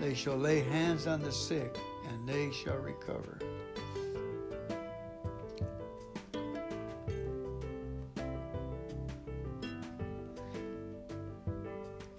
[0.01, 1.79] They shall lay hands on the sick,
[2.09, 3.39] and they shall recover.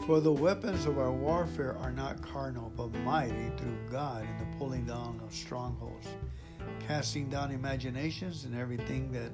[0.05, 4.57] For the weapons of our warfare are not carnal, but mighty through God in the
[4.57, 6.07] pulling down of strongholds,
[6.85, 9.31] casting down imaginations and everything that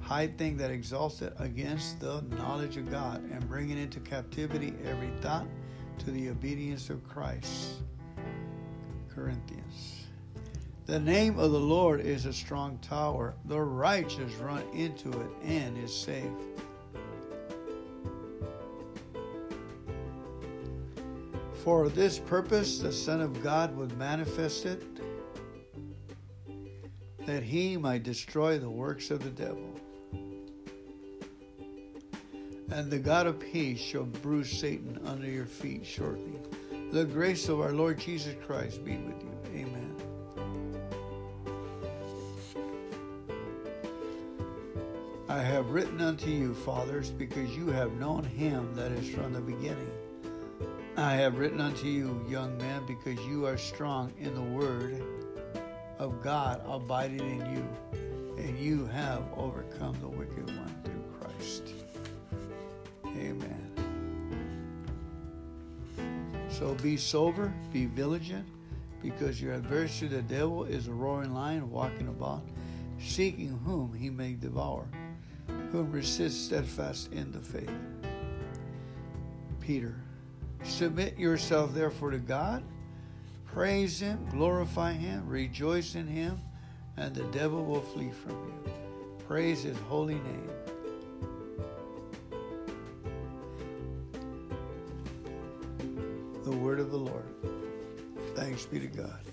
[0.00, 5.10] high thing that exalts it against the knowledge of God, and bringing into captivity every
[5.20, 5.46] thought
[5.98, 7.80] to the obedience of Christ.
[9.12, 10.04] Corinthians.
[10.86, 13.34] The name of the Lord is a strong tower.
[13.46, 16.30] The righteous run into it and is safe.
[21.64, 24.82] For this purpose the Son of God was manifested,
[27.26, 29.78] that he might destroy the works of the devil.
[32.72, 36.38] And the God of peace shall bruise Satan under your feet shortly.
[36.92, 39.30] The grace of our Lord Jesus Christ be with you.
[39.54, 39.96] Amen.
[45.28, 49.40] I have written unto you, fathers, because you have known him that is from the
[49.40, 49.90] beginning.
[51.00, 55.02] I have written unto you, young men, because you are strong in the word
[55.98, 57.66] of God abiding in you,
[58.36, 61.62] and you have overcome the wicked one through Christ.
[63.06, 63.72] Amen.
[66.50, 68.46] So be sober, be vigilant,
[69.02, 72.42] because your adversary, the devil, is a roaring lion walking about,
[72.98, 74.86] seeking whom he may devour,
[75.72, 77.70] whom resist steadfast in the faith.
[79.60, 79.94] Peter
[80.62, 82.62] Submit yourself therefore to God.
[83.44, 86.40] Praise Him, glorify Him, rejoice in Him,
[86.96, 88.72] and the devil will flee from you.
[89.26, 90.50] Praise His holy name.
[96.44, 97.34] The word of the Lord.
[98.34, 99.29] Thanks be to God.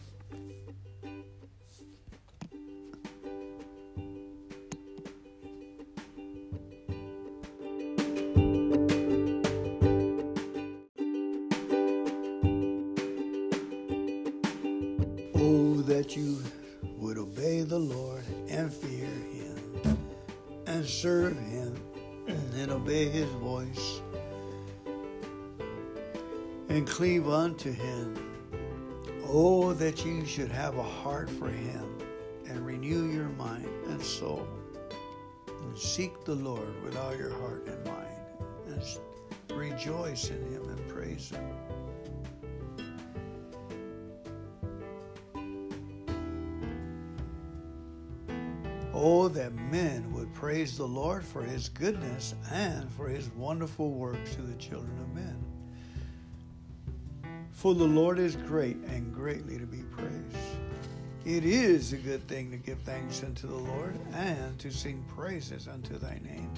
[27.67, 28.15] Unto Him.
[29.25, 31.97] Oh, that you should have a heart for Him
[32.47, 34.47] and renew your mind and soul.
[35.47, 38.99] And seek the Lord with all your heart and mind
[39.49, 41.43] and rejoice in Him and praise Him.
[48.93, 54.33] Oh, that men would praise the Lord for his goodness and for his wonderful works
[54.35, 55.56] to the children of men.
[57.57, 60.37] For the Lord is great and greatly to be praised.
[61.25, 65.67] It is a good thing to give thanks unto the Lord and to sing praises
[65.67, 66.51] unto thy name,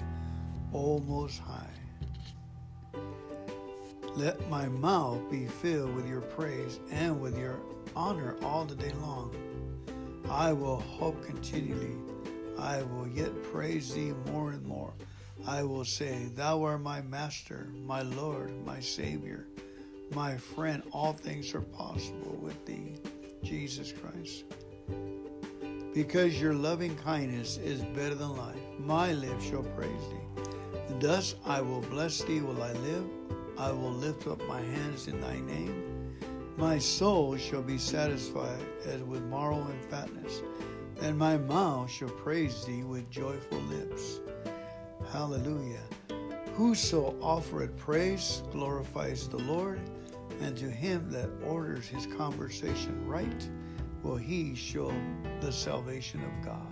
[0.74, 1.70] O Most High.
[4.14, 7.58] Let my mouth be filled with your praise and with your
[7.96, 9.34] honor all the day long.
[10.28, 11.96] I will hope continually
[12.58, 14.92] I will yet praise thee more and more.
[15.46, 19.46] I will say, Thou art my master, my Lord, my Savior,
[20.14, 20.82] my friend.
[20.92, 22.94] All things are possible with thee,
[23.42, 24.44] Jesus Christ.
[25.94, 30.42] Because your loving kindness is better than life, my lips shall praise thee.
[31.00, 33.04] Thus I will bless thee while I live.
[33.58, 36.16] I will lift up my hands in thy name.
[36.56, 40.42] My soul shall be satisfied as with marrow and fatness
[41.02, 44.20] and my mouth shall praise thee with joyful lips.
[45.10, 45.82] Hallelujah.
[46.54, 49.80] Whoso offereth praise glorifies the Lord,
[50.40, 53.48] and to him that orders his conversation right
[54.02, 54.92] will he show
[55.40, 56.66] the salvation of God.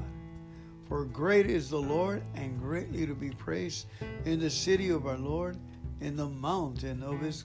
[0.88, 3.86] For great is the Lord, and greatly to be praised
[4.24, 5.58] in the city of our Lord,
[6.00, 7.44] in the mountain of his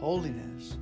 [0.00, 0.76] holiness.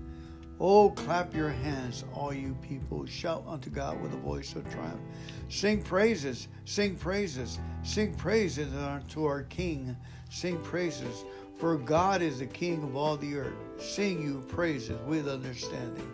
[0.59, 3.05] Oh, clap your hands, all you people.
[3.07, 5.01] Shout unto God with a voice of triumph.
[5.49, 9.97] Sing praises, sing praises, sing praises unto our King.
[10.29, 11.25] Sing praises,
[11.61, 13.53] for God is the King of all the earth.
[13.79, 16.11] Sing you praises with understanding.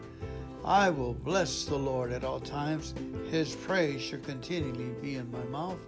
[0.65, 2.93] I will bless the Lord at all times.
[3.31, 5.79] His praise shall continually be in my mouth.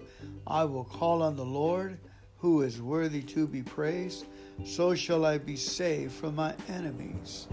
[0.46, 1.98] I will call on the Lord,
[2.36, 4.26] who is worthy to be praised.
[4.64, 7.48] So shall I be saved from my enemies.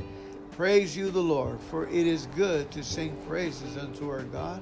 [0.52, 4.62] Praise you, the Lord, for it is good to sing praises unto our God,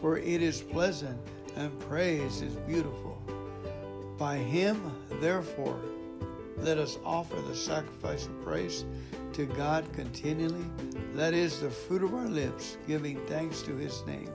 [0.00, 1.18] for it is pleasant,
[1.56, 3.20] and praise is beautiful.
[4.16, 5.80] By him, therefore,
[6.58, 8.84] let us offer the sacrifice of praise
[9.34, 10.64] to God continually,
[11.14, 14.30] that is the fruit of our lips, giving thanks to his name.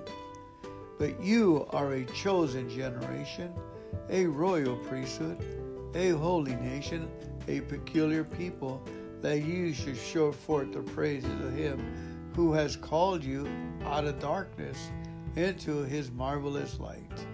[0.98, 3.54] But you are a chosen generation,
[4.10, 5.38] a royal priesthood,
[5.96, 7.10] a holy nation,
[7.48, 8.84] a peculiar people,
[9.22, 13.50] that you should show forth the praises of him who has called you
[13.86, 14.92] out of darkness
[15.36, 17.26] into his marvelous light.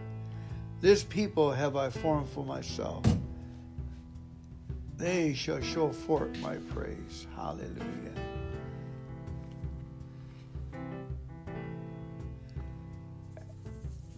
[0.82, 3.04] This people have I formed for myself
[4.98, 7.28] they shall show forth my praise.
[7.36, 8.14] Hallelujah.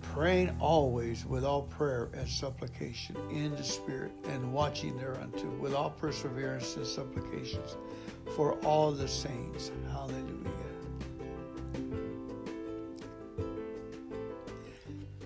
[0.01, 5.91] Praying always with all prayer and supplication in the Spirit, and watching thereunto with all
[5.91, 7.75] perseverance and supplications
[8.35, 9.71] for all the saints.
[9.91, 10.43] Hallelujah.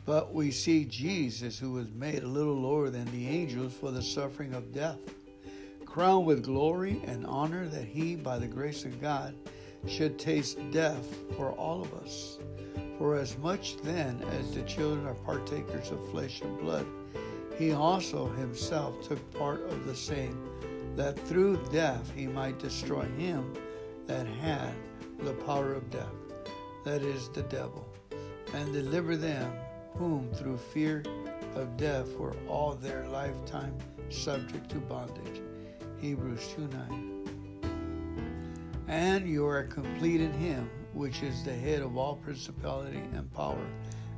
[0.06, 4.02] But we see Jesus, who was made a little lower than the angels for the
[4.02, 4.98] suffering of death
[5.92, 9.36] crowned with glory and honor, that he, by the grace of God,
[9.88, 11.06] should taste death
[11.36, 12.40] for all of us.
[12.98, 16.86] For as much then as the children are partakers of flesh and blood,
[17.58, 20.50] he also himself took part of the same,
[20.96, 23.54] that through death he might destroy him
[24.08, 24.74] that had
[25.20, 26.16] the power of death,
[26.86, 27.86] that is, the devil,
[28.54, 29.52] and deliver them
[29.96, 31.04] whom through fear
[31.56, 33.78] of death were all their lifetime
[34.10, 35.42] subject to bondage.
[36.02, 37.22] Hebrews 2 9.
[38.88, 43.68] And you are complete in him, which is the head of all principality and power.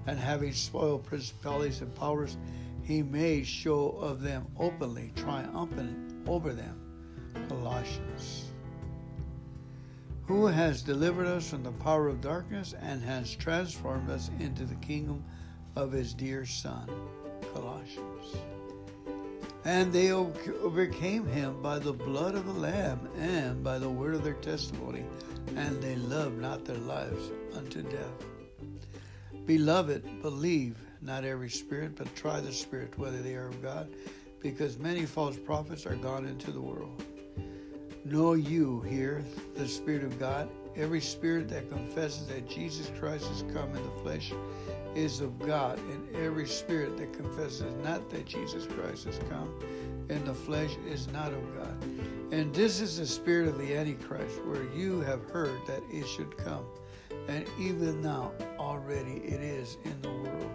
[0.07, 2.37] And having spoiled principalities and powers,
[2.83, 6.79] he made show of them openly, triumphant over them.
[7.49, 8.45] Colossians.
[10.25, 14.75] Who has delivered us from the power of darkness and has transformed us into the
[14.75, 15.23] kingdom
[15.75, 16.89] of his dear Son.
[17.53, 18.37] Colossians.
[19.65, 24.23] And they overcame him by the blood of the Lamb and by the word of
[24.23, 25.05] their testimony,
[25.55, 28.25] and they loved not their lives unto death.
[29.45, 33.93] Beloved, believe not every spirit, but try the spirit whether they are of God,
[34.41, 37.03] because many false prophets are gone into the world.
[38.05, 39.23] Know you here
[39.55, 40.49] the Spirit of God?
[40.75, 44.33] Every spirit that confesses that Jesus Christ has come in the flesh
[44.95, 49.53] is of God, and every spirit that confesses not that Jesus Christ has come
[50.09, 51.83] in the flesh is not of God.
[52.31, 56.35] And this is the spirit of the Antichrist, where you have heard that it should
[56.37, 56.65] come,
[57.27, 60.51] and even now already it is in the world.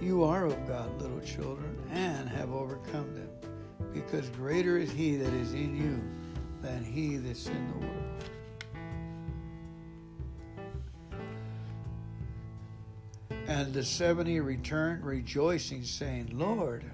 [0.00, 3.30] You are of God, little children, and have overcome them,
[3.92, 6.02] because greater is He that is in you
[6.62, 8.05] than he that's in the world.
[13.48, 16.84] And the seventy returned, rejoicing, saying, Lord,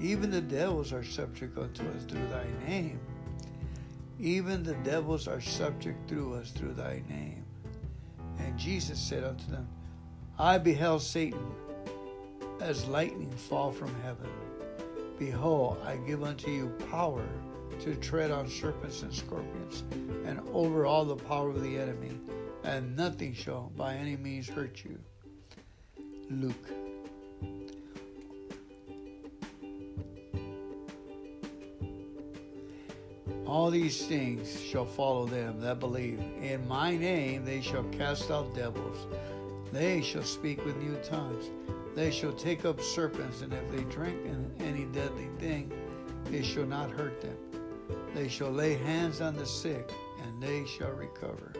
[0.00, 2.98] even the devils are subject unto us through thy name.
[4.18, 7.44] Even the devils are subject through us through thy name.
[8.38, 9.68] And Jesus said unto them,
[10.38, 11.52] I beheld Satan
[12.60, 14.30] as lightning fall from heaven.
[15.18, 17.26] Behold, I give unto you power
[17.80, 19.84] to tread on serpents and scorpions
[20.26, 22.18] and over all the power of the enemy,
[22.64, 24.98] and nothing shall by any means hurt you.
[26.30, 26.54] Luke.
[33.46, 36.20] All these things shall follow them that believe.
[36.40, 39.08] In my name they shall cast out devils.
[39.72, 41.50] They shall speak with new tongues.
[41.96, 44.16] They shall take up serpents, and if they drink
[44.60, 45.72] any deadly thing,
[46.32, 47.36] it shall not hurt them.
[48.14, 49.92] They shall lay hands on the sick,
[50.22, 51.52] and they shall recover.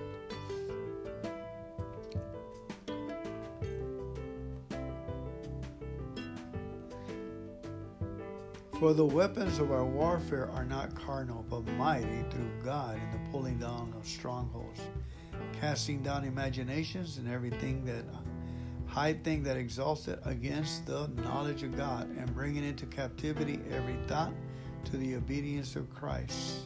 [8.80, 13.30] For the weapons of our warfare are not carnal, but mighty through God in the
[13.30, 14.80] pulling down of strongholds,
[15.60, 18.06] casting down imaginations and everything that
[18.86, 23.98] high thing that exalts it against the knowledge of God, and bringing into captivity every
[24.08, 24.32] thought
[24.86, 26.60] to the obedience of Christ.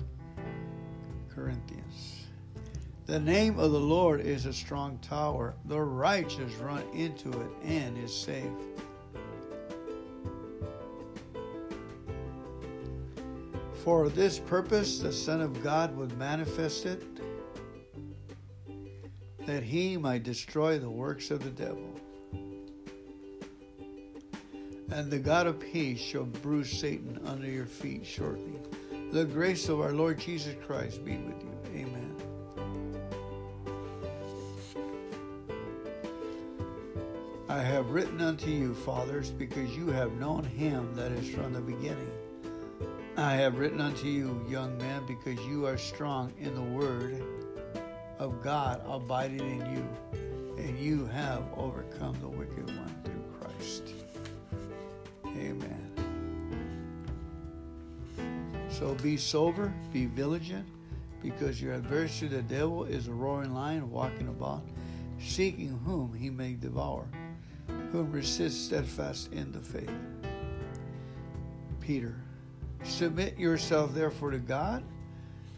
[1.34, 2.26] Corinthians.
[3.06, 5.56] The name of the Lord is a strong tower.
[5.64, 8.52] The righteous run into it and is safe.
[13.84, 17.04] For this purpose, the Son of God was manifested
[19.44, 22.00] that he might destroy the works of the devil.
[24.90, 28.54] And the God of peace shall bruise Satan under your feet shortly.
[29.12, 31.54] The grace of our Lord Jesus Christ be with you.
[31.74, 32.16] Amen.
[37.50, 41.60] I have written unto you, fathers, because you have known him that is from the
[41.60, 42.13] beginning.
[43.16, 47.22] I have written unto you, young men, because you are strong in the word
[48.18, 49.88] of God abiding in you,
[50.58, 53.94] and you have overcome the wicked one through Christ.
[55.26, 55.80] Amen.
[58.68, 60.66] So be sober, be vigilant,
[61.22, 64.62] because your adversary, the devil, is a roaring lion walking about,
[65.20, 67.06] seeking whom he may devour,
[67.92, 69.88] whom resist steadfast in the faith.
[71.80, 72.16] Peter,
[72.84, 74.84] submit yourself therefore to God,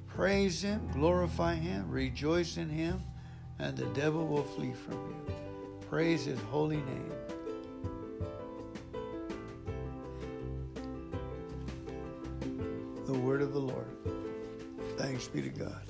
[0.07, 3.03] praise him, glorify him, rejoice in him,
[3.59, 5.35] and the devil will flee from you.
[5.89, 7.13] Praise his holy name.
[13.07, 13.87] the word of the Lord.
[14.97, 15.86] Thanks be to God.